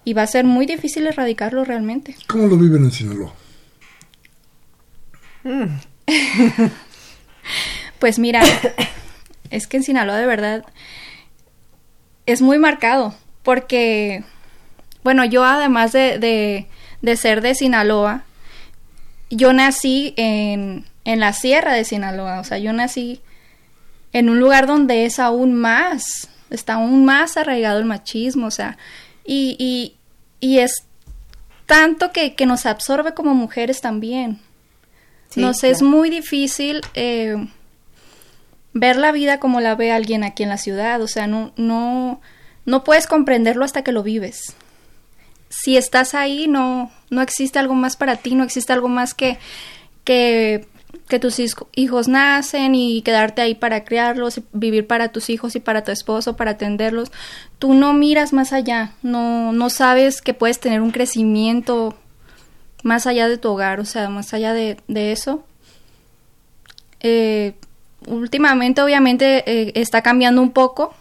y 0.04 0.14
va 0.14 0.22
a 0.22 0.26
ser 0.26 0.44
muy 0.44 0.66
difícil 0.66 1.06
erradicarlo 1.06 1.64
realmente. 1.64 2.14
¿Cómo 2.26 2.46
lo 2.46 2.56
viven 2.56 2.84
en 2.84 2.90
Sinaloa? 2.90 3.32
Mm. 5.42 5.64
pues 7.98 8.18
mira, 8.18 8.42
es 9.50 9.66
que 9.66 9.78
en 9.78 9.82
Sinaloa 9.82 10.16
de 10.16 10.26
verdad 10.26 10.64
es 12.26 12.40
muy 12.40 12.58
marcado, 12.58 13.14
porque, 13.42 14.24
bueno, 15.02 15.24
yo 15.24 15.44
además 15.44 15.92
de 15.92 16.66
de 17.04 17.16
ser 17.18 17.42
de 17.42 17.54
Sinaloa, 17.54 18.24
yo 19.28 19.52
nací 19.52 20.14
en, 20.16 20.86
en 21.04 21.20
la 21.20 21.34
sierra 21.34 21.74
de 21.74 21.84
Sinaloa, 21.84 22.40
o 22.40 22.44
sea, 22.44 22.56
yo 22.56 22.72
nací 22.72 23.20
en 24.14 24.30
un 24.30 24.40
lugar 24.40 24.66
donde 24.66 25.04
es 25.04 25.18
aún 25.18 25.52
más 25.52 26.30
está 26.50 26.74
aún 26.74 27.04
más 27.04 27.36
arraigado 27.36 27.78
el 27.78 27.84
machismo, 27.84 28.46
o 28.46 28.50
sea, 28.50 28.78
y, 29.24 29.56
y, 29.58 29.96
y 30.40 30.58
es 30.58 30.84
tanto 31.66 32.12
que, 32.12 32.34
que, 32.34 32.46
nos 32.46 32.66
absorbe 32.66 33.14
como 33.14 33.34
mujeres 33.34 33.80
también. 33.80 34.40
nos 35.36 35.64
es 35.64 35.82
muy 35.82 36.10
difícil 36.10 36.80
eh, 36.94 37.36
ver 38.72 38.96
la 38.96 39.12
vida 39.12 39.40
como 39.40 39.60
la 39.60 39.74
ve 39.74 39.92
alguien 39.92 40.24
aquí 40.24 40.42
en 40.42 40.50
la 40.50 40.58
ciudad, 40.58 41.00
o 41.00 41.08
sea, 41.08 41.26
no, 41.26 41.52
no, 41.56 42.20
no 42.66 42.84
puedes 42.84 43.06
comprenderlo 43.06 43.64
hasta 43.64 43.82
que 43.82 43.92
lo 43.92 44.02
vives. 44.02 44.54
Si 45.48 45.76
estás 45.76 46.14
ahí, 46.14 46.48
no, 46.48 46.90
no 47.10 47.22
existe 47.22 47.58
algo 47.58 47.74
más 47.74 47.96
para 47.96 48.16
ti, 48.16 48.34
no 48.34 48.44
existe 48.44 48.72
algo 48.72 48.88
más 48.88 49.14
que, 49.14 49.38
que 50.02 50.66
que 51.08 51.18
tus 51.18 51.40
hijos 51.74 52.08
nacen 52.08 52.74
y 52.74 53.02
quedarte 53.02 53.42
ahí 53.42 53.54
para 53.54 53.84
criarlos, 53.84 54.40
vivir 54.52 54.86
para 54.86 55.08
tus 55.08 55.30
hijos 55.30 55.54
y 55.56 55.60
para 55.60 55.84
tu 55.84 55.92
esposo, 55.92 56.36
para 56.36 56.52
atenderlos. 56.52 57.12
Tú 57.58 57.74
no 57.74 57.92
miras 57.92 58.32
más 58.32 58.52
allá, 58.52 58.92
no, 59.02 59.52
no 59.52 59.70
sabes 59.70 60.22
que 60.22 60.34
puedes 60.34 60.60
tener 60.60 60.80
un 60.80 60.90
crecimiento 60.90 61.96
más 62.84 63.06
allá 63.06 63.28
de 63.28 63.38
tu 63.38 63.50
hogar, 63.50 63.80
o 63.80 63.84
sea, 63.84 64.08
más 64.08 64.32
allá 64.34 64.52
de, 64.52 64.76
eso. 64.88 65.44
Eh, 67.00 67.54
últimamente, 68.06 68.82
obviamente, 68.82 69.42
eh, 69.50 69.72
está 69.74 70.02
cambiando 70.02 70.42
un 70.42 70.52
poco. 70.52 70.94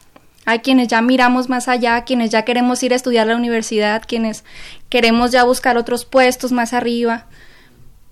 Hay 0.45 0.59
quienes 0.59 0.87
ya 0.87 1.01
miramos 1.01 1.49
más 1.49 1.67
allá, 1.67 2.03
quienes 2.03 2.29
ya 2.29 2.43
queremos 2.43 2.81
ir 2.83 2.93
a 2.93 2.95
estudiar 2.95 3.27
la 3.27 3.35
universidad, 3.35 4.03
quienes 4.05 4.43
queremos 4.89 5.31
ya 5.31 5.43
buscar 5.43 5.77
otros 5.77 6.05
puestos 6.05 6.51
más 6.51 6.73
arriba. 6.73 7.27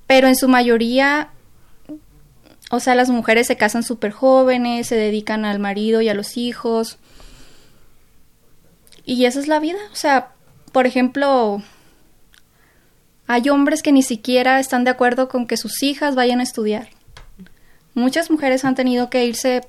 Pero 0.06 0.28
en 0.28 0.36
su 0.36 0.48
mayoría 0.48 1.30
o 2.72 2.80
sea, 2.80 2.96
las 2.96 3.10
mujeres 3.10 3.48
se 3.48 3.58
casan 3.58 3.84
súper 3.84 4.12
jóvenes, 4.12 4.88
se 4.88 4.96
dedican 4.96 5.44
al 5.44 5.60
marido 5.60 6.02
y 6.02 6.08
a 6.08 6.14
los 6.14 6.38
hijos. 6.38 6.98
Y 9.04 9.26
esa 9.26 9.42
es 9.42 9.50
la 9.50 9.60
vida. 9.60 9.78
O 9.92 9.96
sea, 9.96 10.30
por 10.72 10.88
ejemplo, 10.88 11.62
hay 13.28 13.50
hombres 13.50 13.84
que 13.84 13.92
ni 13.92 14.04
siquiera 14.04 14.58
están 14.62 14.86
de 14.86 14.92
acuerdo 14.92 15.28
con 15.28 15.48
que 15.48 15.58
sus 15.58 15.84
hijas 15.84 16.16
vayan 16.16 16.40
a 16.40 16.44
estudiar. 16.44 16.88
Muchas 17.94 18.32
mujeres 18.32 18.64
han 18.64 18.76
tenido 18.76 19.10
que 19.10 19.26
irse 19.26 19.62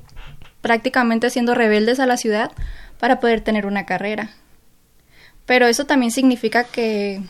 prácticamente 0.61 1.29
siendo 1.29 1.57
rebeldes 1.57 1.99
a 1.99 2.07
la 2.07 2.17
ciudad 2.17 2.53
para 3.01 3.19
poder 3.19 3.41
tener 3.41 3.67
una 3.67 3.85
carrera. 3.85 4.31
Pero 5.45 5.67
eso 5.67 5.87
también 5.87 6.12
significa 6.12 6.62
que, 6.62 7.21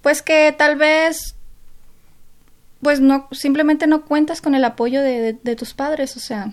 pues 0.00 0.22
que 0.22 0.54
tal 0.56 0.76
vez 0.76 1.35
pues 2.86 3.00
no, 3.00 3.26
simplemente 3.32 3.88
no 3.88 4.04
cuentas 4.04 4.40
con 4.40 4.54
el 4.54 4.62
apoyo 4.64 5.02
de, 5.02 5.56
tus 5.58 5.74
padres, 5.74 6.16
o 6.16 6.20
sea, 6.20 6.52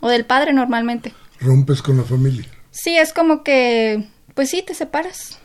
o 0.00 0.08
del 0.08 0.24
padre 0.24 0.54
normalmente. 0.54 1.12
Rompes 1.40 1.82
con 1.82 1.98
la 1.98 2.04
familia. 2.04 2.46
Sí, 2.70 2.96
es 2.96 3.12
como 3.12 3.44
que, 3.44 4.06
pues 4.32 4.48
sí, 4.48 4.62
te 4.66 4.72
separas. 4.72 5.36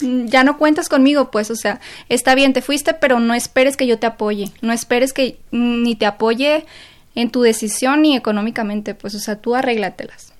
Mm, 0.00 0.24
ya 0.26 0.42
no 0.42 0.58
cuentas 0.58 0.88
conmigo, 0.88 1.30
pues, 1.30 1.52
o 1.52 1.54
sea, 1.54 1.78
está 2.08 2.34
bien, 2.34 2.54
te 2.54 2.60
fuiste, 2.60 2.92
pero 2.92 3.20
no 3.20 3.34
esperes 3.34 3.76
que 3.76 3.86
yo 3.86 4.00
te 4.00 4.08
apoye, 4.08 4.50
no 4.62 4.72
esperes 4.72 5.12
que 5.12 5.38
ni 5.52 5.94
te 5.94 6.06
apoye 6.06 6.66
en 7.14 7.30
tu 7.30 7.42
decisión 7.42 8.02
ni 8.02 8.16
económicamente, 8.16 8.96
pues, 8.96 9.14
o 9.14 9.20
sea, 9.20 9.36
tú 9.36 9.54
arréglatelas. 9.54 10.32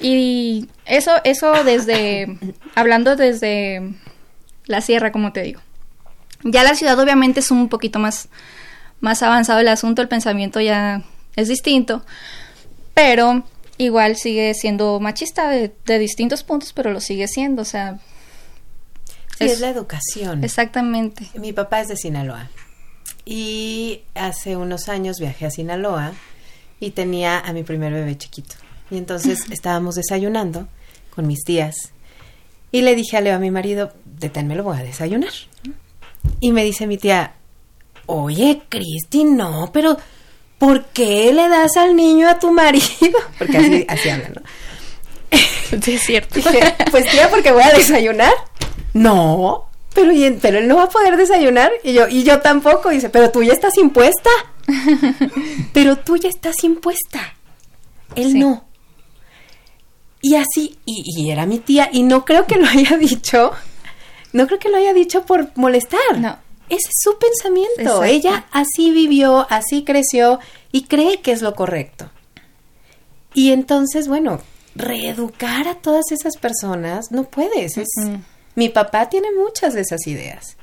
Y 0.00 0.68
eso, 0.84 1.12
eso 1.24 1.64
desde, 1.64 2.38
hablando 2.74 3.16
desde 3.16 3.94
la 4.66 4.82
sierra, 4.82 5.12
como 5.12 5.32
te 5.32 5.40
digo. 5.40 5.62
Ya 6.42 6.62
la 6.64 6.74
ciudad 6.74 6.98
obviamente 6.98 7.40
es 7.40 7.50
un 7.50 7.68
poquito 7.68 7.98
más, 7.98 8.28
más 9.00 9.22
avanzado 9.22 9.60
el 9.60 9.68
asunto, 9.68 10.02
el 10.02 10.08
pensamiento 10.08 10.60
ya 10.60 11.02
es 11.36 11.48
distinto, 11.48 12.04
pero 12.92 13.44
igual 13.78 14.16
sigue 14.16 14.52
siendo 14.54 15.00
machista 15.00 15.48
de, 15.48 15.72
distintos 15.98 16.42
puntos, 16.42 16.72
pero 16.72 16.92
lo 16.92 17.00
sigue 17.00 17.28
siendo, 17.28 17.62
o 17.62 17.64
sea... 17.64 17.98
Sí, 19.38 19.46
es, 19.46 19.60
la 19.60 19.70
educación. 19.70 20.44
Exactamente. 20.44 21.26
Mi 21.34 21.52
papá 21.52 21.80
es 21.80 21.88
de 21.88 21.96
Sinaloa 21.96 22.50
y 23.24 24.02
hace 24.14 24.56
unos 24.56 24.88
años 24.88 25.18
viajé 25.18 25.46
a 25.46 25.50
Sinaloa 25.50 26.12
y 26.78 26.90
tenía 26.90 27.38
a 27.40 27.52
mi 27.52 27.62
primer 27.62 27.92
bebé 27.92 28.16
chiquito. 28.16 28.54
Y 28.90 28.98
entonces 28.98 29.44
estábamos 29.50 29.94
desayunando 29.96 30.68
con 31.10 31.26
mis 31.26 31.44
tías 31.44 31.92
y 32.70 32.82
le 32.82 32.94
dije 32.94 33.16
a 33.16 33.20
Leo, 33.20 33.36
a 33.36 33.38
mi 33.38 33.50
marido, 33.50 33.92
deténme, 34.04 34.54
lo 34.56 34.64
voy 34.64 34.78
a 34.78 34.82
desayunar. 34.82 35.32
Y 36.40 36.52
me 36.52 36.64
dice 36.64 36.86
mi 36.86 36.98
tía, 36.98 37.34
oye, 38.06 38.62
Cristi, 38.68 39.24
no, 39.24 39.70
pero 39.72 39.96
¿por 40.58 40.84
qué 40.86 41.32
le 41.32 41.48
das 41.48 41.76
al 41.76 41.96
niño 41.96 42.28
a 42.28 42.38
tu 42.38 42.52
marido? 42.52 43.18
Porque 43.38 43.58
así, 43.58 43.86
así 43.88 44.08
hablan, 44.08 44.34
¿no? 44.34 44.42
Sí, 45.82 45.94
es 45.94 46.02
cierto. 46.02 46.40
pues 46.90 47.10
tía, 47.10 47.28
porque 47.28 47.50
voy 47.50 47.64
a 47.64 47.72
desayunar. 47.72 48.32
No, 48.92 49.68
pero, 49.92 50.12
pero 50.40 50.58
él 50.58 50.68
no 50.68 50.76
va 50.76 50.84
a 50.84 50.88
poder 50.88 51.16
desayunar. 51.16 51.72
Y 51.82 51.94
yo, 51.94 52.06
y 52.06 52.22
yo 52.22 52.40
tampoco. 52.40 52.90
Dice, 52.90 53.08
pero 53.08 53.30
tú 53.30 53.42
ya 53.42 53.52
estás 53.52 53.76
impuesta. 53.78 54.30
pero 55.72 55.96
tú 55.96 56.16
ya 56.16 56.28
estás 56.28 56.62
impuesta. 56.62 57.34
Él 58.14 58.38
no. 58.38 58.64
Y 60.22 60.36
así, 60.36 60.78
y, 60.86 61.02
y, 61.04 61.30
era 61.30 61.44
mi 61.44 61.58
tía, 61.58 61.90
y 61.92 62.02
no 62.02 62.24
creo 62.24 62.46
que 62.46 62.56
lo 62.56 62.66
haya 62.66 62.96
dicho 62.96 63.52
no 64.34 64.46
creo 64.48 64.58
que 64.58 64.68
lo 64.68 64.76
haya 64.76 64.92
dicho 64.92 65.24
por 65.24 65.56
molestar. 65.56 66.18
No. 66.18 66.36
Ese 66.68 66.88
es 66.88 66.96
su 67.02 67.16
pensamiento. 67.18 68.02
Ella 68.02 68.46
así 68.50 68.90
vivió, 68.90 69.46
así 69.48 69.84
creció 69.84 70.40
y 70.72 70.84
cree 70.84 71.20
que 71.20 71.30
es 71.30 71.40
lo 71.40 71.54
correcto. 71.54 72.10
Y 73.32 73.52
entonces, 73.52 74.08
bueno, 74.08 74.40
reeducar 74.74 75.68
a 75.68 75.76
todas 75.76 76.10
esas 76.10 76.36
personas 76.36 77.12
no 77.12 77.24
puedes. 77.24 77.74
Mi 78.56 78.70
papá 78.70 79.08
tiene 79.08 79.28
muchas 79.32 79.72
de 79.72 79.82
esas 79.82 80.06
ideas. 80.08 80.56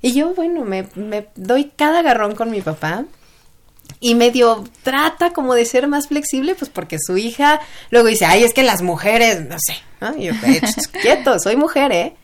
Y 0.00 0.14
yo, 0.14 0.32
bueno, 0.32 0.64
me, 0.64 0.88
me 0.94 1.28
doy 1.36 1.70
cada 1.76 1.98
agarrón 1.98 2.34
con 2.34 2.50
mi 2.50 2.62
papá 2.62 3.04
y 4.00 4.14
medio 4.14 4.64
trata 4.82 5.34
como 5.34 5.54
de 5.54 5.66
ser 5.66 5.86
más 5.86 6.08
flexible, 6.08 6.54
pues 6.54 6.70
porque 6.70 6.96
su 6.98 7.18
hija 7.18 7.60
luego 7.90 8.08
dice, 8.08 8.24
ay, 8.24 8.44
es 8.44 8.54
que 8.54 8.62
las 8.62 8.80
mujeres, 8.80 9.46
no 9.46 9.56
sé, 9.58 9.74
¿no? 10.00 10.16
Y 10.16 10.26
yo, 10.26 10.32
quieto, 11.02 11.38
soy 11.38 11.56
mujer, 11.56 11.92
¿eh? 11.92 12.16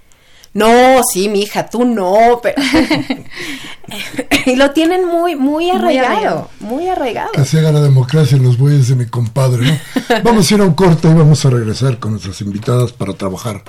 No, 0.54 1.02
sí, 1.12 1.28
mi 1.28 1.42
hija, 1.42 1.66
tú 1.66 1.84
no, 1.84 2.40
pero... 2.40 2.62
y 4.46 4.54
lo 4.54 4.70
tienen 4.70 5.04
muy, 5.04 5.34
muy 5.34 5.68
arraigado, 5.70 6.48
muy 6.60 6.88
arraigado. 6.88 7.32
Así 7.36 7.58
haga 7.58 7.72
la 7.72 7.80
democracia 7.80 8.36
en 8.36 8.44
los 8.44 8.56
bueyes 8.56 8.88
de 8.88 8.94
mi 8.94 9.06
compadre, 9.06 9.66
¿no? 9.66 9.78
vamos 10.24 10.48
a 10.48 10.54
ir 10.54 10.60
a 10.60 10.64
un 10.64 10.74
corte 10.74 11.08
y 11.08 11.12
vamos 11.12 11.44
a 11.44 11.50
regresar 11.50 11.98
con 11.98 12.12
nuestras 12.12 12.40
invitadas 12.40 12.92
para 12.92 13.14
trabajar 13.14 13.64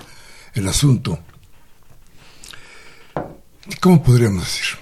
el 0.53 0.67
asunto. 0.67 1.17
¿Cómo 3.81 4.03
podríamos 4.03 4.43
decir? 4.43 4.77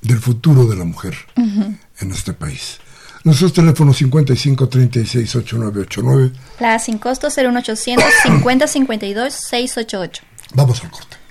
Del 0.00 0.20
futuro 0.20 0.66
de 0.66 0.76
la 0.76 0.84
mujer 0.84 1.16
en 1.36 2.12
este 2.12 2.32
país. 2.32 2.78
Nuestros 3.24 3.52
teléfonos 3.52 3.96
55 3.96 4.68
36 4.68 5.36
8989. 5.36 6.32
La 6.60 6.78
sin 6.78 6.98
costo 6.98 7.28
01800 7.28 8.04
50 8.22 8.66
52 8.68 9.32
688. 9.32 10.22
Vamos 10.54 10.82
al 10.84 10.90
corte. 10.90 11.21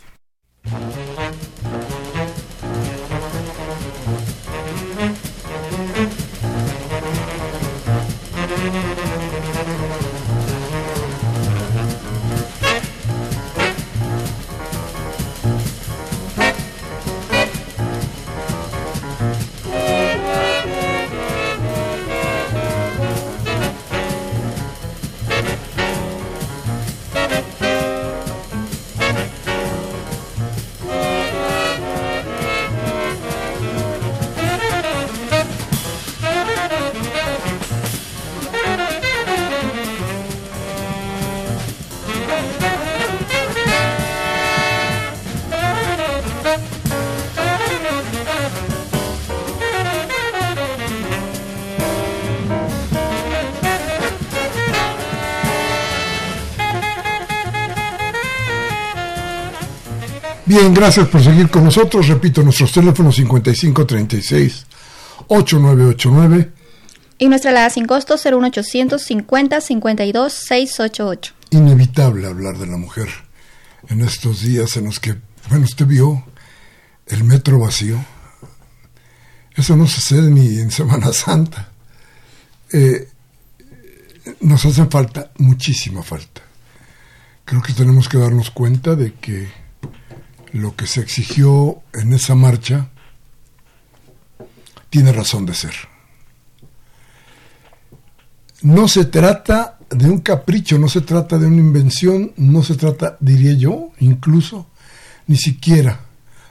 Thank 0.63 1.89
you. 1.89 1.90
Bien, 60.53 60.73
gracias 60.73 61.07
por 61.07 61.23
seguir 61.23 61.49
con 61.49 61.63
nosotros. 61.63 62.09
Repito, 62.09 62.43
nuestros 62.43 62.73
teléfonos 62.73 63.15
5536 63.15 64.65
8989 65.27 66.51
Y 67.19 67.29
nuestra 67.29 67.51
alada 67.51 67.69
sin 67.69 67.85
costo 67.85 68.15
01800 68.17 69.01
50 69.01 69.61
52 69.61 70.33
688. 70.33 71.33
Inevitable 71.51 72.27
hablar 72.27 72.57
de 72.57 72.67
la 72.67 72.75
mujer 72.75 73.07
en 73.87 74.01
estos 74.01 74.41
días 74.41 74.75
en 74.75 74.83
los 74.87 74.99
que, 74.99 75.15
bueno, 75.47 75.63
usted 75.63 75.85
vio 75.85 76.21
el 77.07 77.23
metro 77.23 77.57
vacío. 77.57 78.03
Eso 79.55 79.77
no 79.77 79.87
sucede 79.87 80.29
ni 80.29 80.59
en 80.59 80.69
Semana 80.69 81.13
Santa. 81.13 81.69
Eh, 82.73 83.07
nos 84.41 84.65
hace 84.65 84.85
falta, 84.87 85.31
muchísima 85.37 86.03
falta. 86.03 86.41
Creo 87.45 87.61
que 87.61 87.71
tenemos 87.71 88.09
que 88.09 88.17
darnos 88.17 88.51
cuenta 88.51 88.97
de 88.97 89.13
que 89.13 89.61
lo 90.53 90.75
que 90.75 90.87
se 90.87 91.01
exigió 91.01 91.81
en 91.93 92.13
esa 92.13 92.35
marcha 92.35 92.89
tiene 94.89 95.11
razón 95.11 95.45
de 95.45 95.53
ser. 95.53 95.73
No 98.61 98.87
se 98.87 99.05
trata 99.05 99.79
de 99.89 100.09
un 100.09 100.19
capricho, 100.19 100.77
no 100.77 100.87
se 100.87 101.01
trata 101.01 101.37
de 101.37 101.47
una 101.47 101.57
invención, 101.57 102.33
no 102.37 102.63
se 102.63 102.75
trata, 102.75 103.17
diría 103.19 103.53
yo, 103.53 103.91
incluso, 103.99 104.67
ni 105.27 105.37
siquiera 105.37 106.01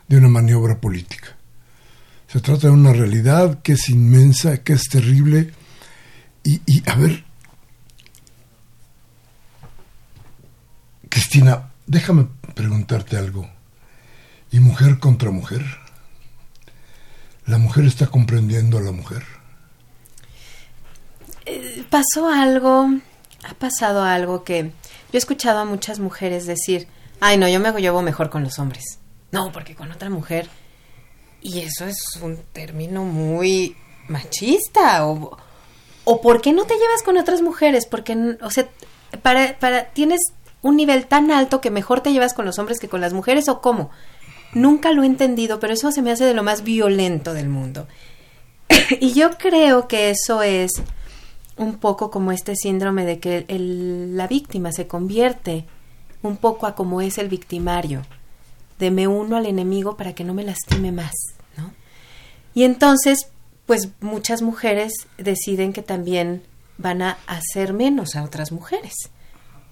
de 0.09 0.17
una 0.17 0.29
maniobra 0.29 0.81
política. 0.81 1.37
Se 2.27 2.41
trata 2.41 2.69
de 2.69 2.73
una 2.73 2.93
realidad 2.93 3.61
que 3.63 3.73
es 3.73 3.89
inmensa, 3.89 4.63
que 4.63 4.73
es 4.73 4.85
terrible. 4.85 5.53
Y, 6.43 6.61
y 6.67 6.83
a 6.89 6.97
ver, 6.97 7.25
Cristina, 11.09 11.71
déjame 11.87 12.27
preguntarte 12.55 13.17
algo. 13.17 13.49
¿Y 14.53 14.61
mujer 14.61 14.99
contra 14.99 15.31
mujer? 15.31 15.65
¿La 17.47 17.59
mujer 17.59 17.85
está 17.85 18.07
comprendiendo 18.07 18.79
a 18.79 18.81
la 18.81 18.93
mujer? 18.93 19.25
Eh, 21.47 21.85
pasó 21.91 22.29
algo, 22.29 22.89
ha 23.49 23.55
pasado 23.55 24.03
algo 24.03 24.45
que 24.45 24.65
yo 24.65 24.71
he 25.13 25.19
escuchado 25.19 25.61
a 25.61 25.65
muchas 25.65 25.99
mujeres 25.99 26.47
decir, 26.47 26.87
ay 27.21 27.39
no, 27.39 27.49
yo 27.49 27.61
me 27.61 27.73
llevo 27.73 28.03
mejor 28.03 28.31
con 28.31 28.45
los 28.45 28.59
hombres. 28.59 28.99
No, 29.33 29.53
porque 29.53 29.75
con 29.75 29.91
otra 29.91 30.11
mujer. 30.11 30.49
Y 31.41 31.61
eso 31.61 31.87
es 31.87 31.97
un 32.23 32.39
término 32.53 33.05
muy 33.05 33.77
machista. 34.09 35.07
O, 35.07 35.37
o 36.05 36.21
¿por 36.21 36.41
qué 36.41 36.53
no 36.53 36.65
te 36.65 36.75
llevas 36.75 37.03
con 37.03 37.17
otras 37.17 37.43
mujeres? 37.43 37.87
Porque, 37.87 38.37
o 38.43 38.51
sea, 38.51 38.69
para, 39.23 39.59
para, 39.59 39.87
tienes 39.91 40.21
un 40.63 40.77
nivel 40.77 41.07
tan 41.07 41.31
alto 41.31 41.61
que 41.61 41.71
mejor 41.71 42.01
te 42.01 42.13
llevas 42.13 42.35
con 42.35 42.45
los 42.45 42.59
hombres 42.59 42.79
que 42.79 42.89
con 42.89 43.01
las 43.01 43.13
mujeres 43.13 43.49
o 43.49 43.61
cómo. 43.61 43.91
Nunca 44.53 44.93
lo 44.93 45.03
he 45.03 45.07
entendido, 45.07 45.61
pero 45.61 45.75
eso 45.75 45.93
se 45.93 46.03
me 46.03 46.11
hace 46.11 46.25
de 46.25 46.35
lo 46.35 46.43
más 46.43 46.63
violento 46.63 47.35
del 47.35 47.49
mundo. 47.49 47.87
y 49.01 49.13
yo 49.13 49.31
creo 49.39 49.89
que 49.89 50.11
eso 50.11 50.43
es 50.43 50.71
un 51.57 51.77
poco 51.77 52.11
como 52.11 52.33
este 52.33 52.57
síndrome 52.57 53.05
de 53.05 53.21
que 53.21 53.45
la 53.49 54.27
víctima 54.27 54.73
se 54.73 54.87
convierte 54.87 55.67
un 56.23 56.37
poco 56.37 56.67
a 56.67 56.75
como 56.75 57.01
es 57.01 57.19
el 57.19 57.29
victimario, 57.29 58.03
de 58.79 58.91
me 58.91 59.07
uno 59.07 59.37
al 59.37 59.47
enemigo 59.47 59.97
para 59.97 60.15
que 60.15 60.25
no 60.25 60.35
me 60.35 60.45
lastime 60.45 60.91
más, 60.91 61.13
¿no? 61.57 61.73
Y 62.55 62.65
entonces, 62.65 63.29
pues 63.67 63.91
muchas 64.01 64.43
mujeres 64.43 64.93
deciden 65.19 65.73
que 65.73 65.83
también 65.83 66.43
van 66.79 67.03
a 67.03 67.19
hacer 67.27 67.75
menos 67.75 68.17
a 68.17 68.25
otras 68.25 68.53
mujeres. 68.53 68.95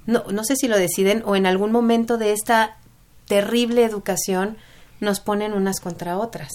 No, 0.06 0.24
no 0.30 0.44
sé 0.44 0.56
si 0.56 0.68
lo 0.68 0.76
deciden 0.76 1.22
o 1.26 1.36
en 1.36 1.46
algún 1.46 1.72
momento 1.72 2.18
de 2.18 2.32
esta 2.32 2.78
terrible 3.28 3.84
educación 3.84 4.56
nos 5.00 5.20
ponen 5.20 5.52
unas 5.52 5.80
contra 5.80 6.18
otras. 6.18 6.50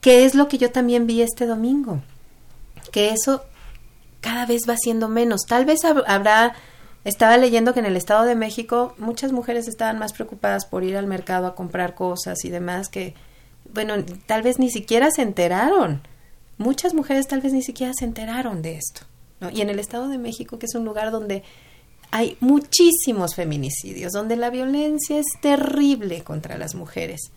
Que 0.00 0.24
es 0.24 0.34
lo 0.34 0.48
que 0.48 0.58
yo 0.58 0.70
también 0.70 1.06
vi 1.06 1.22
este 1.22 1.46
domingo. 1.46 2.02
Que 2.90 3.10
eso 3.10 3.44
cada 4.20 4.46
vez 4.46 4.62
va 4.68 4.76
siendo 4.76 5.08
menos. 5.08 5.42
Tal 5.46 5.64
vez 5.64 5.84
habrá, 5.84 6.54
estaba 7.04 7.36
leyendo 7.36 7.74
que 7.74 7.80
en 7.80 7.86
el 7.86 7.96
Estado 7.96 8.24
de 8.24 8.34
México 8.34 8.94
muchas 8.98 9.32
mujeres 9.32 9.68
estaban 9.68 9.98
más 9.98 10.12
preocupadas 10.12 10.66
por 10.66 10.84
ir 10.84 10.96
al 10.96 11.06
mercado 11.06 11.46
a 11.46 11.54
comprar 11.54 11.94
cosas 11.94 12.44
y 12.44 12.50
demás 12.50 12.88
que, 12.88 13.14
bueno, 13.72 13.94
tal 14.26 14.42
vez 14.42 14.58
ni 14.58 14.70
siquiera 14.70 15.10
se 15.10 15.22
enteraron. 15.22 16.02
Muchas 16.58 16.94
mujeres 16.94 17.26
tal 17.28 17.40
vez 17.40 17.52
ni 17.52 17.62
siquiera 17.62 17.92
se 17.96 18.04
enteraron 18.04 18.62
de 18.62 18.76
esto. 18.76 19.02
Y 19.52 19.60
en 19.60 19.70
el 19.70 19.80
Estado 19.80 20.08
de 20.08 20.18
México, 20.18 20.58
que 20.58 20.66
es 20.66 20.74
un 20.74 20.84
lugar 20.84 21.10
donde 21.10 21.42
hay 22.12 22.36
muchísimos 22.40 23.34
feminicidios, 23.34 24.12
donde 24.12 24.36
la 24.36 24.50
violencia 24.50 25.18
es 25.18 25.26
terrible 25.40 26.22
contra 26.22 26.58
las 26.58 26.74
mujeres. 26.74 27.32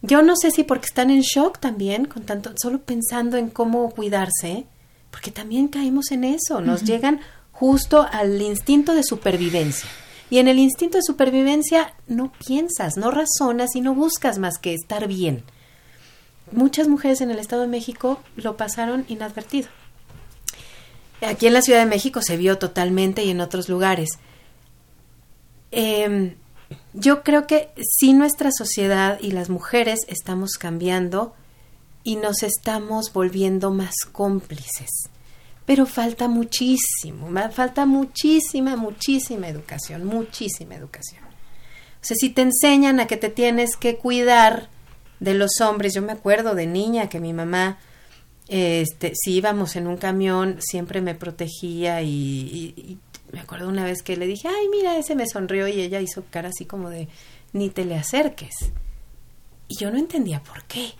Yo 0.00 0.22
no 0.22 0.36
sé 0.36 0.52
si 0.52 0.62
porque 0.62 0.86
están 0.86 1.10
en 1.10 1.22
shock 1.22 1.58
también, 1.58 2.04
con 2.04 2.22
tanto, 2.22 2.52
solo 2.62 2.80
pensando 2.80 3.36
en 3.36 3.50
cómo 3.50 3.90
cuidarse, 3.90 4.64
porque 5.10 5.32
también 5.32 5.66
caemos 5.66 6.12
en 6.12 6.22
eso, 6.22 6.60
nos 6.60 6.84
llegan 6.84 7.20
justo 7.50 8.06
al 8.12 8.40
instinto 8.40 8.94
de 8.94 9.02
supervivencia. 9.02 9.90
Y 10.30 10.38
en 10.38 10.46
el 10.46 10.60
instinto 10.60 10.98
de 10.98 11.02
supervivencia 11.02 11.94
no 12.06 12.30
piensas, 12.46 12.96
no 12.96 13.10
razonas 13.10 13.74
y 13.74 13.80
no 13.80 13.92
buscas 13.92 14.38
más 14.38 14.58
que 14.58 14.72
estar 14.72 15.08
bien. 15.08 15.42
Muchas 16.52 16.86
mujeres 16.86 17.20
en 17.22 17.32
el 17.32 17.40
Estado 17.40 17.62
de 17.62 17.68
México 17.68 18.20
lo 18.36 18.56
pasaron 18.56 19.04
inadvertido. 19.08 19.68
Aquí 21.20 21.46
en 21.46 21.54
la 21.54 21.62
Ciudad 21.62 21.80
de 21.80 21.86
México 21.86 22.20
se 22.22 22.36
vio 22.36 22.58
totalmente 22.58 23.24
y 23.24 23.30
en 23.30 23.40
otros 23.40 23.68
lugares. 23.68 24.10
Eh, 25.70 26.36
yo 26.92 27.22
creo 27.22 27.46
que 27.46 27.70
sí 27.98 28.12
nuestra 28.12 28.50
sociedad 28.52 29.18
y 29.20 29.32
las 29.32 29.50
mujeres 29.50 30.00
estamos 30.08 30.52
cambiando 30.58 31.34
y 32.04 32.16
nos 32.16 32.42
estamos 32.42 33.12
volviendo 33.12 33.70
más 33.70 33.94
cómplices. 34.12 34.88
Pero 35.66 35.84
falta 35.84 36.28
muchísimo, 36.28 37.28
falta 37.52 37.84
muchísima, 37.84 38.76
muchísima 38.76 39.48
educación, 39.48 40.04
muchísima 40.04 40.74
educación. 40.74 41.22
O 42.00 42.04
sea, 42.04 42.16
si 42.18 42.30
te 42.30 42.42
enseñan 42.42 43.00
a 43.00 43.06
que 43.06 43.16
te 43.16 43.28
tienes 43.28 43.76
que 43.76 43.96
cuidar 43.96 44.68
de 45.20 45.34
los 45.34 45.60
hombres, 45.60 45.94
yo 45.94 46.00
me 46.00 46.12
acuerdo 46.12 46.54
de 46.54 46.66
niña 46.66 47.08
que 47.08 47.20
mi 47.20 47.32
mamá, 47.32 47.78
este, 48.48 49.12
si 49.14 49.34
íbamos 49.34 49.76
en 49.76 49.86
un 49.86 49.96
camión, 49.96 50.56
siempre 50.60 51.00
me 51.00 51.14
protegía 51.14 52.02
y, 52.02 52.74
y 52.76 52.98
me 53.32 53.40
acuerdo 53.40 53.68
una 53.68 53.84
vez 53.84 54.02
que 54.02 54.16
le 54.16 54.26
dije, 54.26 54.48
ay, 54.48 54.68
mira, 54.70 54.96
ese 54.96 55.14
me 55.14 55.26
sonrió 55.26 55.68
y 55.68 55.80
ella 55.80 56.00
hizo 56.00 56.24
cara 56.30 56.48
así 56.48 56.64
como 56.64 56.90
de, 56.90 57.08
ni 57.52 57.70
te 57.70 57.84
le 57.84 57.96
acerques. 57.96 58.54
Y 59.68 59.76
yo 59.76 59.90
no 59.90 59.98
entendía 59.98 60.42
por 60.42 60.64
qué 60.64 60.92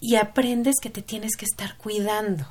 y 0.00 0.16
aprendes 0.16 0.76
que 0.80 0.90
te 0.90 1.02
tienes 1.02 1.36
que 1.36 1.44
estar 1.44 1.76
cuidando. 1.76 2.46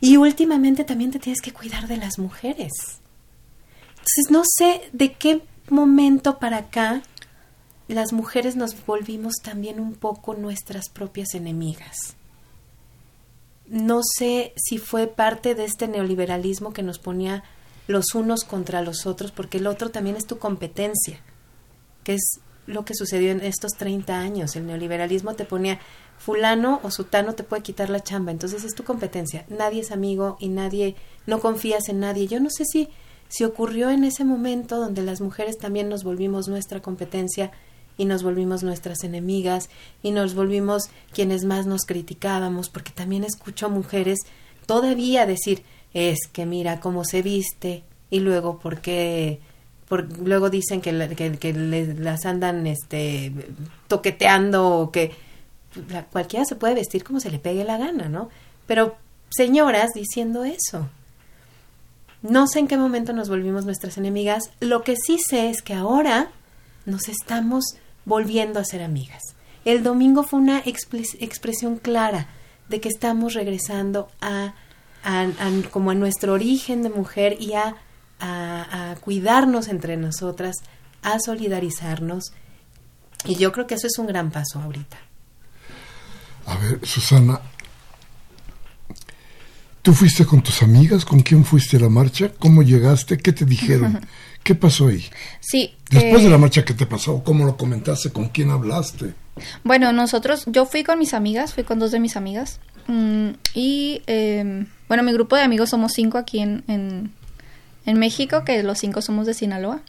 Y 0.00 0.16
últimamente 0.16 0.84
también 0.84 1.10
te 1.10 1.18
tienes 1.18 1.42
que 1.42 1.52
cuidar 1.52 1.88
de 1.88 1.96
las 1.96 2.18
mujeres. 2.18 2.72
Entonces 3.90 4.30
no 4.30 4.42
sé 4.44 4.88
de 4.92 5.12
qué 5.12 5.42
momento 5.68 6.38
para 6.38 6.58
acá 6.58 7.02
las 7.88 8.12
mujeres 8.12 8.56
nos 8.56 8.86
volvimos 8.86 9.34
también 9.42 9.80
un 9.80 9.94
poco 9.94 10.34
nuestras 10.34 10.88
propias 10.88 11.34
enemigas. 11.34 12.16
No 13.70 14.00
sé 14.02 14.52
si 14.56 14.78
fue 14.78 15.06
parte 15.06 15.54
de 15.54 15.64
este 15.64 15.86
neoliberalismo 15.86 16.72
que 16.72 16.82
nos 16.82 16.98
ponía 16.98 17.44
los 17.86 18.16
unos 18.16 18.42
contra 18.42 18.82
los 18.82 19.06
otros, 19.06 19.30
porque 19.30 19.58
el 19.58 19.68
otro 19.68 19.90
también 19.90 20.16
es 20.16 20.26
tu 20.26 20.38
competencia, 20.38 21.20
que 22.02 22.14
es 22.14 22.40
lo 22.66 22.84
que 22.84 22.96
sucedió 22.96 23.30
en 23.30 23.40
estos 23.40 23.72
30 23.78 24.18
años. 24.18 24.56
El 24.56 24.66
neoliberalismo 24.66 25.34
te 25.34 25.44
ponía 25.44 25.78
fulano 26.18 26.80
o 26.82 26.90
sutano 26.90 27.34
te 27.34 27.44
puede 27.44 27.62
quitar 27.62 27.90
la 27.90 28.02
chamba, 28.02 28.32
entonces 28.32 28.64
es 28.64 28.74
tu 28.74 28.82
competencia. 28.82 29.46
Nadie 29.48 29.82
es 29.82 29.92
amigo 29.92 30.36
y 30.40 30.48
nadie, 30.48 30.96
no 31.26 31.38
confías 31.38 31.88
en 31.88 32.00
nadie. 32.00 32.26
Yo 32.26 32.40
no 32.40 32.50
sé 32.50 32.64
si, 32.64 32.88
si 33.28 33.44
ocurrió 33.44 33.90
en 33.90 34.02
ese 34.02 34.24
momento 34.24 34.80
donde 34.80 35.02
las 35.02 35.20
mujeres 35.20 35.58
también 35.58 35.88
nos 35.88 36.02
volvimos 36.02 36.48
nuestra 36.48 36.82
competencia 36.82 37.52
y 38.00 38.06
nos 38.06 38.22
volvimos 38.22 38.62
nuestras 38.62 39.04
enemigas 39.04 39.68
y 40.02 40.12
nos 40.12 40.34
volvimos 40.34 40.84
quienes 41.12 41.44
más 41.44 41.66
nos 41.66 41.82
criticábamos, 41.82 42.70
porque 42.70 42.92
también 42.92 43.24
escucho 43.24 43.68
mujeres 43.68 44.20
todavía 44.64 45.26
decir, 45.26 45.64
es 45.92 46.20
que 46.32 46.46
mira 46.46 46.80
cómo 46.80 47.04
se 47.04 47.20
viste 47.20 47.84
y 48.08 48.20
luego 48.20 48.58
porque 48.58 49.40
por, 49.86 50.18
luego 50.18 50.48
dicen 50.48 50.80
que, 50.80 51.14
que, 51.14 51.36
que 51.36 51.52
las 51.52 52.24
andan 52.24 52.66
este 52.66 53.34
toqueteando 53.86 54.78
o 54.78 54.90
que 54.90 55.12
cualquiera 56.10 56.46
se 56.46 56.56
puede 56.56 56.72
vestir 56.72 57.04
como 57.04 57.20
se 57.20 57.30
le 57.30 57.38
pegue 57.38 57.64
la 57.64 57.76
gana, 57.76 58.08
¿no? 58.08 58.30
Pero 58.66 58.96
señoras 59.28 59.90
diciendo 59.94 60.44
eso. 60.44 60.88
No 62.22 62.46
sé 62.46 62.60
en 62.60 62.66
qué 62.66 62.78
momento 62.78 63.12
nos 63.12 63.28
volvimos 63.28 63.66
nuestras 63.66 63.98
enemigas. 63.98 64.44
Lo 64.60 64.84
que 64.84 64.96
sí 64.96 65.18
sé 65.18 65.50
es 65.50 65.60
que 65.60 65.74
ahora 65.74 66.30
nos 66.86 67.08
estamos 67.08 67.76
volviendo 68.04 68.58
a 68.60 68.64
ser 68.64 68.82
amigas. 68.82 69.22
El 69.64 69.82
domingo 69.82 70.22
fue 70.22 70.40
una 70.40 70.60
expresión 70.60 71.76
clara 71.76 72.28
de 72.68 72.80
que 72.80 72.88
estamos 72.88 73.34
regresando 73.34 74.08
a, 74.20 74.54
como 75.70 75.90
a 75.90 75.94
nuestro 75.94 76.32
origen 76.32 76.82
de 76.82 76.90
mujer 76.90 77.36
y 77.40 77.54
a, 77.54 77.76
a 78.18 78.94
cuidarnos 79.00 79.68
entre 79.68 79.96
nosotras, 79.96 80.56
a 81.02 81.18
solidarizarnos. 81.18 82.32
Y 83.26 83.34
yo 83.36 83.52
creo 83.52 83.66
que 83.66 83.74
eso 83.74 83.86
es 83.86 83.98
un 83.98 84.06
gran 84.06 84.30
paso 84.30 84.60
ahorita. 84.60 84.98
A 86.46 86.56
ver, 86.56 86.80
Susana, 86.86 87.40
¿Tú 89.82 89.94
fuiste 89.94 90.26
con 90.26 90.42
tus 90.42 90.62
amigas? 90.62 91.06
¿Con 91.06 91.20
quién 91.20 91.44
fuiste 91.44 91.78
a 91.78 91.80
la 91.80 91.88
marcha? 91.88 92.30
¿Cómo 92.38 92.62
llegaste? 92.62 93.16
¿Qué 93.16 93.32
te 93.32 93.46
dijeron? 93.46 94.00
¿Qué 94.42 94.54
pasó 94.54 94.88
ahí? 94.88 95.04
Sí. 95.40 95.74
Después 95.90 96.22
eh, 96.22 96.24
de 96.24 96.30
la 96.30 96.38
marcha, 96.38 96.64
¿qué 96.64 96.74
te 96.74 96.86
pasó? 96.86 97.22
¿Cómo 97.22 97.44
lo 97.44 97.56
comentaste? 97.56 98.10
¿Con 98.10 98.28
quién 98.28 98.50
hablaste? 98.50 99.14
Bueno, 99.64 99.92
nosotros, 99.92 100.44
yo 100.46 100.66
fui 100.66 100.82
con 100.82 100.98
mis 100.98 101.14
amigas, 101.14 101.54
fui 101.54 101.64
con 101.64 101.78
dos 101.78 101.90
de 101.90 102.00
mis 102.00 102.16
amigas. 102.16 102.60
mm, 102.86 103.30
y 103.54 104.02
eh, 104.06 104.66
bueno, 104.88 105.02
mi 105.02 105.12
grupo 105.12 105.36
de 105.36 105.42
amigos 105.42 105.70
somos 105.70 105.92
cinco 105.92 106.18
aquí 106.18 106.40
en, 106.40 106.64
en, 106.68 107.12
en 107.86 107.98
México, 107.98 108.44
que 108.44 108.62
los 108.62 108.78
cinco 108.78 109.02
somos 109.02 109.26
de 109.26 109.34
Sinaloa. 109.34 109.82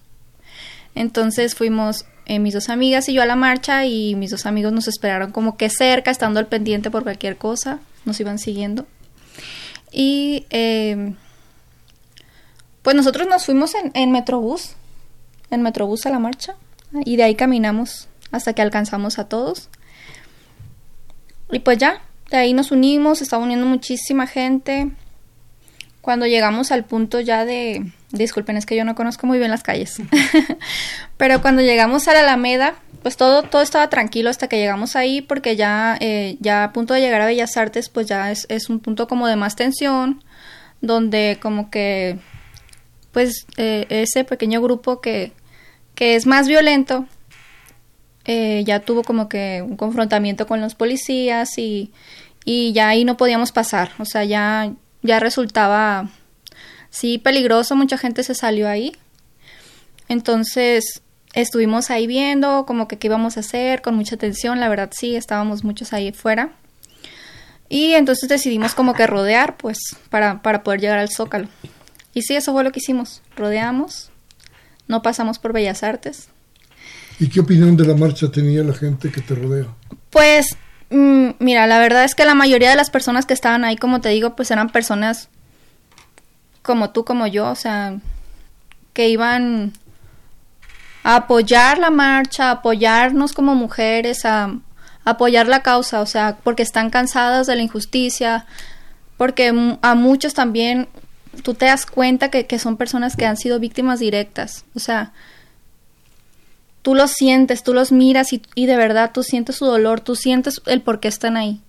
Entonces 0.96 1.56
fuimos 1.56 2.06
eh, 2.26 2.40
mis 2.40 2.54
dos 2.54 2.70
amigas 2.70 3.08
y 3.10 3.14
yo 3.14 3.22
a 3.22 3.26
la 3.26 3.36
marcha 3.36 3.86
y 3.86 4.16
mis 4.16 4.32
dos 4.32 4.46
amigos 4.46 4.74
nos 4.74 4.88
esperaron 4.88 5.32
como 5.32 5.58
que 5.58 5.70
cerca, 5.70 6.12
estando 6.12 6.40
al 6.40 6.48
pendiente 6.48 6.92
por 6.92 7.04
cualquier 7.04 7.38
cosa, 7.38 7.80
nos 8.06 8.20
iban 8.20 8.40
siguiendo. 8.40 8.86
Y 9.92 10.46
eh, 10.50 11.14
pues 12.82 12.96
nosotros 12.96 13.28
nos 13.28 13.46
fuimos 13.46 13.76
en, 13.76 13.92
en 13.94 14.12
Metrobús, 14.12 14.76
en 15.50 15.62
Metrobús 15.62 16.06
a 16.06 16.10
la 16.10 16.20
marcha, 16.20 16.56
y 17.06 17.16
de 17.16 17.24
ahí 17.24 17.36
caminamos 17.36 18.08
hasta 18.32 18.54
que 18.54 18.62
alcanzamos 18.62 19.20
a 19.20 19.28
todos. 19.28 19.70
Y 21.52 21.60
pues 21.60 21.78
ya, 21.78 22.02
de 22.30 22.38
ahí 22.38 22.54
nos 22.54 22.72
unimos, 22.72 23.22
estaba 23.22 23.44
uniendo 23.44 23.66
muchísima 23.66 24.26
gente. 24.26 24.90
Cuando 26.00 26.26
llegamos 26.26 26.72
al 26.72 26.86
punto 26.86 27.20
ya 27.20 27.46
de... 27.46 27.92
Disculpen, 28.12 28.58
es 28.58 28.66
que 28.66 28.76
yo 28.76 28.84
no 28.84 28.96
conozco 28.96 29.28
muy 29.28 29.38
bien 29.38 29.52
las 29.52 29.64
calles. 29.64 30.02
Pero 31.18 31.42
cuando 31.42 31.62
llegamos 31.62 32.08
a 32.08 32.14
la 32.14 32.22
Alameda, 32.22 32.76
pues 33.04 33.16
todo, 33.16 33.44
todo 33.44 33.62
estaba 33.62 33.90
tranquilo 33.90 34.30
hasta 34.30 34.48
que 34.48 34.58
llegamos 34.58 34.96
ahí 34.96 35.22
porque 35.22 35.56
ya, 35.56 35.98
eh, 36.00 36.38
ya 36.40 36.66
a 36.66 36.74
punto 36.74 36.94
de 36.94 37.02
llegar 37.02 37.22
a 37.22 37.26
Bellas 37.26 37.56
Artes, 37.56 37.90
pues 37.90 38.08
ya 38.08 38.32
es, 38.32 38.46
es 38.50 38.70
un 38.70 38.80
punto 38.80 39.08
como 39.08 39.28
de 39.28 39.36
más 39.36 39.56
tensión, 39.56 40.24
donde 40.82 41.38
como 41.42 41.70
que, 41.70 42.20
pues 43.12 43.46
eh, 43.58 43.86
ese 43.90 44.24
pequeño 44.24 44.62
grupo 44.62 45.02
que, 45.02 45.34
que 45.96 46.16
es 46.16 46.26
más 46.26 46.48
violento, 46.48 47.06
eh, 48.26 48.64
ya 48.66 48.80
tuvo 48.80 49.04
como 49.04 49.28
que 49.28 49.64
un 49.66 49.76
confrontamiento 49.78 50.48
con 50.48 50.62
los 50.62 50.76
policías 50.76 51.58
y, 51.58 51.92
y 52.46 52.72
ya 52.74 52.90
ahí 52.90 53.04
no 53.04 53.18
podíamos 53.18 53.52
pasar, 53.52 53.92
o 53.98 54.06
sea, 54.06 54.24
ya, 54.24 54.74
ya 55.02 55.20
resultaba, 55.20 56.10
sí, 56.90 57.18
peligroso, 57.18 57.76
mucha 57.76 57.98
gente 57.98 58.24
se 58.24 58.36
salió 58.36 58.68
ahí. 58.68 58.94
Entonces 60.08 61.02
estuvimos 61.34 61.90
ahí 61.90 62.06
viendo 62.08 62.66
como 62.66 62.88
que 62.88 62.98
qué 62.98 63.08
íbamos 63.08 63.38
a 63.38 63.40
hacer, 63.40 63.82
con 63.82 63.96
mucha 63.96 64.16
atención, 64.16 64.60
la 64.60 64.70
verdad 64.70 64.92
sí, 64.92 65.16
estábamos 65.16 65.64
muchos 65.64 65.94
ahí 65.94 66.12
fuera. 66.12 66.52
Y 67.70 67.94
entonces 67.94 68.28
decidimos 68.28 68.76
como 68.76 68.94
que 68.94 69.08
rodear, 69.08 69.56
pues, 69.56 69.78
para, 70.10 70.42
para 70.42 70.62
poder 70.62 70.82
llegar 70.82 71.00
al 71.00 71.10
Zócalo. 71.10 71.48
Y 72.14 72.24
sí, 72.24 72.36
eso 72.36 72.52
fue 72.54 72.64
lo 72.64 72.72
que 72.72 72.80
hicimos, 72.80 73.22
rodeamos, 73.36 74.12
no 74.88 75.02
pasamos 75.02 75.40
por 75.40 75.54
Bellas 75.54 75.84
Artes, 75.84 76.30
¿Y 77.22 77.30
qué 77.30 77.40
opinión 77.40 77.78
de 77.78 77.86
la 77.86 77.94
marcha 77.94 78.32
tenía 78.32 78.64
la 78.64 78.74
gente 78.74 79.12
que 79.12 79.22
te 79.22 79.36
rodea? 79.36 79.68
Pues, 80.10 80.58
mm, 80.90 81.30
mira, 81.38 81.68
la 81.68 81.78
verdad 81.78 82.04
es 82.04 82.16
que 82.16 82.26
la 82.26 82.34
mayoría 82.34 82.72
de 82.72 82.76
las 82.76 82.90
personas 82.90 83.28
que 83.28 83.36
estaban 83.36 83.64
ahí, 83.64 83.76
como 83.76 84.02
te 84.02 84.10
digo, 84.10 84.36
pues 84.36 84.50
eran 84.50 84.70
personas 84.72 85.30
como 86.64 86.90
tú, 86.90 87.06
como 87.06 87.28
yo, 87.28 87.48
o 87.48 87.54
sea, 87.54 88.00
que 88.94 89.10
iban 89.10 89.74
a 91.04 91.18
apoyar 91.18 91.78
la 91.78 91.92
marcha, 91.92 92.48
a 92.48 92.54
apoyarnos 92.54 93.34
como 93.34 93.54
mujeres, 93.54 94.26
a, 94.26 94.56
apoyar 95.06 95.48
la 95.48 95.62
causa, 95.62 96.02
o 96.02 96.08
sea, 96.08 96.38
porque 96.44 96.64
están 96.64 96.90
cansadas 96.90 97.46
de 97.46 97.56
la 97.56 97.62
injusticia, 97.62 98.48
porque 99.18 99.54
a 99.84 99.94
muchos 99.94 100.34
también 100.34 100.88
tú 101.44 101.54
te 101.54 101.66
das 101.66 101.86
cuenta 101.86 102.30
que, 102.30 102.46
que 102.46 102.60
son 102.60 102.78
personas 102.78 103.16
que 103.16 103.26
han 103.26 103.38
sido 103.38 103.60
víctimas 103.60 104.00
directas, 104.00 104.66
o 104.76 104.80
sea, 104.80 105.14
tú 106.82 106.96
los 106.96 107.12
sientes, 107.12 107.64
tú 107.64 107.74
los 107.74 107.92
miras 107.92 108.34
y, 108.34 108.42
y 108.56 108.66
de 108.66 108.76
verdad 108.76 109.12
tú 109.14 109.24
sientes 109.24 109.56
su 109.58 109.66
dolor, 109.66 110.02
tú 110.02 110.16
sientes 110.16 110.62
el 110.66 110.82
por 110.82 111.00
qué 111.00 111.08
están 111.08 111.38
ahí. 111.38 111.62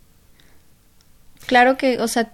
Claro 1.47 1.77
que, 1.77 1.99
o 2.01 2.09
sea, 2.09 2.33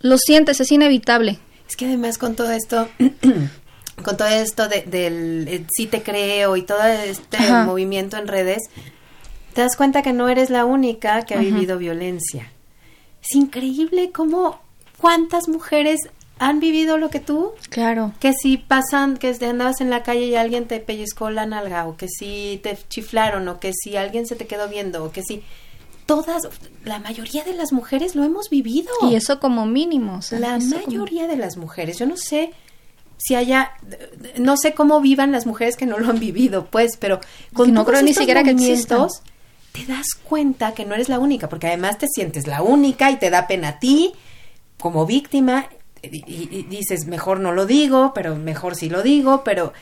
lo 0.00 0.18
sientes, 0.18 0.60
es 0.60 0.70
inevitable. 0.72 1.38
Es 1.68 1.76
que 1.76 1.86
además 1.86 2.18
con 2.18 2.36
todo 2.36 2.50
esto, 2.52 2.88
con 4.04 4.16
todo 4.16 4.28
esto 4.28 4.68
de- 4.68 4.82
del 4.82 5.48
eh, 5.48 5.64
sí 5.74 5.86
te 5.86 6.02
creo 6.02 6.56
y 6.56 6.62
todo 6.62 6.82
este 6.84 7.38
Ajá. 7.38 7.64
movimiento 7.64 8.16
en 8.18 8.28
redes, 8.28 8.62
te 9.54 9.62
das 9.62 9.76
cuenta 9.76 10.02
que 10.02 10.12
no 10.12 10.28
eres 10.28 10.50
la 10.50 10.64
única 10.64 11.22
que 11.22 11.34
ha 11.34 11.38
Ajá. 11.38 11.44
vivido 11.46 11.78
violencia. 11.78 12.50
Es 13.22 13.34
increíble 13.34 14.10
cómo 14.12 14.60
cuántas 14.98 15.48
mujeres 15.48 16.00
han 16.38 16.60
vivido 16.60 16.98
lo 16.98 17.08
que 17.10 17.20
tú, 17.20 17.52
Claro. 17.70 18.12
que 18.20 18.32
si 18.34 18.56
pasan, 18.58 19.16
que 19.16 19.34
andabas 19.42 19.80
en 19.80 19.88
la 19.90 20.02
calle 20.02 20.26
y 20.26 20.34
alguien 20.36 20.66
te 20.66 20.80
pellizcó 20.80 21.30
la 21.30 21.46
nalga, 21.46 21.86
o 21.86 21.96
que 21.96 22.08
si 22.08 22.60
te 22.62 22.76
chiflaron, 22.88 23.48
o 23.48 23.58
que 23.58 23.72
si 23.72 23.96
alguien 23.96 24.26
se 24.26 24.36
te 24.36 24.46
quedó 24.46 24.68
viendo, 24.68 25.04
o 25.04 25.12
que 25.12 25.22
si 25.22 25.42
todas, 26.04 26.42
la 26.84 26.98
mayoría 26.98 27.42
de 27.44 27.54
las 27.54 27.72
mujeres 27.72 28.14
lo 28.14 28.22
hemos 28.24 28.50
vivido. 28.50 28.90
Y 29.02 29.14
eso 29.14 29.40
como 29.40 29.66
mínimo. 29.66 30.16
o 30.18 30.22
sea, 30.22 30.38
La 30.38 30.58
como- 30.58 30.76
mayoría 30.76 31.26
de 31.26 31.36
las 31.36 31.56
mujeres, 31.56 31.98
yo 31.98 32.06
no 32.06 32.16
sé 32.16 32.52
si 33.18 33.34
haya, 33.34 33.72
no 34.36 34.58
sé 34.58 34.74
cómo 34.74 35.00
vivan 35.00 35.32
las 35.32 35.46
mujeres 35.46 35.76
que 35.76 35.86
no 35.86 35.98
lo 35.98 36.10
han 36.10 36.18
vivido, 36.20 36.66
pues, 36.66 36.98
pero 36.98 37.18
con 37.54 37.72
no 37.72 37.86
creo 37.86 38.02
ni 38.02 38.12
siquiera 38.12 38.42
que 38.44 38.52
movimientos, 38.52 39.22
te 39.72 39.86
das 39.86 40.08
cuenta 40.22 40.74
que 40.74 40.84
no 40.84 40.94
eres 40.94 41.08
la 41.08 41.18
única, 41.18 41.48
porque 41.48 41.66
además 41.66 41.96
te 41.96 42.06
sientes 42.08 42.46
la 42.46 42.60
única 42.62 43.10
y 43.10 43.16
te 43.16 43.30
da 43.30 43.46
pena 43.46 43.68
a 43.68 43.78
ti 43.78 44.12
como 44.78 45.06
víctima 45.06 45.66
y, 46.12 46.62
dices, 46.64 47.06
mejor 47.06 47.40
no 47.40 47.52
lo 47.52 47.66
digo, 47.66 48.12
pero 48.14 48.36
mejor 48.36 48.74
sí 48.74 48.88
lo 48.88 49.02
digo, 49.02 49.42
pero... 49.44 49.72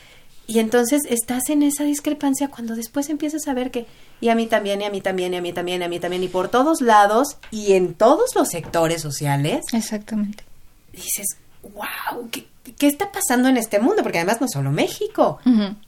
Y 0.47 0.59
entonces 0.59 1.03
estás 1.09 1.49
en 1.49 1.63
esa 1.63 1.85
discrepancia 1.85 2.49
cuando 2.49 2.77
después 2.77 3.09
empiezas 3.09 3.49
a 3.49 3.55
ver 3.55 3.71
que, 3.71 3.87
y 4.21 4.29
a 4.29 4.35
mí 4.35 4.47
también, 4.47 4.83
y 4.83 4.85
a 4.85 4.91
mí 4.91 5.01
también, 5.01 5.33
y 5.33 5.39
a 5.39 5.41
mí 5.41 5.55
también, 5.55 5.81
y 5.81 5.85
a 5.85 5.89
mí 5.89 5.99
también, 5.99 6.23
y 6.23 6.29
por 6.29 6.49
todos 6.49 6.83
lados, 6.83 7.39
y 7.51 7.73
en 7.73 7.95
todos 7.95 8.35
los 8.35 8.49
sectores 8.49 9.01
sociales, 9.01 9.65
Exactamente. 9.73 10.45
dices, 10.93 11.39
wow, 11.63 12.29
¿qué, 12.31 12.47
qué 12.79 12.87
está 12.87 13.11
pasando 13.11 13.49
en 13.49 13.57
este 13.57 13.79
mundo? 13.79 14.03
Porque 14.03 14.19
además 14.19 14.41
no 14.41 14.49
solo 14.49 14.71
México, 14.71 15.39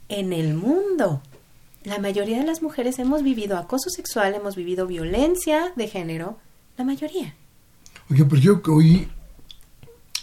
en 0.08 0.32
el 0.32 0.54
mundo. 0.54 1.20
La 1.84 1.98
mayoría 1.98 2.38
de 2.38 2.44
las 2.44 2.62
mujeres 2.62 2.98
hemos 2.98 3.22
vivido 3.22 3.56
acoso 3.58 3.90
sexual, 3.90 4.34
hemos 4.34 4.56
vivido 4.56 4.86
violencia 4.86 5.72
de 5.76 5.88
género, 5.88 6.38
la 6.76 6.84
mayoría. 6.84 7.34
Oye, 8.10 8.24
pero 8.24 8.40
yo 8.40 8.62
que 8.62 8.70
oí, 8.70 9.08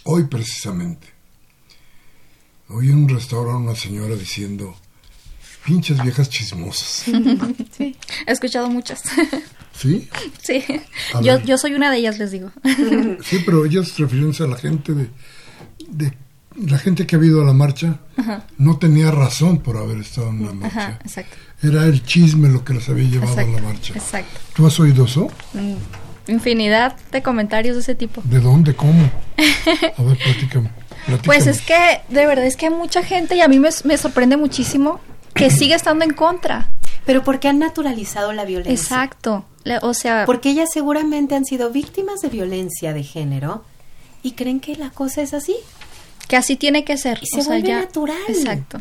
hoy 0.04 0.24
precisamente, 0.24 1.08
oí 2.68 2.90
en 2.90 2.98
un 2.98 3.08
restaurante 3.08 3.62
una 3.62 3.76
señora 3.76 4.14
diciendo, 4.14 4.74
pinches 5.64 6.02
viejas 6.02 6.28
chismosas. 6.30 7.04
Sí. 7.76 7.96
He 8.26 8.30
escuchado 8.30 8.70
muchas. 8.70 9.02
¿Sí? 9.76 10.08
sí. 10.40 10.64
Yo, 11.22 11.40
yo 11.40 11.58
soy 11.58 11.74
una 11.74 11.90
de 11.90 11.98
ellas, 11.98 12.18
les 12.18 12.30
digo. 12.30 12.52
Sí, 13.24 13.42
pero 13.44 13.64
ellas 13.64 13.98
refiriéndose 13.98 14.44
a 14.44 14.46
la 14.46 14.56
gente 14.56 14.92
de, 14.94 15.10
de 15.88 16.16
la 16.56 16.78
gente 16.78 17.06
que 17.06 17.16
ha 17.16 17.18
ido 17.18 17.42
a 17.42 17.44
la 17.44 17.52
marcha, 17.52 17.98
no 18.58 18.78
tenía 18.78 19.10
razón 19.10 19.58
por 19.58 19.76
haber 19.76 19.98
estado 19.98 20.28
en 20.28 20.46
la 20.46 20.52
marcha. 20.52 20.78
Ajá, 20.78 20.98
exacto. 21.04 21.36
Era 21.62 21.84
el 21.86 22.04
chisme 22.04 22.48
lo 22.48 22.64
que 22.64 22.74
las 22.74 22.88
había 22.88 23.08
llevado 23.08 23.36
a 23.36 23.42
la 23.42 23.60
marcha. 23.60 23.94
Exacto. 23.94 24.38
¿Tú 24.54 24.66
has 24.66 24.78
oído 24.78 25.04
eso? 25.04 25.28
Mm, 25.52 25.74
Infinidad 26.26 26.96
de 27.12 27.22
comentarios 27.22 27.76
de 27.76 27.82
ese 27.82 27.94
tipo. 27.94 28.22
¿De 28.24 28.40
dónde? 28.40 28.74
¿Cómo? 28.74 29.10
A 29.98 30.02
ver, 30.02 30.16
platícame. 30.18 30.70
Pues 31.24 31.46
es 31.46 31.60
que, 31.60 32.00
de 32.08 32.24
verdad, 32.26 32.46
es 32.46 32.56
que 32.56 32.66
hay 32.66 32.72
mucha 32.72 33.02
gente 33.02 33.36
y 33.36 33.42
a 33.42 33.48
mí 33.48 33.58
me, 33.58 33.68
me 33.84 33.98
sorprende 33.98 34.36
muchísimo 34.38 35.00
que 35.34 35.50
sigue 35.50 35.74
estando 35.74 36.04
en 36.04 36.12
contra. 36.14 36.70
Pero 37.04 37.22
porque 37.22 37.48
han 37.48 37.58
naturalizado 37.58 38.32
la 38.32 38.46
violencia. 38.46 38.72
Exacto. 38.72 39.44
Le- 39.64 39.78
o 39.82 39.92
sea, 39.92 40.24
Porque 40.24 40.48
ellas 40.50 40.70
seguramente 40.72 41.34
han 41.34 41.44
sido 41.44 41.70
víctimas 41.70 42.20
de 42.22 42.28
violencia 42.30 42.94
de 42.94 43.02
género 43.02 43.64
y 44.22 44.32
creen 44.32 44.60
que 44.60 44.76
la 44.76 44.88
cosa 44.90 45.20
es 45.20 45.34
así. 45.34 45.56
que 46.28 46.36
así 46.38 46.56
tiene 46.56 46.84
que 46.84 46.96
ser. 46.96 47.18
Y 47.22 47.26
se 47.26 47.40
o 47.40 47.42
sea, 47.42 47.52
vuelve 47.52 47.68
ya- 47.68 47.80
natural. 47.80 48.16
Exacto. 48.28 48.80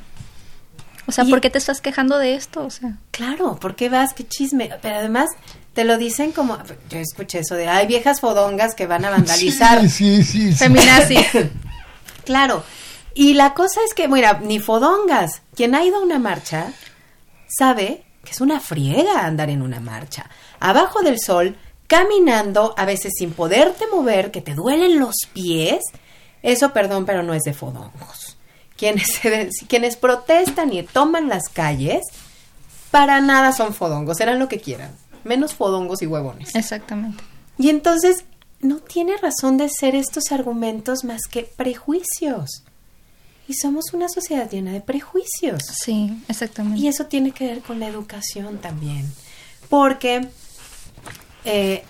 O 1.06 1.12
sea, 1.12 1.26
Y- 1.26 1.30
¿por 1.30 1.41
qué 1.41 1.50
te 1.50 1.58
estás 1.58 1.82
quejando 1.82 2.18
de 2.18 2.36
esto? 2.36 2.64
O 2.66 2.70
sea, 2.70 2.98
Claro, 3.12 3.58
¿por 3.60 3.76
qué 3.76 3.89
vas? 3.89 4.14
¿Qué 4.14 4.26
chisme? 4.26 4.70
Pero 4.82 4.96
además 4.96 5.30
te 5.74 5.84
lo 5.86 5.98
dicen 5.98 6.32
como... 6.32 6.58
Yo 6.90 7.00
escuché 7.00 7.40
eso 7.40 7.56
de, 7.56 7.68
hay 7.68 7.88
viejas 7.88 8.20
fodongas 8.22 8.76
que 8.76 8.88
van 8.88 9.06
a 9.06 9.10
vandalizar. 9.10 9.82
Sí, 9.82 9.90
sí, 9.90 10.24
sí. 10.24 10.52
sí. 10.52 10.58
feminazi. 10.58 11.18
Claro. 12.26 12.64
Y 13.16 13.34
la 13.34 13.54
cosa 13.54 13.82
es 13.86 13.94
que, 13.94 14.08
mira, 14.08 14.40
ni 14.42 14.60
fodongas. 14.60 15.42
Quien 15.56 15.76
ha 15.76 15.84
ido 15.84 15.98
a 15.98 16.04
una 16.04 16.20
marcha 16.20 16.72
sabe 17.48 18.04
que 18.24 18.32
es 18.32 18.40
una 18.42 18.60
friega 18.60 19.26
andar 19.26 19.50
en 19.50 19.62
una 19.62 19.80
marcha. 19.82 20.30
Abajo 20.60 21.02
del 21.02 21.20
sol, 21.20 21.58
caminando, 21.88 22.74
a 22.78 22.86
veces 22.86 23.12
sin 23.18 23.34
poderte 23.34 23.86
mover, 23.92 24.32
que 24.32 24.42
te 24.42 24.56
duelen 24.56 25.00
los 25.00 25.16
pies. 25.34 25.80
Eso, 26.42 26.72
perdón, 26.74 27.06
pero 27.06 27.24
no 27.24 27.34
es 27.34 27.44
de 27.44 27.54
fodongos. 27.54 28.38
Quienes, 28.78 29.08
se- 29.22 29.50
quienes 29.68 29.98
protestan 29.98 30.72
y 30.74 30.82
toman 30.84 31.28
las 31.30 31.50
calles, 31.50 32.02
para 32.90 33.20
nada 33.22 33.52
son 33.52 33.74
fodongos, 33.74 34.18
serán 34.18 34.40
lo 34.40 34.48
que 34.48 34.60
quieran. 34.62 34.96
Menos 35.24 35.54
fodongos 35.54 36.02
y 36.02 36.08
huevones. 36.08 36.56
Exactamente. 36.56 37.24
Y 37.58 37.70
entonces 37.70 38.26
no 38.62 38.78
tiene 38.78 39.18
razón 39.18 39.58
de 39.58 39.70
ser 39.70 39.96
estos 39.96 40.32
argumentos 40.32 41.04
más 41.04 41.22
que 41.30 41.44
prejuicios. 41.44 42.64
Y 43.48 43.56
somos 43.56 43.94
una 43.94 44.08
sociedad 44.08 44.50
llena 44.50 44.72
de 44.72 44.82
prejuicios. 44.82 45.62
Sí, 45.84 46.18
exactamente. 46.30 46.80
Y 46.80 46.88
eso 46.88 47.06
tiene 47.08 47.32
que 47.32 47.46
ver 47.46 47.62
con 47.62 47.80
la 47.80 47.88
educación 47.88 48.60
también. 48.60 49.12
Porque 49.70 50.30
eh, 51.44 51.84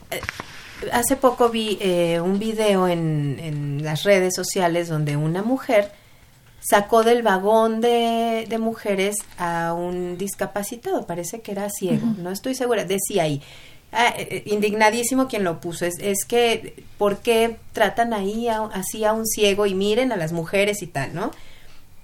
hace 0.92 1.16
poco 1.16 1.50
vi 1.50 1.78
eh, 1.80 2.20
un 2.20 2.40
video 2.40 2.88
en, 2.88 3.38
en, 3.40 3.84
las 3.84 4.04
redes 4.04 4.34
sociales 4.36 4.88
donde 4.88 5.16
una 5.16 5.44
mujer 5.44 5.92
sacó 6.64 7.04
del 7.04 7.24
vagón 7.24 7.82
de, 7.82 8.46
de 8.48 8.58
mujeres 8.58 9.18
a 9.38 9.74
un 9.74 10.18
discapacitado, 10.18 11.06
parece 11.06 11.42
que 11.42 11.52
era 11.52 11.70
ciego, 11.70 12.08
no 12.18 12.30
estoy 12.32 12.56
segura, 12.56 12.86
decía 12.86 13.24
ahí, 13.24 13.42
ah, 13.92 14.14
indignadísimo 14.46 15.28
quien 15.28 15.44
lo 15.44 15.60
puso, 15.60 15.86
es, 15.86 15.96
es 16.00 16.26
que, 16.26 16.84
¿por 16.98 17.18
qué 17.20 17.58
tratan 17.74 18.14
ahí 18.14 18.48
así 18.48 19.04
a 19.04 19.14
un 19.14 19.26
ciego 19.26 19.66
y 19.66 19.76
miren 19.76 20.12
a 20.12 20.18
las 20.18 20.32
mujeres 20.32 20.82
y 20.82 20.88
tal, 20.88 21.14
¿no? 21.14 21.32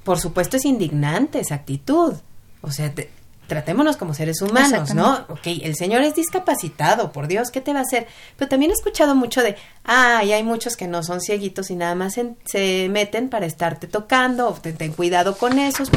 Por 0.03 0.19
supuesto 0.19 0.57
es 0.57 0.65
indignante 0.65 1.39
esa 1.39 1.55
actitud, 1.55 2.15
o 2.61 2.71
sea, 2.71 2.93
te, 2.93 3.09
tratémonos 3.49 3.97
como 3.97 4.13
seres 4.13 4.41
humanos, 4.41 4.93
¿no? 4.93 5.25
Ok, 5.27 5.47
el 5.61 5.75
señor 5.75 6.03
es 6.03 6.15
discapacitado, 6.15 7.11
por 7.11 7.27
Dios, 7.27 7.51
¿qué 7.51 7.59
te 7.59 7.73
va 7.73 7.79
a 7.79 7.81
hacer? 7.81 8.07
Pero 8.37 8.47
también 8.47 8.71
he 8.71 8.73
escuchado 8.73 9.15
mucho 9.15 9.41
de, 9.41 9.57
ah, 9.83 10.23
y 10.23 10.31
hay 10.31 10.43
muchos 10.43 10.77
que 10.77 10.87
no 10.87 11.03
son 11.03 11.19
cieguitos 11.19 11.69
y 11.69 11.75
nada 11.75 11.95
más 11.95 12.13
se 12.45 12.87
meten 12.89 13.27
para 13.27 13.45
estarte 13.45 13.87
tocando, 13.87 14.47
o 14.47 14.53
ten, 14.53 14.93
cuidado 14.93 15.37
con 15.37 15.59
esos. 15.59 15.89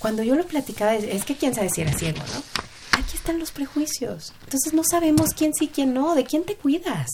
Cuando 0.00 0.24
yo 0.24 0.34
lo 0.34 0.44
platicaba, 0.44 0.96
es, 0.96 1.24
que 1.24 1.36
quién 1.36 1.54
sabe 1.54 1.70
si 1.70 1.82
era 1.82 1.92
ciego, 1.92 2.18
¿no? 2.18 2.98
Aquí 2.98 3.16
están 3.16 3.38
los 3.38 3.52
prejuicios. 3.52 4.32
Entonces 4.44 4.74
no 4.74 4.82
sabemos 4.82 5.34
quién 5.34 5.54
sí, 5.54 5.70
quién 5.72 5.94
no, 5.94 6.16
de 6.16 6.24
quién 6.24 6.44
te 6.44 6.56
cuidas. 6.56 7.08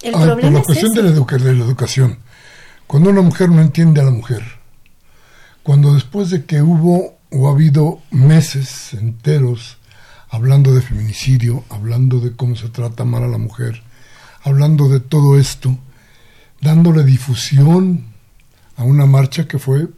El 0.00 0.12
problema 0.12 0.58
la 0.58 0.62
cuestión 0.62 0.92
de, 0.92 1.02
la 1.02 1.10
de 1.10 1.54
la 1.54 1.64
educación. 1.64 2.20
Cuando 2.86 3.10
una 3.10 3.20
mujer 3.20 3.50
no 3.50 3.60
entiende 3.60 4.00
a 4.00 4.04
la 4.04 4.12
mujer, 4.12 4.42
cuando 5.64 5.92
después 5.92 6.30
de 6.30 6.44
que 6.44 6.62
hubo 6.62 7.19
o 7.30 7.48
ha 7.48 7.52
habido 7.52 8.00
meses 8.10 8.92
enteros 8.94 9.78
hablando 10.28 10.74
de 10.74 10.82
feminicidio, 10.82 11.64
hablando 11.68 12.20
de 12.20 12.34
cómo 12.34 12.56
se 12.56 12.68
trata 12.68 13.04
mal 13.04 13.24
a 13.24 13.28
la 13.28 13.38
mujer, 13.38 13.82
hablando 14.42 14.88
de 14.88 15.00
todo 15.00 15.38
esto, 15.38 15.76
dándole 16.60 17.04
difusión 17.04 18.06
a 18.76 18.84
una 18.84 19.06
marcha 19.06 19.48
que 19.48 19.58
fue 19.58 19.88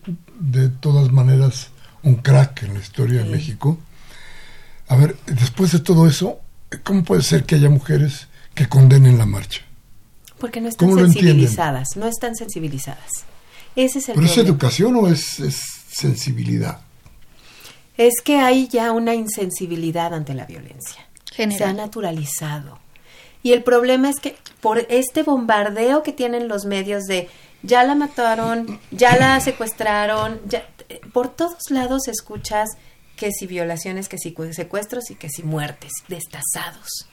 de 0.40 0.68
todas 0.68 1.12
maneras 1.12 1.68
un 2.02 2.16
crack 2.16 2.64
en 2.64 2.74
la 2.74 2.80
historia 2.80 3.22
de 3.22 3.30
México. 3.30 3.78
A 4.88 4.96
ver, 4.96 5.16
después 5.26 5.72
de 5.72 5.80
todo 5.80 6.08
eso, 6.08 6.40
¿cómo 6.82 7.04
puede 7.04 7.22
ser 7.22 7.44
que 7.44 7.54
haya 7.56 7.68
mujeres 7.68 8.28
que 8.54 8.68
condenen 8.68 9.18
la 9.18 9.26
marcha? 9.26 9.62
Porque 10.38 10.60
no 10.60 10.68
están 10.68 10.94
sensibilizadas, 10.94 11.88
no 11.96 12.06
están 12.06 12.34
sensibilizadas. 12.34 13.24
Ese 13.76 14.00
es 14.00 14.08
el 14.08 14.16
¿Pero 14.16 14.26
es 14.26 14.36
educación 14.38 14.96
o 14.96 15.06
es 15.06 15.40
sensibilidad? 15.90 16.80
Es 17.96 18.14
que 18.22 18.36
hay 18.36 18.68
ya 18.68 18.92
una 18.92 19.14
insensibilidad 19.14 20.14
ante 20.14 20.34
la 20.34 20.46
violencia. 20.46 21.06
Se 21.34 21.64
ha 21.64 21.72
naturalizado. 21.72 22.78
Y 23.42 23.52
el 23.52 23.62
problema 23.62 24.08
es 24.08 24.20
que 24.20 24.36
por 24.60 24.86
este 24.88 25.22
bombardeo 25.22 26.02
que 26.02 26.12
tienen 26.12 26.48
los 26.48 26.64
medios 26.64 27.04
de 27.04 27.28
ya 27.62 27.84
la 27.84 27.94
mataron, 27.94 28.80
ya 28.90 29.16
la 29.16 29.40
secuestraron, 29.40 30.40
ya, 30.46 30.66
por 31.12 31.28
todos 31.28 31.70
lados 31.70 32.08
escuchas 32.08 32.70
que 33.16 33.30
si 33.30 33.46
violaciones, 33.46 34.08
que 34.08 34.18
si 34.18 34.34
secuestros 34.52 35.10
y 35.10 35.14
que 35.14 35.28
si 35.28 35.42
muertes, 35.42 35.92
destazados. 36.08 37.08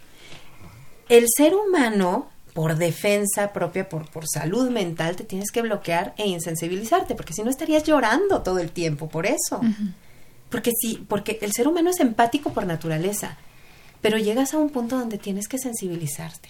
El 1.08 1.26
ser 1.36 1.56
humano, 1.56 2.30
por 2.54 2.78
defensa 2.78 3.54
propia, 3.54 3.90
por, 3.90 4.10
por 4.10 4.28
salud 4.28 4.70
mental, 4.70 5.16
te 5.16 5.24
tienes 5.24 5.52
que 5.52 5.62
bloquear 5.62 6.14
e 6.18 6.28
insensibilizarte, 6.28 7.16
porque 7.16 7.34
si 7.34 7.44
no 7.44 7.50
estarías 7.50 7.84
llorando 7.84 8.42
todo 8.42 8.60
el 8.60 8.72
tiempo 8.72 9.08
por 9.08 9.26
eso. 9.26 9.62
Porque 10.50 10.72
sí, 10.80 11.06
porque 11.08 11.40
el 11.42 11.52
ser 11.52 11.68
humano 11.68 11.90
es 11.90 12.00
empático 12.00 12.54
por 12.54 12.66
naturaleza, 12.66 13.38
pero 14.02 14.18
llegas 14.18 14.54
a 14.54 14.58
un 14.58 14.70
punto 14.70 14.98
donde 14.98 15.18
tienes 15.18 15.48
que 15.48 15.60
sensibilizarte. 15.60 16.50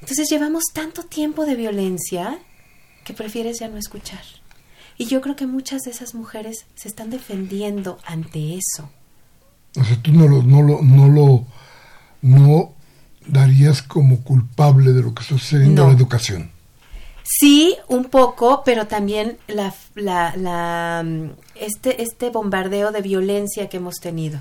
Entonces 0.00 0.28
llevamos 0.30 0.64
tanto 0.72 1.02
tiempo 1.02 1.44
de 1.44 1.54
violencia 1.54 2.38
que 3.04 3.14
prefieres 3.14 3.58
ya 3.60 3.68
no 3.68 3.78
escuchar. 3.78 4.22
Y 4.98 5.06
yo 5.06 5.20
creo 5.20 5.36
que 5.36 5.46
muchas 5.46 5.82
de 5.82 5.90
esas 5.90 6.14
mujeres 6.14 6.66
se 6.74 6.88
están 6.88 7.10
defendiendo 7.10 7.98
ante 8.04 8.56
eso. 8.56 8.90
O 9.78 9.84
sea, 9.84 10.00
tú 10.02 10.12
no 10.12 10.26
lo, 10.26 10.42
no 10.42 10.62
lo, 10.62 10.82
no 10.82 11.08
lo, 11.08 11.46
no 12.22 12.72
darías 13.26 13.82
como 13.82 14.22
culpable 14.22 14.92
de 14.92 15.02
lo 15.02 15.14
que 15.14 15.22
está 15.22 15.36
sucediendo 15.36 15.82
en 15.82 15.88
la 15.88 15.94
educación. 15.94 16.50
Sí, 17.28 17.76
un 17.88 18.04
poco, 18.04 18.62
pero 18.64 18.86
también 18.86 19.36
la, 19.48 19.74
la, 19.94 21.02
mm, 21.04 21.30
este, 21.56 22.00
este 22.00 22.30
bombardeo 22.30 22.92
de 22.92 23.02
violencia 23.02 23.68
que 23.68 23.78
hemos 23.78 23.96
tenido, 23.96 24.40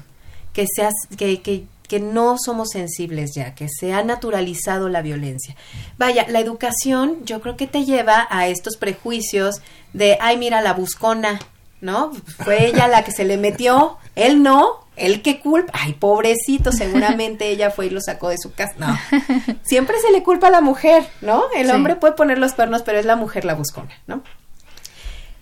que, 0.53 0.67
se 0.67 0.87
que, 1.17 1.41
que, 1.41 1.65
que 1.87 1.99
no 1.99 2.37
somos 2.37 2.69
sensibles 2.69 3.33
ya, 3.33 3.55
que 3.55 3.67
se 3.69 3.91
ha 3.91 4.03
naturalizado 4.03 4.87
la 4.87 5.01
violencia. 5.01 5.55
Vaya, 5.97 6.27
la 6.29 6.39
educación 6.39 7.25
yo 7.25 7.41
creo 7.41 7.57
que 7.57 7.65
te 7.65 7.85
lleva 7.85 8.27
a 8.29 8.47
estos 8.47 8.77
prejuicios 8.77 9.61
de, 9.93 10.19
ay, 10.21 10.37
mira 10.37 10.61
la 10.61 10.73
buscona, 10.73 11.39
¿no? 11.81 12.11
Fue 12.43 12.67
ella 12.67 12.87
la 12.87 13.03
que 13.03 13.11
se 13.11 13.25
le 13.25 13.37
metió, 13.37 13.97
él 14.15 14.43
no, 14.43 14.84
él 14.95 15.21
que 15.21 15.39
culpa, 15.39 15.71
ay, 15.75 15.93
pobrecito, 15.93 16.71
seguramente 16.71 17.49
ella 17.49 17.71
fue 17.71 17.87
y 17.87 17.89
lo 17.89 18.01
sacó 18.01 18.29
de 18.29 18.37
su 18.37 18.53
casa. 18.53 18.73
No, 18.77 18.97
siempre 19.63 19.95
se 19.99 20.11
le 20.11 20.23
culpa 20.23 20.47
a 20.47 20.51
la 20.51 20.61
mujer, 20.61 21.05
¿no? 21.21 21.43
El 21.55 21.69
hombre 21.71 21.95
puede 21.95 22.13
poner 22.13 22.37
los 22.37 22.53
pernos, 22.53 22.83
pero 22.83 22.99
es 22.99 23.05
la 23.05 23.15
mujer 23.15 23.45
la 23.45 23.55
buscona, 23.55 23.93
¿no? 24.07 24.23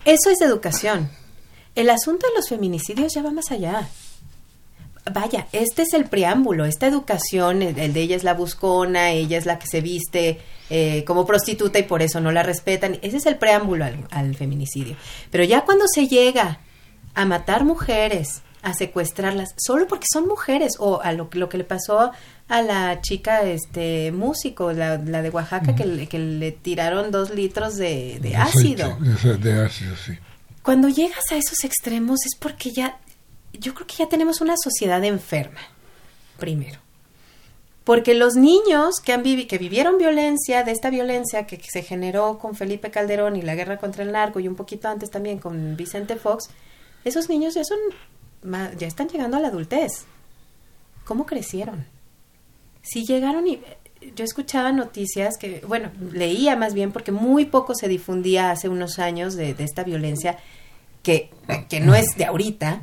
Eso 0.04 0.30
es 0.30 0.40
educación. 0.40 1.10
El 1.74 1.90
asunto 1.90 2.26
de 2.26 2.34
los 2.34 2.48
feminicidios 2.48 3.14
ya 3.14 3.22
va 3.22 3.30
más 3.30 3.50
allá. 3.50 3.88
Vaya, 5.12 5.48
este 5.52 5.82
es 5.82 5.92
el 5.92 6.06
preámbulo, 6.06 6.64
esta 6.64 6.86
educación, 6.86 7.62
el, 7.62 7.92
de 7.92 8.00
ella 8.00 8.16
es 8.16 8.24
la 8.24 8.32
buscona, 8.32 9.10
ella 9.10 9.36
es 9.36 9.44
la 9.44 9.58
que 9.58 9.66
se 9.66 9.82
viste 9.82 10.40
eh, 10.70 11.04
como 11.04 11.26
prostituta 11.26 11.78
y 11.78 11.82
por 11.82 12.00
eso 12.00 12.20
no 12.20 12.32
la 12.32 12.42
respetan. 12.42 12.98
Ese 13.02 13.18
es 13.18 13.26
el 13.26 13.36
preámbulo 13.36 13.84
al 14.10 14.34
feminicidio. 14.34 14.96
Pero 15.30 15.44
ya 15.44 15.62
cuando 15.62 15.86
se 15.88 16.08
llega 16.08 16.60
a 17.14 17.26
matar 17.26 17.64
mujeres, 17.64 18.42
a 18.64 18.72
secuestrarlas 18.72 19.54
solo 19.58 19.86
porque 19.86 20.06
son 20.10 20.26
mujeres 20.26 20.72
o 20.78 21.00
a 21.02 21.12
lo, 21.12 21.28
lo 21.32 21.48
que 21.50 21.58
le 21.58 21.64
pasó 21.64 22.12
a 22.48 22.62
la 22.62 23.00
chica 23.02 23.42
este 23.42 24.10
músico 24.10 24.72
la, 24.72 24.96
la 24.96 25.20
de 25.20 25.28
Oaxaca 25.28 25.74
que, 25.74 25.84
le, 25.84 26.08
que, 26.08 26.18
le, 26.18 26.50
tiraron 26.50 27.10
dos 27.10 27.30
litros 27.30 27.76
de, 27.76 28.18
de 28.20 28.36
ácido. 28.36 28.96
de 28.98 29.64
ácido 29.64 29.94
sí. 29.96 30.18
Cuando 30.62 30.88
llegas 30.88 31.24
a 31.30 31.36
esos 31.36 31.62
extremos 31.62 32.20
es 32.24 32.38
porque 32.38 32.70
ya 32.72 32.98
yo 33.52 33.74
creo 33.74 33.86
que 33.86 33.96
ya 33.96 34.08
tenemos 34.08 34.40
una 34.40 34.54
sociedad 34.56 35.04
enferma 35.04 35.60
primero. 36.38 36.80
Porque 37.84 38.14
los 38.14 38.34
niños 38.34 38.94
que 39.04 39.12
han 39.12 39.22
vivi 39.22 39.44
que 39.44 39.58
vivieron 39.58 39.98
violencia 39.98 40.64
de 40.64 40.72
esta 40.72 40.88
violencia 40.88 41.46
que, 41.46 41.58
que 41.58 41.68
se 41.70 41.82
generó 41.82 42.38
con 42.38 42.54
Felipe 42.54 42.90
Calderón 42.90 43.36
y 43.36 43.42
la 43.42 43.54
guerra 43.54 43.76
contra 43.76 44.04
el 44.04 44.12
narco 44.12 44.40
y 44.40 44.48
un 44.48 44.56
poquito 44.56 44.88
antes 44.88 45.10
también 45.10 45.38
con 45.38 45.76
Vicente 45.76 46.16
Fox 46.16 46.48
esos 47.04 47.28
niños 47.28 47.54
ya 47.54 47.64
son 47.64 47.78
ya 48.76 48.86
están 48.86 49.08
llegando 49.08 49.36
a 49.36 49.40
la 49.40 49.48
adultez. 49.48 50.04
¿Cómo 51.04 51.26
crecieron? 51.26 51.86
Si 52.82 53.04
llegaron 53.04 53.46
y 53.46 53.60
yo 54.14 54.24
escuchaba 54.24 54.72
noticias 54.72 55.36
que, 55.38 55.62
bueno, 55.66 55.90
leía 56.12 56.56
más 56.56 56.74
bien 56.74 56.92
porque 56.92 57.12
muy 57.12 57.46
poco 57.46 57.74
se 57.74 57.88
difundía 57.88 58.50
hace 58.50 58.68
unos 58.68 58.98
años 58.98 59.34
de, 59.34 59.54
esta 59.58 59.84
violencia 59.84 60.38
que, 61.02 61.30
que 61.68 61.80
no 61.80 61.94
es 61.94 62.06
de 62.16 62.26
ahorita. 62.26 62.80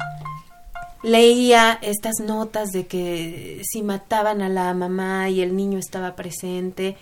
Leía 1.03 1.79
estas 1.81 2.19
notas 2.23 2.69
de 2.69 2.85
que 2.85 3.61
si 3.63 3.81
mataban 3.81 4.41
a 4.41 4.49
la 4.49 4.73
mamá 4.73 5.29
y 5.29 5.41
el 5.41 5.55
niño 5.55 5.79
estaba 5.79 6.15
presente, 6.15 6.95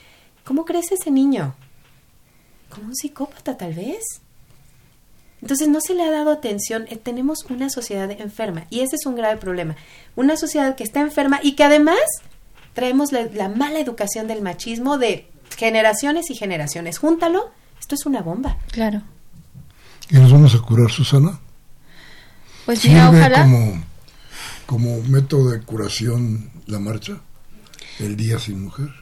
¿cómo 0.46 0.64
crece 0.64 0.96
ese 0.96 1.12
niño? 1.12 1.54
Como 2.70 2.88
un 2.88 2.96
psicópata 2.96 3.58
tal 3.58 3.74
vez. 3.74 4.22
Entonces 5.42 5.68
no 5.70 5.80
se 5.82 5.94
le 5.94 6.04
ha 6.04 6.12
dado 6.12 6.32
atención, 6.32 6.86
eh, 6.90 6.98
tenemos 6.98 7.46
una 7.50 7.70
sociedad 7.70 8.12
enferma 8.12 8.66
y 8.70 8.82
ese 8.82 8.96
es 8.98 9.06
un 9.06 9.16
grave 9.16 9.38
problema. 9.38 9.76
Una 10.16 10.36
sociedad 10.36 10.76
que 10.76 10.84
está 10.84 11.00
enferma 11.00 11.40
y 11.42 11.54
que 11.54 11.64
además 11.64 12.00
traemos 12.74 13.12
la, 13.12 13.50
mala 13.50 13.80
educación 13.80 14.28
del 14.28 14.42
machismo 14.42 14.98
de 14.98 15.30
generaciones 15.58 16.30
y 16.30 16.36
generaciones. 16.36 16.98
Júntalo, 16.98 17.52
esto 17.80 17.96
es 17.96 18.06
una 18.06 18.22
bomba. 18.22 18.58
Claro. 18.72 19.02
¿Y 20.10 20.16
nos 20.16 20.32
vamos 20.32 20.56
a 20.56 20.60
curar, 20.60 20.92
Susana? 20.92 21.40
Pues 22.66 22.86
mira, 22.86 23.10
ojalá. 23.10 23.44
Como, 23.44 23.84
como 24.66 25.02
método 25.04 25.52
de 25.52 25.62
curación 25.62 26.52
la 26.66 26.80
marcha, 26.80 27.18
el 28.00 28.16
Día 28.18 28.40
Sin 28.40 28.64
Mujer 28.64 28.99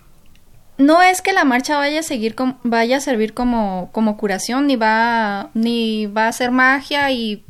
no 0.78 1.02
es 1.02 1.22
que 1.22 1.34
la 1.34 1.44
marcha 1.44 1.78
vaya 1.78 2.02
a 2.02 2.04
seguir 2.04 2.36
vaya 2.64 2.98
a 2.98 3.02
servir 3.02 3.34
como, 3.34 3.90
como 3.92 4.18
curación 4.18 4.68
ni 4.68 4.76
va 4.76 5.50
ni 5.54 6.06
va 6.06 6.28
a 6.28 6.34
ser 6.34 6.52
magia 6.52 7.12
y, 7.12 7.44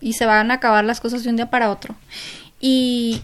y 0.00 0.14
se 0.14 0.26
van 0.26 0.50
a 0.50 0.54
acabar 0.54 0.84
las 0.84 1.00
cosas 1.00 1.22
de 1.22 1.30
un 1.30 1.36
día 1.36 1.50
para 1.50 1.70
otro 1.70 1.94
y 2.60 3.22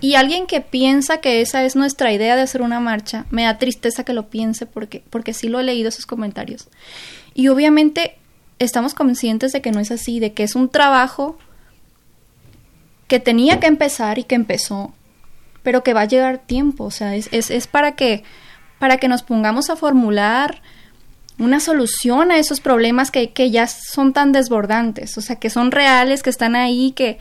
Y 0.00 0.14
alguien 0.14 0.46
que 0.46 0.60
piensa 0.60 1.20
que 1.20 1.40
esa 1.40 1.64
es 1.64 1.74
nuestra 1.74 2.12
idea 2.12 2.36
de 2.36 2.42
hacer 2.42 2.62
una 2.62 2.80
marcha, 2.80 3.24
me 3.30 3.44
da 3.44 3.58
tristeza 3.58 4.04
que 4.04 4.12
lo 4.12 4.28
piense 4.28 4.66
porque, 4.66 5.02
porque 5.10 5.32
sí 5.32 5.48
lo 5.48 5.58
he 5.58 5.64
leído 5.64 5.88
esos 5.88 6.06
comentarios. 6.06 6.68
Y 7.34 7.48
obviamente 7.48 8.16
estamos 8.58 8.94
conscientes 8.94 9.52
de 9.52 9.62
que 9.62 9.72
no 9.72 9.80
es 9.80 9.90
así, 9.90 10.20
de 10.20 10.32
que 10.32 10.42
es 10.42 10.54
un 10.54 10.68
trabajo 10.68 11.38
que 13.08 13.20
tenía 13.20 13.58
que 13.58 13.66
empezar 13.66 14.18
y 14.18 14.24
que 14.24 14.34
empezó, 14.34 14.92
pero 15.66 15.82
que 15.82 15.94
va 15.94 16.02
a 16.02 16.04
llegar 16.04 16.38
tiempo, 16.38 16.84
o 16.84 16.90
sea, 16.92 17.16
es, 17.16 17.28
es, 17.32 17.50
es 17.50 17.66
para 17.66 17.96
que 17.96 18.22
para 18.78 18.98
que 18.98 19.08
nos 19.08 19.24
pongamos 19.24 19.68
a 19.68 19.74
formular 19.74 20.62
una 21.40 21.58
solución 21.58 22.30
a 22.30 22.38
esos 22.38 22.60
problemas 22.60 23.10
que, 23.10 23.32
que, 23.32 23.50
ya 23.50 23.66
son 23.66 24.12
tan 24.12 24.30
desbordantes, 24.30 25.18
o 25.18 25.20
sea, 25.20 25.40
que 25.40 25.50
son 25.50 25.72
reales, 25.72 26.22
que 26.22 26.30
están 26.30 26.54
ahí, 26.54 26.92
que, 26.92 27.18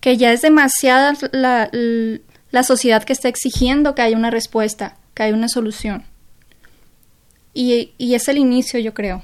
que 0.00 0.18
ya 0.18 0.34
es 0.34 0.42
demasiada 0.42 1.14
la, 1.30 1.70
la 2.50 2.62
sociedad 2.62 3.04
que 3.04 3.14
está 3.14 3.28
exigiendo 3.28 3.94
que 3.94 4.02
haya 4.02 4.18
una 4.18 4.30
respuesta, 4.30 4.98
que 5.14 5.22
haya 5.22 5.34
una 5.34 5.48
solución. 5.48 6.04
Y, 7.54 7.92
y 7.96 8.16
es 8.16 8.28
el 8.28 8.36
inicio, 8.36 8.80
yo 8.80 8.92
creo. 8.92 9.22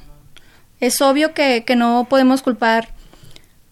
Es 0.81 1.03
obvio 1.03 1.35
que, 1.35 1.65
que 1.67 1.77
no 1.77 2.07
podemos 2.09 2.41
culpar 2.41 2.95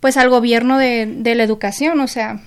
pues 0.00 0.18
al 0.18 0.28
gobierno 0.28 0.76
de, 0.76 1.06
de, 1.06 1.34
la 1.34 1.44
educación, 1.44 1.98
o 2.00 2.08
sea, 2.08 2.42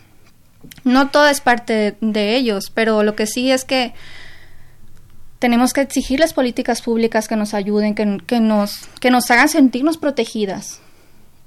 no 0.84 1.10
todo 1.10 1.28
es 1.28 1.42
parte 1.42 1.98
de, 2.02 2.36
ellos, 2.36 2.72
pero 2.74 3.04
lo 3.04 3.16
que 3.16 3.28
sí 3.28 3.52
es 3.52 3.66
que 3.66 3.94
tenemos 5.40 5.72
que 5.72 5.82
exigirles 5.82 6.34
políticas 6.34 6.82
públicas 6.82 7.28
que 7.28 7.36
nos 7.36 7.54
ayuden, 7.54 7.96
que, 7.96 8.40
nos, 8.40 8.88
que 9.00 9.10
nos 9.10 9.32
hagan 9.32 9.48
sentirnos 9.48 9.98
protegidas, 9.98 10.82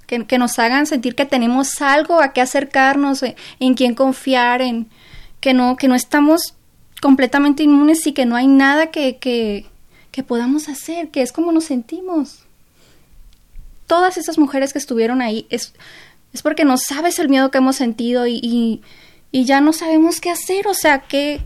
que, 0.06 0.38
nos 0.38 0.58
hagan 0.58 0.86
sentir 0.86 1.14
que 1.14 1.26
tenemos 1.26 1.80
algo 1.80 2.20
a 2.20 2.32
qué 2.32 2.40
acercarnos, 2.40 3.22
en, 3.22 3.34
en 3.60 3.74
quién 3.74 3.94
confiar, 3.94 4.62
en 4.62 4.88
que 5.40 5.54
no, 5.54 5.76
que 5.76 5.88
no 5.88 5.94
estamos 5.94 6.54
completamente 7.00 7.62
inmunes 7.62 8.06
y 8.06 8.12
que 8.12 8.26
no 8.26 8.36
hay 8.36 8.46
nada 8.46 8.90
que, 8.90 9.18
que, 9.18 9.66
que 10.10 10.22
podamos 10.22 10.68
hacer, 10.68 11.08
que 11.08 11.22
es 11.22 11.32
como 11.32 11.50
nos 11.52 11.64
sentimos. 11.64 12.44
Todas 13.86 14.16
esas 14.16 14.38
mujeres 14.38 14.72
que 14.72 14.78
estuvieron 14.78 15.20
ahí 15.20 15.46
es, 15.50 15.74
es 16.32 16.42
porque 16.42 16.64
no 16.64 16.76
sabes 16.76 17.18
el 17.18 17.28
miedo 17.28 17.50
que 17.50 17.58
hemos 17.58 17.76
sentido 17.76 18.26
y, 18.26 18.40
y, 18.42 18.82
y 19.30 19.44
ya 19.44 19.60
no 19.60 19.72
sabemos 19.72 20.20
qué 20.20 20.30
hacer, 20.30 20.66
o 20.66 20.74
sea, 20.74 21.00
que 21.00 21.42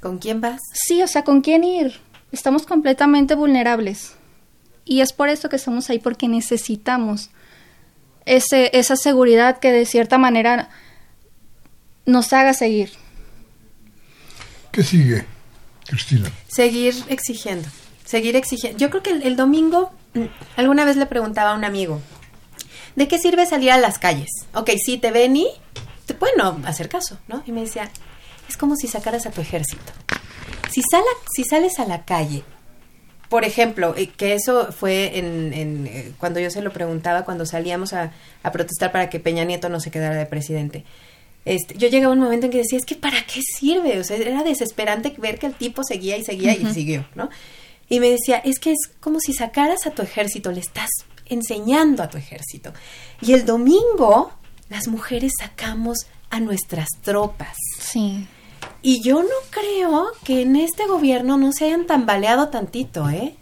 ¿Con 0.00 0.18
quién 0.18 0.40
vas? 0.40 0.60
Sí, 0.72 1.02
o 1.02 1.06
sea, 1.06 1.24
¿con 1.24 1.42
quién 1.42 1.62
ir? 1.62 2.00
Estamos 2.32 2.64
completamente 2.64 3.34
vulnerables. 3.34 4.14
Y 4.84 5.02
es 5.02 5.12
por 5.12 5.28
eso 5.28 5.48
que 5.48 5.56
estamos 5.56 5.90
ahí, 5.90 5.98
porque 5.98 6.26
necesitamos 6.26 7.30
ese, 8.24 8.70
esa 8.72 8.96
seguridad 8.96 9.58
que 9.58 9.70
de 9.70 9.84
cierta 9.84 10.16
manera 10.16 10.70
nos 12.06 12.32
haga 12.32 12.54
seguir. 12.54 12.92
¿Qué 14.72 14.82
sigue, 14.82 15.26
Cristina? 15.86 16.30
Seguir 16.48 16.94
exigiendo, 17.08 17.68
seguir 18.04 18.36
exigiendo. 18.36 18.78
Yo 18.78 18.88
creo 18.88 19.02
que 19.02 19.10
el, 19.10 19.22
el 19.22 19.36
domingo, 19.36 19.92
alguna 20.56 20.84
vez 20.84 20.96
le 20.96 21.06
preguntaba 21.06 21.50
a 21.50 21.54
un 21.54 21.64
amigo, 21.64 22.00
¿de 22.96 23.08
qué 23.08 23.18
sirve 23.18 23.46
salir 23.46 23.70
a 23.70 23.78
las 23.78 23.98
calles? 23.98 24.28
Ok, 24.54 24.70
sí, 24.84 24.98
te 24.98 25.10
ven 25.10 25.36
y 25.36 25.48
te 26.06 26.14
pueden 26.14 26.36
no 26.38 26.60
hacer 26.66 26.88
caso, 26.88 27.18
¿no? 27.28 27.42
Y 27.46 27.52
me 27.52 27.60
decía, 27.60 27.90
es 28.48 28.56
como 28.56 28.76
si 28.76 28.88
sacaras 28.88 29.26
a 29.26 29.30
tu 29.30 29.40
ejército. 29.40 29.92
Si, 30.70 30.82
sala, 30.90 31.04
si 31.34 31.44
sales 31.44 31.78
a 31.78 31.86
la 31.86 32.04
calle, 32.04 32.44
por 33.28 33.44
ejemplo, 33.44 33.94
que 34.16 34.34
eso 34.34 34.72
fue 34.72 35.18
en, 35.18 35.52
en, 35.52 36.14
cuando 36.18 36.40
yo 36.40 36.50
se 36.50 36.62
lo 36.62 36.72
preguntaba, 36.72 37.24
cuando 37.24 37.46
salíamos 37.46 37.92
a, 37.92 38.12
a, 38.42 38.52
protestar 38.52 38.90
para 38.90 39.08
que 39.08 39.20
Peña 39.20 39.44
Nieto 39.44 39.68
no 39.68 39.78
se 39.78 39.92
quedara 39.92 40.16
de 40.16 40.26
presidente. 40.26 40.84
Este, 41.44 41.78
yo 41.78 41.88
llegaba 41.88 42.12
a 42.12 42.16
un 42.16 42.22
momento 42.22 42.46
en 42.46 42.52
que 42.52 42.58
decía, 42.58 42.78
es 42.78 42.84
que 42.84 42.96
¿para 42.96 43.24
qué 43.24 43.40
sirve? 43.40 43.98
O 43.98 44.04
sea, 44.04 44.16
era 44.16 44.42
desesperante 44.42 45.14
ver 45.16 45.38
que 45.38 45.46
el 45.46 45.54
tipo 45.54 45.84
seguía 45.84 46.16
y 46.16 46.24
seguía 46.24 46.52
uh 46.52 46.56
-huh. 46.56 46.70
y 46.70 46.74
siguió, 46.74 47.06
¿no? 47.14 47.30
Y 47.88 48.00
me 48.00 48.10
decía, 48.10 48.38
es 48.38 48.58
que 48.58 48.70
es 48.72 48.90
como 49.00 49.20
si 49.20 49.32
sacaras 49.32 49.86
a 49.86 49.90
tu 49.90 50.02
ejército, 50.02 50.52
le 50.52 50.60
estás 50.60 50.90
enseñando 51.30 52.02
a 52.02 52.10
tu 52.10 52.18
ejército. 52.18 52.72
Y 53.20 53.32
el 53.32 53.46
domingo, 53.46 54.32
las 54.68 54.88
mujeres 54.88 55.32
sacamos 55.38 56.06
a 56.28 56.40
nuestras 56.40 56.88
tropas. 57.02 57.56
Sí. 57.78 58.26
Y 58.82 59.02
yo 59.02 59.22
no 59.22 59.28
creo 59.50 60.06
que 60.24 60.42
en 60.42 60.56
este 60.56 60.86
gobierno 60.86 61.38
no 61.38 61.52
se 61.52 61.66
hayan 61.66 61.86
tambaleado 61.86 62.48
tantito, 62.48 63.08
¿eh? 63.08 63.36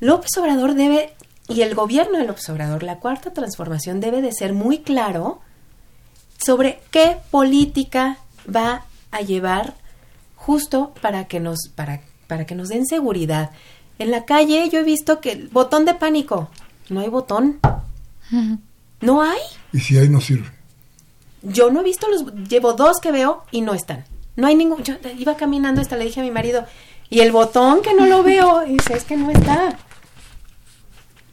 López 0.00 0.30
Obrador 0.38 0.74
debe, 0.74 1.14
y 1.48 1.62
el 1.62 1.74
gobierno 1.74 2.18
de 2.18 2.24
López 2.24 2.48
Obrador, 2.48 2.82
la 2.82 2.98
cuarta 2.98 3.32
transformación 3.32 4.00
debe 4.00 4.20
de 4.20 4.32
ser 4.32 4.52
muy 4.52 4.78
claro 4.78 5.40
sobre 6.38 6.80
qué 6.90 7.18
política 7.30 8.18
va 8.44 8.84
a 9.10 9.20
llevar 9.20 9.74
justo 10.34 10.92
para 11.00 11.26
que 11.26 11.38
nos, 11.38 11.68
para, 11.74 12.02
para 12.26 12.46
que 12.46 12.54
nos 12.54 12.68
den 12.68 12.86
seguridad. 12.86 13.52
En 13.98 14.10
la 14.10 14.24
calle 14.24 14.68
yo 14.70 14.80
he 14.80 14.84
visto 14.84 15.20
que 15.20 15.48
botón 15.52 15.84
de 15.84 15.94
pánico, 15.94 16.50
no 16.88 17.00
hay 17.00 17.08
botón. 17.08 17.60
No 19.00 19.22
hay. 19.22 19.40
Y 19.72 19.80
si 19.80 19.98
hay, 19.98 20.08
no 20.08 20.20
sirve. 20.20 20.50
Yo 21.42 21.70
no 21.70 21.80
he 21.80 21.84
visto 21.84 22.08
los, 22.08 22.32
llevo 22.48 22.72
dos 22.74 22.98
que 23.00 23.10
veo 23.10 23.44
y 23.50 23.60
no 23.62 23.74
están. 23.74 24.04
No 24.36 24.46
hay 24.46 24.54
ningún, 24.54 24.82
yo 24.82 24.94
iba 25.18 25.36
caminando 25.36 25.80
hasta 25.80 25.96
le 25.96 26.04
dije 26.04 26.20
a 26.20 26.22
mi 26.22 26.30
marido, 26.30 26.64
y 27.10 27.20
el 27.20 27.32
botón 27.32 27.82
que 27.82 27.94
no 27.94 28.06
lo 28.06 28.22
veo, 28.22 28.66
y 28.66 28.74
dice, 28.74 28.94
es 28.94 29.04
que 29.04 29.16
no 29.16 29.30
está. 29.30 29.76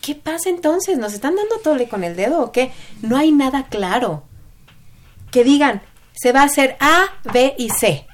¿Qué 0.01 0.15
pasa 0.15 0.49
entonces? 0.49 0.97
¿Nos 0.97 1.13
están 1.13 1.35
dando 1.35 1.57
tole 1.57 1.87
con 1.87 2.03
el 2.03 2.15
dedo 2.15 2.41
o 2.41 2.51
qué? 2.51 2.71
No 3.01 3.17
hay 3.17 3.31
nada 3.31 3.67
claro. 3.67 4.23
Que 5.31 5.43
digan, 5.43 5.81
se 6.13 6.31
va 6.31 6.41
a 6.41 6.45
hacer 6.45 6.75
A, 6.79 7.05
B 7.31 7.55
y 7.57 7.69
C. 7.69 8.07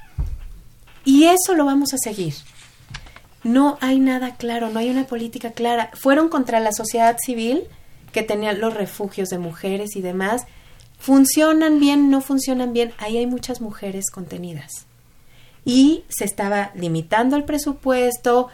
Y 1.05 1.25
eso 1.25 1.55
lo 1.55 1.65
vamos 1.65 1.93
a 1.93 1.97
seguir. 1.97 2.33
No 3.45 3.77
hay 3.79 3.99
nada 3.99 4.37
claro, 4.37 4.71
no 4.71 4.79
hay 4.79 4.89
una 4.89 5.05
política 5.05 5.51
clara. 5.51 5.91
Fueron 5.93 6.29
contra 6.29 6.59
la 6.59 6.71
sociedad 6.71 7.15
civil 7.23 7.61
que 8.11 8.23
tenía 8.23 8.53
los 8.53 8.73
refugios 8.73 9.29
de 9.29 9.37
mujeres 9.37 9.95
y 9.95 10.01
demás. 10.01 10.47
¿Funcionan 10.97 11.79
bien? 11.79 12.09
¿No 12.09 12.21
funcionan 12.21 12.73
bien? 12.73 12.91
Ahí 12.97 13.17
hay 13.17 13.27
muchas 13.27 13.61
mujeres 13.61 14.09
contenidas. 14.09 14.87
Y 15.63 16.05
se 16.09 16.25
estaba 16.25 16.71
limitando 16.73 17.35
el 17.35 17.43
presupuesto, 17.43 18.47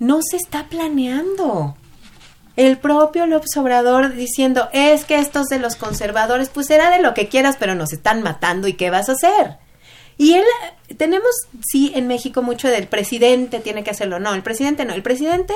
no 0.00 0.18
se 0.20 0.36
está 0.36 0.66
planeando. 0.68 1.76
El 2.56 2.78
propio 2.78 3.26
López 3.26 3.56
Obrador 3.56 4.14
diciendo, 4.14 4.68
es 4.72 5.04
que 5.04 5.20
estos 5.20 5.46
de 5.46 5.60
los 5.60 5.76
conservadores, 5.76 6.48
pues 6.48 6.66
será 6.66 6.90
de 6.90 7.00
lo 7.00 7.14
que 7.14 7.28
quieras, 7.28 7.54
pero 7.56 7.76
nos 7.76 7.92
están 7.92 8.24
matando 8.24 8.66
y 8.66 8.72
qué 8.72 8.90
vas 8.90 9.08
a 9.08 9.12
hacer. 9.12 9.58
Y 10.16 10.34
él, 10.34 10.44
tenemos, 10.96 11.30
sí, 11.66 11.92
en 11.94 12.06
México 12.06 12.42
mucho 12.42 12.68
del 12.68 12.86
presidente 12.86 13.60
tiene 13.60 13.82
que 13.82 13.90
hacerlo. 13.90 14.20
No, 14.20 14.34
el 14.34 14.42
presidente 14.42 14.84
no. 14.84 14.94
El 14.94 15.02
presidente 15.02 15.54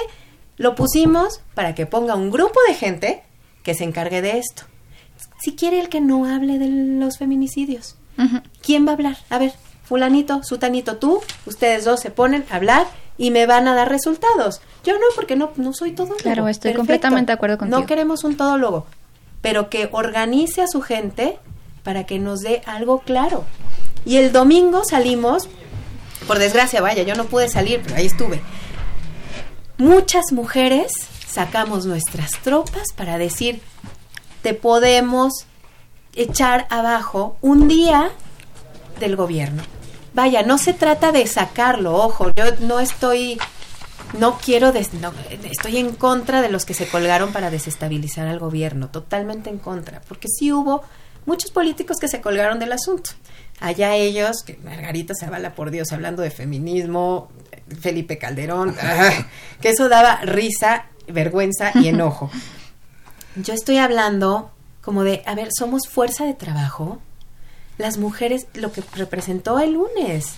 lo 0.57 0.75
pusimos 0.75 1.41
para 1.55 1.75
que 1.75 1.87
ponga 1.87 2.15
un 2.15 2.31
grupo 2.31 2.59
de 2.67 2.75
gente 2.75 3.23
que 3.63 3.75
se 3.75 3.85
encargue 3.85 4.23
de 4.23 4.39
esto. 4.39 4.65
Si 5.41 5.55
quiere 5.55 5.81
el 5.81 5.89
que 5.89 6.01
no 6.01 6.25
hable 6.25 6.59
de 6.59 6.69
los 6.69 7.19
feminicidios, 7.19 7.97
uh 8.19 8.23
-huh. 8.23 8.43
¿quién 8.61 8.87
va 8.87 8.91
a 8.91 8.95
hablar? 8.95 9.17
A 9.31 9.39
ver, 9.39 9.53
fulanito, 9.85 10.43
sutanito, 10.43 10.97
tú, 10.97 11.21
ustedes 11.47 11.85
dos 11.85 12.01
se 12.01 12.11
ponen 12.11 12.45
a 12.51 12.57
hablar 12.57 12.87
y 13.17 13.31
me 13.31 13.47
van 13.47 13.69
a 13.69 13.75
dar 13.75 13.89
resultados. 13.89 14.61
Yo 14.85 14.95
no, 14.95 15.07
porque 15.15 15.37
no, 15.37 15.51
no 15.57 15.73
soy 15.73 15.93
todólogo. 15.93 16.23
Claro, 16.23 16.49
estoy 16.49 16.71
Perfecto. 16.71 16.79
completamente 16.79 17.31
de 17.31 17.35
acuerdo 17.35 17.59
contigo. 17.59 17.81
No 17.81 17.87
queremos 17.87 18.25
un 18.25 18.37
todólogo, 18.37 18.87
pero 19.41 19.71
que 19.71 19.89
organice 19.93 20.63
a 20.63 20.67
su 20.67 20.83
gente 20.83 21.39
para 21.83 22.05
que 22.05 22.19
nos 22.19 22.41
dé 22.41 22.63
algo 22.67 23.01
claro. 23.01 23.45
Y 24.09 24.17
el 24.17 24.33
domingo 24.33 24.85
salimos, 24.89 25.51
por 26.27 26.39
desgracia, 26.39 26.81
vaya, 26.81 27.03
yo 27.03 27.15
no 27.15 27.27
pude 27.27 27.51
salir, 27.51 27.83
pero 27.85 27.97
ahí 27.97 28.07
estuve. 28.07 28.41
Muchas 29.77 30.33
mujeres 30.33 30.93
sacamos 31.27 31.85
nuestras 31.85 32.31
tropas 32.43 32.95
para 32.97 33.19
decir, 33.19 33.61
te 34.41 34.55
podemos 34.55 35.45
echar 36.15 36.67
abajo 36.71 37.37
un 37.43 37.69
día 37.69 38.11
del 38.99 39.15
gobierno. 39.15 39.63
Vaya, 40.15 40.43
no 40.43 40.57
se 40.57 40.73
trata 40.73 41.13
de 41.13 41.27
sacarlo, 41.27 41.95
ojo, 41.95 42.31
yo 42.35 42.45
no 42.61 42.81
estoy, 42.81 43.39
no 44.19 44.39
quiero, 44.39 44.73
des, 44.73 44.95
no, 44.95 45.13
estoy 45.51 45.77
en 45.77 45.95
contra 45.95 46.41
de 46.41 46.49
los 46.49 46.65
que 46.65 46.73
se 46.73 46.89
colgaron 46.89 47.31
para 47.31 47.51
desestabilizar 47.51 48.27
al 48.27 48.39
gobierno, 48.39 48.89
totalmente 48.89 49.51
en 49.51 49.59
contra, 49.59 50.01
porque 50.09 50.29
sí 50.29 50.51
hubo 50.51 50.83
muchos 51.29 51.51
políticos 51.51 51.99
que 52.01 52.09
se 52.09 52.21
colgaron 52.23 52.59
del 52.59 52.73
asunto. 52.73 53.11
Allá 53.61 53.95
ellos, 53.95 54.43
que 54.45 54.57
Margarita 54.65 55.15
Zavala, 55.15 55.55
por 55.55 55.71
Dios, 55.71 55.93
hablando 55.93 56.23
de 56.23 56.31
feminismo, 56.31 57.29
Felipe 57.81 58.19
Calderón, 58.19 58.75
que 59.61 59.69
eso 59.69 59.89
daba 59.89 60.23
risa, 60.23 60.87
vergüenza 61.07 61.73
y 61.75 61.89
enojo. 61.89 62.31
Yo 63.37 63.53
estoy 63.53 63.77
hablando 63.77 64.51
como 64.81 65.05
de, 65.05 65.23
a 65.27 65.35
ver, 65.35 65.49
somos 65.57 65.87
fuerza 65.87 66.25
de 66.25 66.33
trabajo. 66.33 66.99
Las 67.77 67.99
mujeres, 67.99 68.47
lo 68.55 68.73
que 68.73 68.83
representó 68.95 69.59
el 69.61 69.75
lunes. 69.75 70.33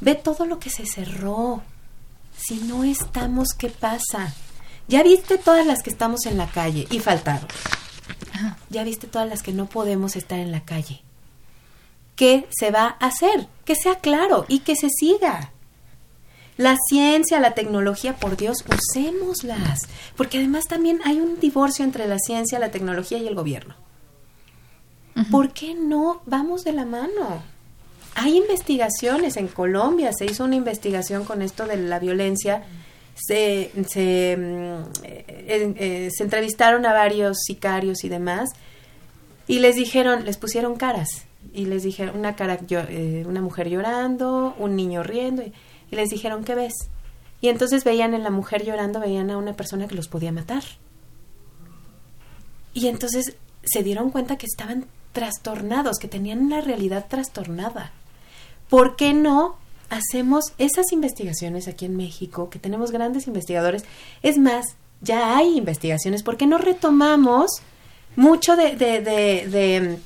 Ve 0.00 0.14
todo 0.14 0.44
lo 0.44 0.58
que 0.58 0.68
se 0.68 0.84
cerró. 0.84 1.62
Si 2.36 2.56
no 2.56 2.84
estamos, 2.84 3.54
¿qué 3.54 3.70
pasa? 3.70 4.34
Ya 4.88 5.02
viste 5.02 5.38
todas 5.38 5.66
las 5.66 5.82
que 5.82 5.90
estamos 5.90 6.26
en 6.26 6.36
la 6.36 6.46
calle 6.48 6.86
y 6.90 7.00
faltaron. 7.00 7.48
Ya 8.70 8.84
viste 8.84 9.06
todas 9.06 9.28
las 9.28 9.42
que 9.42 9.52
no 9.52 9.66
podemos 9.66 10.16
estar 10.16 10.38
en 10.38 10.52
la 10.52 10.64
calle. 10.64 11.02
qué 12.16 12.46
se 12.50 12.72
va 12.72 12.96
a 12.98 13.06
hacer, 13.06 13.46
que 13.64 13.76
sea 13.76 13.96
claro 13.96 14.44
y 14.48 14.60
que 14.60 14.74
se 14.74 14.88
siga. 14.90 15.52
La 16.56 16.76
ciencia, 16.88 17.38
la 17.38 17.54
tecnología, 17.54 18.16
por 18.16 18.36
Dios, 18.36 18.64
usémoslas, 18.66 19.78
porque 20.16 20.38
además 20.38 20.64
también 20.68 21.00
hay 21.04 21.20
un 21.20 21.38
divorcio 21.38 21.84
entre 21.84 22.08
la 22.08 22.18
ciencia, 22.18 22.58
la 22.58 22.72
tecnología 22.72 23.18
y 23.18 23.28
el 23.28 23.36
gobierno. 23.36 23.76
¿Por 25.30 25.52
qué 25.52 25.74
no 25.74 26.20
vamos 26.26 26.64
de 26.64 26.72
la 26.72 26.84
mano? 26.84 27.42
Hay 28.16 28.36
investigaciones 28.36 29.36
en 29.36 29.46
Colombia, 29.46 30.12
se 30.12 30.24
hizo 30.26 30.44
una 30.44 30.56
investigación 30.56 31.24
con 31.24 31.42
esto 31.42 31.66
de 31.66 31.76
la 31.76 32.00
violencia, 32.00 32.64
se, 33.26 33.72
se, 33.88 34.36
mm, 34.36 35.04
eh, 35.04 35.74
eh, 35.78 36.08
se 36.10 36.22
entrevistaron 36.24 36.86
a 36.86 36.92
varios 36.92 37.38
sicarios 37.44 38.04
y 38.04 38.08
demás, 38.08 38.50
y 39.46 39.58
les 39.60 39.76
dijeron, 39.76 40.24
les 40.24 40.36
pusieron 40.36 40.76
caras, 40.76 41.26
y 41.52 41.66
les 41.66 41.82
dijeron 41.82 42.18
una 42.18 42.36
cara, 42.36 42.58
eh, 42.70 43.24
una 43.26 43.40
mujer 43.40 43.68
llorando, 43.68 44.54
un 44.58 44.76
niño 44.76 45.02
riendo, 45.02 45.42
y, 45.42 45.52
y 45.90 45.96
les 45.96 46.10
dijeron, 46.10 46.44
¿qué 46.44 46.54
ves? 46.54 46.74
Y 47.40 47.48
entonces 47.48 47.84
veían 47.84 48.14
en 48.14 48.22
la 48.22 48.30
mujer 48.30 48.64
llorando, 48.64 49.00
veían 49.00 49.30
a 49.30 49.38
una 49.38 49.54
persona 49.54 49.86
que 49.86 49.94
los 49.94 50.08
podía 50.08 50.32
matar. 50.32 50.64
Y 52.74 52.88
entonces 52.88 53.36
se 53.64 53.82
dieron 53.82 54.10
cuenta 54.10 54.36
que 54.36 54.46
estaban 54.46 54.86
trastornados, 55.12 55.98
que 55.98 56.08
tenían 56.08 56.40
una 56.40 56.60
realidad 56.60 57.06
trastornada. 57.08 57.92
¿Por 58.68 58.96
qué 58.96 59.14
no 59.14 59.56
hacemos 59.90 60.52
esas 60.58 60.92
investigaciones 60.92 61.68
aquí 61.68 61.86
en 61.86 61.96
México, 61.96 62.50
que 62.50 62.58
tenemos 62.58 62.90
grandes 62.90 63.26
investigadores? 63.26 63.84
Es 64.22 64.38
más, 64.38 64.76
ya 65.00 65.36
hay 65.36 65.56
investigaciones, 65.56 66.22
¿por 66.22 66.36
qué 66.36 66.46
no 66.46 66.58
retomamos 66.58 67.50
mucho 68.16 68.56
de, 68.56 68.74
de, 68.76 69.00
de, 69.00 69.98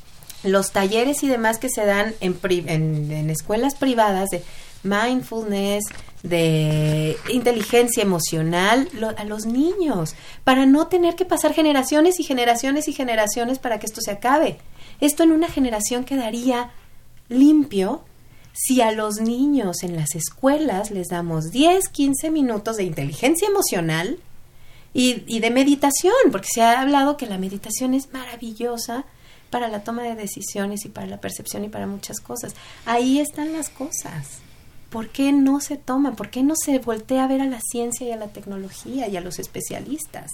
los 0.45 0.73
talleres 0.73 1.23
y 1.23 1.29
demás 1.29 1.59
que 1.59 1.69
se 1.71 1.87
dan 1.87 2.15
en, 2.21 2.39
en, 2.69 3.31
escuelas 3.31 3.75
privadas 3.75 4.29
de 4.31 4.43
mindfulness, 4.83 5.85
de 6.25 7.17
inteligencia 7.31 8.03
emocional 8.03 8.89
a 9.17 9.25
los 9.25 9.47
niños, 9.47 10.15
para 10.43 10.67
no 10.67 10.89
tener 10.89 11.15
que 11.15 11.25
pasar 11.25 11.55
generaciones 11.55 12.19
y 12.19 12.25
generaciones 12.25 12.89
y 12.89 12.93
generaciones 12.93 13.61
para 13.61 13.79
que 13.79 13.87
esto 13.87 14.01
se 14.01 14.11
acabe. 14.11 14.59
Esto 15.01 15.23
en 15.23 15.33
una 15.33 15.49
generación 15.49 16.05
quedaría 16.05 16.71
limpio 17.29 18.03
si 18.53 18.81
a 18.81 18.93
los 18.93 19.21
niños 19.21 19.83
en 19.83 19.97
las 19.97 20.15
escuelas 20.15 20.91
les 20.91 21.09
damos 21.09 21.51
10, 21.51 21.89
15 21.89 22.31
minutos 22.31 22.77
de 22.77 22.85
inteligencia 22.85 23.49
emocional 23.49 24.19
y, 24.95 25.41
de 25.41 25.51
meditación, 25.51 26.13
porque 26.31 26.49
se 26.53 26.63
ha 26.63 26.81
hablado 26.81 27.17
que 27.17 27.27
la 27.27 27.39
meditación 27.39 27.95
es 27.95 28.13
maravillosa 28.13 29.05
para 29.51 29.69
la 29.69 29.85
toma 29.85 30.03
de 30.03 30.15
decisiones 30.15 30.85
y 30.85 30.89
para 30.89 31.07
la 31.07 31.21
percepción 31.21 31.65
y 31.65 31.69
para 31.69 31.87
muchas 31.87 32.21
cosas. 32.21 32.55
Ahí 32.85 33.19
están 33.19 33.53
las 33.53 33.71
cosas. 33.71 34.41
¿Por 34.91 35.09
qué 35.09 35.33
no 35.33 35.61
se 35.61 35.79
toma? 35.79 36.15
¿Por 36.15 36.29
qué 36.29 36.43
no 36.43 36.55
se 36.55 36.79
voltea 36.79 37.25
a 37.25 37.29
ver 37.29 37.41
a 37.41 37.47
la 37.47 37.61
ciencia 37.61 38.07
y 38.07 38.13
a 38.13 38.17
la 38.17 38.29
tecnología 38.29 39.09
y 39.09 39.17
a 39.17 39.23
los 39.23 39.39
especialistas? 39.39 40.31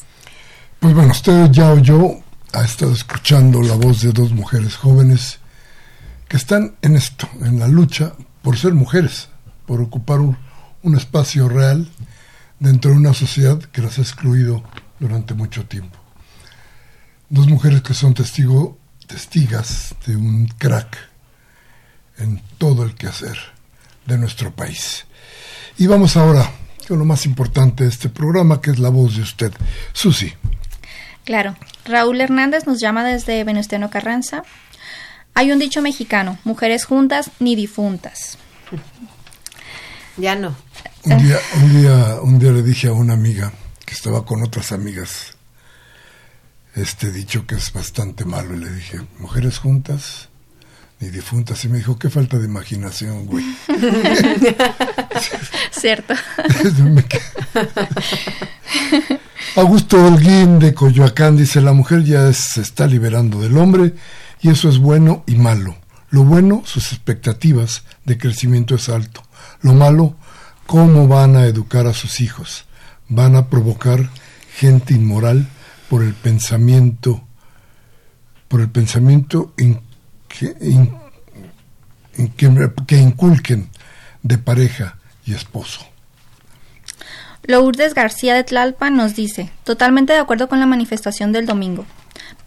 Pues 0.80 0.92
bueno, 0.94 1.12
usted 1.12 1.50
ya 1.52 1.72
oyó 1.72 2.20
ha 2.52 2.64
estado 2.64 2.92
escuchando 2.92 3.60
la 3.60 3.74
voz 3.74 4.02
de 4.02 4.12
dos 4.12 4.32
mujeres 4.32 4.76
jóvenes 4.76 5.38
que 6.28 6.36
están 6.36 6.76
en 6.82 6.96
esto, 6.96 7.28
en 7.40 7.58
la 7.58 7.68
lucha 7.68 8.12
por 8.42 8.56
ser 8.56 8.74
mujeres, 8.74 9.28
por 9.66 9.80
ocupar 9.80 10.20
un, 10.20 10.36
espacio 10.96 11.50
real 11.50 11.86
dentro 12.58 12.92
de 12.92 12.96
una 12.96 13.12
sociedad 13.12 13.58
que 13.58 13.82
las 13.82 13.98
ha 13.98 14.02
excluido 14.02 14.62
durante 14.98 15.34
mucho 15.34 15.66
tiempo. 15.66 15.98
Dos 17.28 17.46
mujeres 17.46 17.82
que 17.82 17.92
son 17.92 18.14
testigo, 18.14 18.78
testigas 19.06 19.94
de 20.06 20.16
un 20.16 20.46
crack 20.46 20.96
en 22.16 22.40
todo 22.56 22.84
el 22.84 22.94
quehacer 22.94 23.36
de 24.06 24.16
nuestro 24.16 24.50
país. 24.54 25.04
Y 25.76 25.86
vamos 25.86 26.16
ahora 26.16 26.50
con 26.88 26.98
lo 26.98 27.04
más 27.04 27.26
importante 27.26 27.84
de 27.84 27.90
este 27.90 28.08
programa, 28.08 28.62
que 28.62 28.70
es 28.70 28.78
la 28.78 28.88
voz 28.88 29.16
de 29.16 29.22
usted, 29.22 29.52
Susi. 29.92 30.32
Claro. 31.24 31.54
Raúl 31.84 32.22
Hernández 32.22 32.66
nos 32.66 32.80
llama 32.80 33.04
desde 33.04 33.44
Venustiano 33.44 33.90
Carranza. 33.90 34.42
Hay 35.39 35.53
un 35.53 35.61
dicho 35.61 35.80
mexicano, 35.82 36.36
mujeres 36.43 36.84
juntas 36.84 37.30
ni 37.39 37.55
difuntas. 37.55 38.39
Ya 40.16 40.34
no. 40.34 40.57
Un 41.05 41.18
día, 41.18 41.39
un 41.62 41.80
día, 41.80 42.16
un 42.22 42.39
día 42.41 42.51
le 42.51 42.64
dije 42.64 42.89
a 42.89 42.93
una 42.93 43.12
amiga 43.12 43.53
que 43.86 43.95
estaba 43.95 44.24
con 44.24 44.43
otras 44.43 44.72
amigas 44.72 45.36
este 46.74 47.12
dicho 47.12 47.47
que 47.47 47.55
es 47.55 47.72
bastante 47.72 48.24
malo 48.24 48.57
y 48.57 48.59
le 48.59 48.68
dije, 48.68 49.01
mujeres 49.20 49.59
juntas 49.59 50.28
ni 50.99 51.09
difuntas. 51.09 51.64
Y 51.64 51.68
me 51.68 51.78
dijo, 51.78 52.01
qué 52.01 52.11
falta 52.11 52.36
de 52.36 52.47
imaginación, 52.47 53.26
güey. 53.26 53.45
Cierto. 55.70 56.14
Augusto 59.55 60.05
Holguín 60.05 60.59
de 60.59 60.74
Coyoacán 60.74 61.36
dice, 61.36 61.61
la 61.61 61.74
mujer 61.74 62.03
ya 62.03 62.32
se 62.32 62.61
está 62.61 62.89
liberando 62.89 63.41
del 63.41 63.57
hombre 63.57 63.95
y 64.41 64.51
eso 64.51 64.68
es 64.68 64.78
bueno 64.78 65.24
y 65.26 65.36
malo. 65.36 65.76
Lo 66.11 66.24
bueno, 66.24 66.62
sus 66.64 66.93
expectativas 66.93 67.84
de 68.05 68.16
crecimiento 68.18 68.74
es 68.74 68.89
alto. 68.89 69.22
Lo 69.61 69.74
malo, 69.74 70.16
cómo 70.66 71.07
van 71.07 71.36
a 71.36 71.47
educar 71.47 71.86
a 71.86 71.93
sus 71.93 72.20
hijos. 72.20 72.64
Van 73.09 73.36
a 73.36 73.49
provocar 73.49 74.11
gente 74.55 74.95
inmoral 74.95 75.49
por 75.89 76.03
el 76.03 76.14
pensamiento, 76.14 77.22
por 78.49 78.61
el 78.61 78.70
pensamiento 78.70 79.53
que, 79.57 79.76
que 82.36 82.97
inculquen 82.97 83.68
de 84.22 84.39
pareja 84.39 84.99
y 85.24 85.34
esposo. 85.34 85.86
Lourdes 87.45 87.95
García 87.95 88.34
de 88.34 88.45
Tlalpan 88.45 88.95
nos 88.95 89.14
dice, 89.14 89.51
totalmente 89.64 90.12
de 90.12 90.18
acuerdo 90.18 90.49
con 90.49 90.61
la 90.61 90.66
manifestación 90.66 91.32
del 91.32 91.47
domingo. 91.47 91.86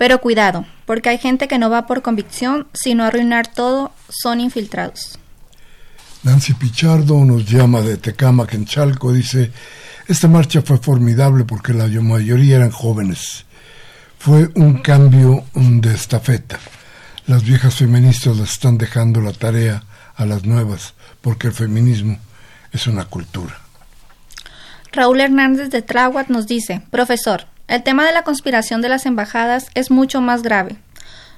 Pero 0.01 0.19
cuidado, 0.19 0.65
porque 0.87 1.09
hay 1.09 1.19
gente 1.19 1.47
que 1.47 1.59
no 1.59 1.69
va 1.69 1.85
por 1.85 2.01
convicción, 2.01 2.65
sino 2.73 3.03
arruinar 3.03 3.45
todo, 3.45 3.91
son 4.09 4.39
infiltrados. 4.39 5.19
Nancy 6.23 6.55
Pichardo 6.55 7.23
nos 7.23 7.45
llama 7.45 7.81
de 7.81 7.97
Tecámac 7.97 8.51
en 8.55 8.65
Chalco, 8.65 9.13
dice, 9.13 9.51
esta 10.07 10.27
marcha 10.27 10.63
fue 10.63 10.79
formidable 10.79 11.43
porque 11.43 11.71
la 11.75 11.85
mayoría 12.01 12.55
eran 12.55 12.71
jóvenes. 12.71 13.45
Fue 14.17 14.49
un 14.55 14.79
cambio 14.79 15.43
de 15.53 15.93
estafeta. 15.93 16.57
Las 17.27 17.43
viejas 17.43 17.75
feministas 17.75 18.35
las 18.37 18.53
están 18.53 18.79
dejando 18.79 19.21
la 19.21 19.33
tarea 19.33 19.83
a 20.15 20.25
las 20.25 20.45
nuevas, 20.45 20.95
porque 21.21 21.45
el 21.45 21.53
feminismo 21.53 22.17
es 22.71 22.87
una 22.87 23.05
cultura. 23.05 23.55
Raúl 24.93 25.21
Hernández 25.21 25.69
de 25.69 25.83
Tráhuac 25.83 26.27
nos 26.29 26.47
dice, 26.47 26.81
profesor, 26.89 27.50
el 27.71 27.83
tema 27.83 28.05
de 28.05 28.11
la 28.11 28.23
conspiración 28.23 28.81
de 28.81 28.89
las 28.89 29.05
embajadas 29.05 29.67
es 29.75 29.91
mucho 29.91 30.19
más 30.19 30.43
grave. 30.43 30.75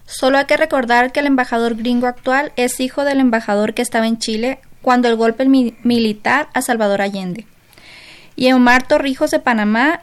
Solo 0.08 0.40
hay 0.40 0.46
que 0.46 0.58
recordar 0.58 1.12
que 1.12 1.20
el 1.20 1.28
embajador 1.28 1.76
gringo 1.76 2.08
actual 2.08 2.52
es 2.56 2.80
hijo 2.80 3.06
del 3.06 3.20
embajador 3.20 3.76
que 3.76 3.84
estaba 3.84 4.08
en 4.08 4.18
Chile 4.18 4.58
cuando 4.82 5.08
el 5.08 5.16
golpe 5.16 5.46
militar 5.46 6.50
a 6.56 6.64
Salvador 6.64 7.04
Allende. 7.04 7.46
Y 8.36 8.52
Omar 8.52 8.88
Torrijos 8.88 9.30
de 9.30 9.38
Panamá 9.38 10.02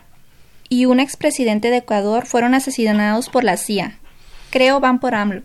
y 0.68 0.86
un 0.86 1.00
expresidente 1.00 1.68
de 1.68 1.78
Ecuador 1.78 2.26
fueron 2.26 2.54
asesinados 2.54 3.28
por 3.28 3.42
la 3.42 3.56
CIA. 3.56 3.98
Creo 4.50 4.78
van 4.78 5.00
por 5.00 5.16
AMLO. 5.16 5.42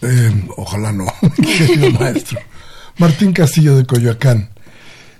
Eh, 0.00 0.48
ojalá 0.56 0.92
no, 0.92 1.06
maestro. 1.98 2.38
Martín 2.98 3.32
Castillo 3.32 3.76
de 3.76 3.84
Coyoacán 3.84 4.53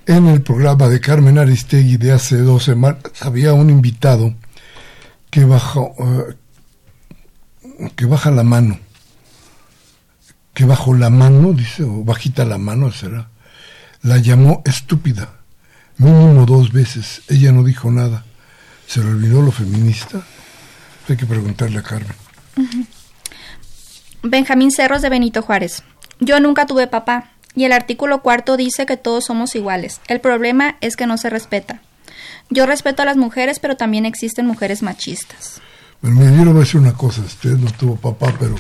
en 0.07 0.29
el 0.29 0.43
programa 0.43 0.89
de 0.89 1.01
Carmen 1.01 1.39
Aristegui 1.39 1.97
de 1.97 2.13
hace 2.13 2.39
dos 2.39 2.65
semanas 2.65 3.03
había 3.21 3.53
un 3.55 3.71
invitado 3.71 4.35
que 5.31 5.45
bajó, 5.45 5.95
eh, 5.99 7.91
que 7.97 8.07
baja 8.07 8.31
la 8.31 8.45
mano, 8.45 8.79
que 10.53 10.65
bajó 10.65 10.95
la 10.95 11.11
mano, 11.11 11.53
dice, 11.53 11.83
o 11.85 12.05
bajita 12.05 12.45
la 12.45 12.59
mano 12.59 12.93
será, 12.93 13.31
la 14.03 14.19
llamó 14.19 14.63
estúpida, 14.65 15.31
mínimo 15.97 16.47
dos 16.47 16.73
veces, 16.73 17.23
ella 17.29 17.53
no 17.53 17.65
dijo 17.65 17.91
nada, 17.91 18.25
se 18.87 19.03
le 19.03 19.11
olvidó 19.11 19.43
lo 19.43 19.51
feminista, 19.51 20.23
hay 21.09 21.17
que 21.17 21.27
preguntarle 21.27 21.79
a 21.79 21.83
Carmen. 21.83 22.17
Benjamín 24.23 24.71
Cerros 24.71 25.03
de 25.03 25.09
Benito 25.09 25.43
Juárez, 25.43 25.83
yo 26.21 26.39
nunca 26.41 26.67
tuve 26.67 26.87
papá, 26.87 27.34
y 27.55 27.65
el 27.65 27.73
artículo 27.73 28.23
cuarto 28.23 28.57
dice 28.57 28.87
que 28.87 28.97
todos 28.97 29.27
somos 29.27 29.55
iguales. 29.55 30.01
El 30.09 30.21
problema 30.21 30.77
es 30.81 30.97
que 30.97 31.07
no 31.07 31.19
se 31.19 31.31
respeta. 31.31 31.81
Yo 32.51 32.67
respeto 32.67 33.03
a 33.03 33.05
las 33.05 33.17
mujeres, 33.17 33.59
pero 33.59 33.77
también 33.77 34.07
existen 34.07 34.47
mujeres 34.47 34.83
machistas. 34.83 35.61
Bueno, 36.03 36.21
mira, 36.21 36.33
yo 36.33 36.45
le 36.45 36.51
voy 36.51 36.57
a 36.59 36.65
decir 36.65 36.81
una 36.81 36.93
cosa. 36.93 37.23
Usted 37.23 37.57
no 37.57 37.71
tuvo 37.73 37.97
papá, 37.97 38.35
pero 38.39 38.55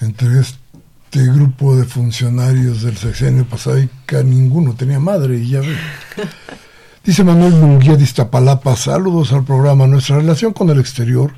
entre 0.00 0.40
este 0.40 1.32
grupo 1.32 1.76
de 1.76 1.84
funcionarios 1.84 2.82
del 2.82 2.96
sexenio 2.96 3.44
pasado, 3.44 3.78
que 4.06 4.24
ninguno 4.24 4.74
tenía 4.74 4.98
madre, 4.98 5.38
y 5.38 5.50
ya 5.50 5.60
ve. 5.60 5.76
Dice 7.04 7.24
Manuel 7.24 7.52
Munguía 7.52 7.96
de 7.96 8.02
Iztapalapa, 8.02 8.76
saludos 8.76 9.32
al 9.32 9.44
programa. 9.44 9.86
Nuestra 9.86 10.16
relación 10.16 10.52
con 10.52 10.68
el 10.70 10.80
exterior 10.80 11.32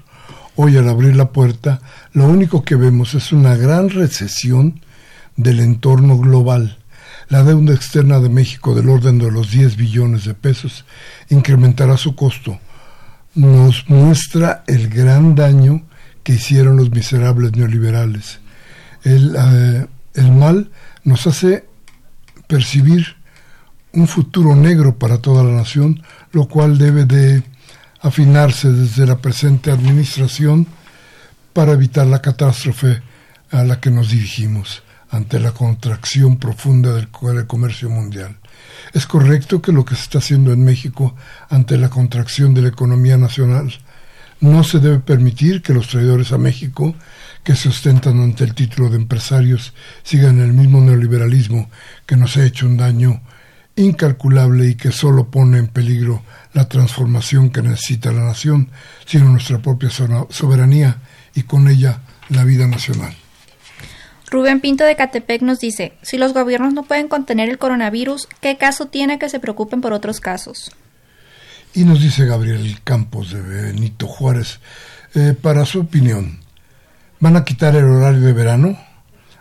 Hoy 0.56 0.76
al 0.76 0.88
abrir 0.90 1.16
la 1.16 1.30
puerta, 1.30 1.80
lo 2.12 2.26
único 2.26 2.64
que 2.64 2.74
vemos 2.74 3.14
es 3.14 3.32
una 3.32 3.56
gran 3.56 3.88
recesión 3.88 4.80
del 5.36 5.60
entorno 5.60 6.18
global. 6.18 6.78
La 7.28 7.44
deuda 7.44 7.74
externa 7.74 8.18
de 8.18 8.28
México 8.28 8.74
del 8.74 8.88
orden 8.88 9.18
de 9.18 9.30
los 9.30 9.50
10 9.50 9.76
billones 9.76 10.24
de 10.24 10.34
pesos 10.34 10.84
incrementará 11.28 11.96
su 11.96 12.16
costo. 12.16 12.58
Nos 13.34 13.88
muestra 13.88 14.64
el 14.66 14.88
gran 14.88 15.36
daño 15.36 15.82
que 16.24 16.32
hicieron 16.32 16.76
los 16.76 16.90
miserables 16.90 17.52
neoliberales. 17.52 18.40
Eh, 19.04 19.86
el 20.14 20.32
mal 20.32 20.70
nos 21.04 21.26
hace 21.26 21.64
percibir 22.48 23.16
un 23.92 24.08
futuro 24.08 24.56
negro 24.56 24.98
para 24.98 25.18
toda 25.18 25.44
la 25.44 25.52
nación, 25.52 26.02
lo 26.32 26.48
cual 26.48 26.78
debe 26.78 27.04
de 27.04 27.44
afinarse 28.00 28.72
desde 28.72 29.06
la 29.06 29.18
presente 29.18 29.70
administración 29.70 30.66
para 31.52 31.72
evitar 31.72 32.06
la 32.06 32.20
catástrofe 32.20 33.02
a 33.50 33.62
la 33.62 33.80
que 33.80 33.90
nos 33.90 34.10
dirigimos 34.10 34.82
ante 35.10 35.40
la 35.40 35.52
contracción 35.52 36.38
profunda 36.38 36.92
del, 36.92 37.08
comercio 37.46 37.90
mundial. 37.90 38.36
Es 38.94 39.06
correcto 39.06 39.60
que 39.60 39.72
lo 39.72 39.84
que 39.84 39.96
se 39.96 40.02
está 40.02 40.18
haciendo 40.18 40.52
en 40.52 40.64
México 40.64 41.14
ante 41.48 41.76
la 41.76 41.90
contracción 41.90 42.54
de 42.54 42.62
la 42.62 42.68
economía 42.68 43.16
nacional 43.16 43.72
no 44.40 44.64
se 44.64 44.78
debe 44.78 45.00
permitir 45.00 45.62
que 45.62 45.74
los 45.74 45.88
traidores 45.88 46.32
a 46.32 46.38
México, 46.38 46.94
que 47.44 47.56
se 47.56 47.68
ostentan 47.68 48.20
ante 48.20 48.44
el 48.44 48.54
título 48.54 48.88
de 48.88 48.96
empresarios, 48.96 49.74
sigan 50.02 50.40
el 50.40 50.52
mismo 50.52 50.80
neoliberalismo 50.80 51.68
que 52.06 52.16
nos 52.16 52.36
ha 52.36 52.44
hecho 52.44 52.66
un 52.66 52.76
daño 52.76 53.20
incalculable 53.76 54.68
y 54.68 54.74
que 54.76 54.92
solo 54.92 55.30
pone 55.30 55.58
en 55.58 55.68
peligro 55.68 56.22
la 56.52 56.68
transformación 56.68 57.50
que 57.50 57.62
necesita 57.62 58.12
la 58.12 58.24
nación, 58.24 58.70
sino 59.06 59.28
nuestra 59.28 59.58
propia 59.58 59.90
soberanía 59.90 60.98
y 61.34 61.42
con 61.42 61.68
ella 61.68 62.00
la 62.28 62.44
vida 62.44 62.66
nacional. 62.66 63.14
Rubén 64.30 64.60
Pinto 64.60 64.84
de 64.84 64.94
Catepec 64.94 65.42
nos 65.42 65.58
dice, 65.58 65.92
si 66.02 66.16
los 66.16 66.32
gobiernos 66.32 66.72
no 66.72 66.84
pueden 66.84 67.08
contener 67.08 67.48
el 67.48 67.58
coronavirus, 67.58 68.28
¿qué 68.40 68.56
caso 68.56 68.86
tiene 68.86 69.18
que 69.18 69.28
se 69.28 69.40
preocupen 69.40 69.80
por 69.80 69.92
otros 69.92 70.20
casos? 70.20 70.70
Y 71.74 71.84
nos 71.84 72.00
dice 72.00 72.26
Gabriel 72.26 72.78
Campos 72.84 73.32
de 73.32 73.42
Benito 73.42 74.06
Juárez, 74.06 74.60
eh, 75.14 75.34
para 75.40 75.66
su 75.66 75.80
opinión, 75.80 76.38
¿van 77.18 77.36
a 77.36 77.44
quitar 77.44 77.74
el 77.74 77.84
horario 77.84 78.20
de 78.20 78.32
verano? 78.32 78.78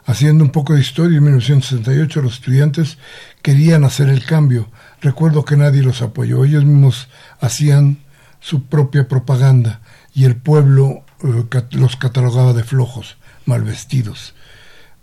Haciendo 0.06 0.44
un 0.44 0.50
poco 0.50 0.74
de 0.74 0.82
historia, 0.82 1.20
en 1.20 1.24
1968 1.24 2.22
los 2.24 2.34
estudiantes 2.34 2.98
querían 3.44 3.84
hacer 3.84 4.10
el 4.10 4.26
cambio. 4.26 4.72
Recuerdo 5.02 5.46
que 5.46 5.56
nadie 5.56 5.84
los 5.84 6.02
apoyó. 6.02 6.44
Ellos 6.46 6.66
mismos 6.66 7.10
hacían 7.40 8.00
su 8.40 8.66
propia 8.66 9.08
propaganda 9.08 9.82
y 10.16 10.26
el 10.26 10.36
pueblo 10.36 11.04
eh, 11.24 11.46
los 11.72 11.96
catalogaba 11.96 12.54
de 12.54 12.64
flojos, 12.64 13.18
mal 13.46 13.64
vestidos. 13.64 14.34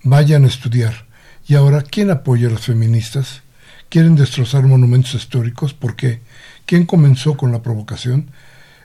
Vayan 0.08 0.44
a 0.44 0.46
estudiar. 0.46 1.04
¿Y 1.48 1.56
ahora 1.56 1.82
quién 1.82 2.12
apoya 2.12 2.46
a 2.46 2.52
los 2.52 2.66
feministas? 2.66 3.42
¿Quieren 3.88 4.14
destrozar 4.14 4.62
monumentos 4.62 5.14
históricos? 5.14 5.74
¿Por 5.74 5.96
qué? 5.96 6.20
¿Quién 6.64 6.86
comenzó 6.86 7.36
con 7.36 7.50
la 7.50 7.60
provocación? 7.60 8.30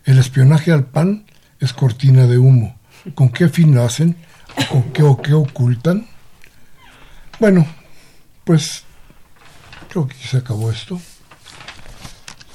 El 0.04 0.18
espionaje 0.18 0.72
al 0.72 0.86
PAN 0.86 1.26
es 1.60 1.74
cortina 1.74 2.26
de 2.26 2.40
humo. 2.40 2.80
¿Con 3.14 3.30
qué 3.30 3.50
fin 3.50 3.76
lo 3.76 3.84
hacen? 3.84 4.16
¿Con 4.68 4.92
qué 4.94 5.04
o 5.04 5.22
qué 5.22 5.36
ocultan? 5.36 6.08
Bueno, 7.40 7.68
pues 8.44 8.84
creo 9.90 10.08
que 10.08 10.16
se 10.16 10.38
acabó 10.38 10.72
esto. 10.72 11.00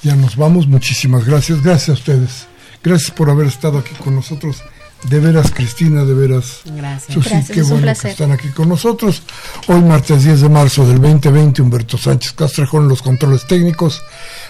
Ya 0.03 0.17
nos 0.17 0.35
vamos. 0.35 0.67
Muchísimas 0.67 1.23
gracias. 1.23 1.63
Gracias 1.63 1.87
a 1.87 1.93
ustedes. 1.93 2.47
Gracias 2.83 3.11
por 3.11 3.29
haber 3.29 3.47
estado 3.47 3.77
aquí 3.77 3.95
con 3.95 4.13
nosotros. 4.13 4.61
De 5.03 5.19
veras, 5.19 5.51
Cristina, 5.51 6.03
de 6.03 6.13
veras. 6.13 6.61
Gracias. 6.65 7.13
Susi, 7.13 7.53
qué 7.53 7.61
bueno 7.61 7.93
que 8.01 8.09
están 8.09 8.31
aquí 8.31 8.49
con 8.49 8.69
nosotros. 8.69 9.21
Hoy, 9.67 9.81
martes 9.81 10.23
10 10.23 10.41
de 10.41 10.49
marzo 10.49 10.85
del 10.87 10.99
2020, 10.99 11.61
Humberto 11.61 11.97
Sánchez 11.97 12.33
Castrejón 12.33 12.83
en 12.83 12.89
los 12.89 13.01
controles 13.01 13.45
técnicos, 13.45 14.01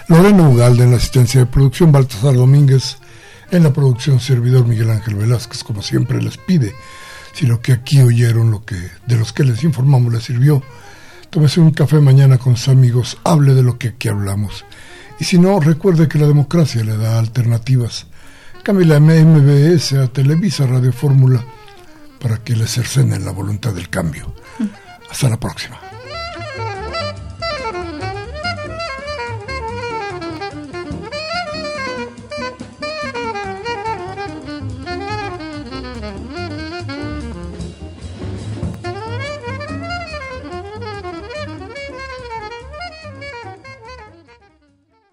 Lorena 0.08 0.48
Ugalde 0.48 0.84
en 0.84 0.90
la 0.90 0.96
asistencia 0.96 1.40
de 1.40 1.46
producción, 1.46 1.92
Baltasar 1.92 2.34
Domínguez 2.34 2.96
en 3.50 3.62
la 3.62 3.72
producción, 3.72 4.20
servidor 4.20 4.66
Miguel 4.66 4.90
Ángel 4.90 5.14
Velázquez, 5.14 5.62
como 5.62 5.82
siempre 5.82 6.20
les 6.20 6.36
pide 6.38 6.74
si 7.38 7.46
lo 7.46 7.60
que 7.60 7.72
aquí 7.72 8.00
oyeron, 8.00 8.50
lo 8.50 8.64
que 8.64 8.74
de 9.06 9.16
los 9.16 9.32
que 9.32 9.44
les 9.44 9.62
informamos 9.62 10.12
les 10.12 10.24
sirvió, 10.24 10.60
tómese 11.30 11.60
un 11.60 11.70
café 11.70 12.00
mañana 12.00 12.36
con 12.36 12.56
sus 12.56 12.66
amigos, 12.66 13.16
hable 13.22 13.54
de 13.54 13.62
lo 13.62 13.78
que 13.78 13.90
aquí 13.90 14.08
hablamos. 14.08 14.64
Y 15.20 15.24
si 15.24 15.38
no, 15.38 15.60
recuerde 15.60 16.08
que 16.08 16.18
la 16.18 16.26
democracia 16.26 16.82
le 16.82 16.96
da 16.96 17.16
alternativas. 17.20 18.07
Cambie 18.68 18.84
la 18.84 19.00
MBS 19.00 19.94
a 19.94 20.08
Televisa 20.08 20.66
Radio 20.66 20.92
Fórmula 20.92 21.42
para 22.20 22.44
que 22.44 22.54
le 22.54 22.66
cercenen 22.66 23.24
la 23.24 23.30
voluntad 23.30 23.72
del 23.72 23.88
cambio. 23.88 24.34
Hasta 25.10 25.30
la 25.30 25.40
próxima. 25.40 25.87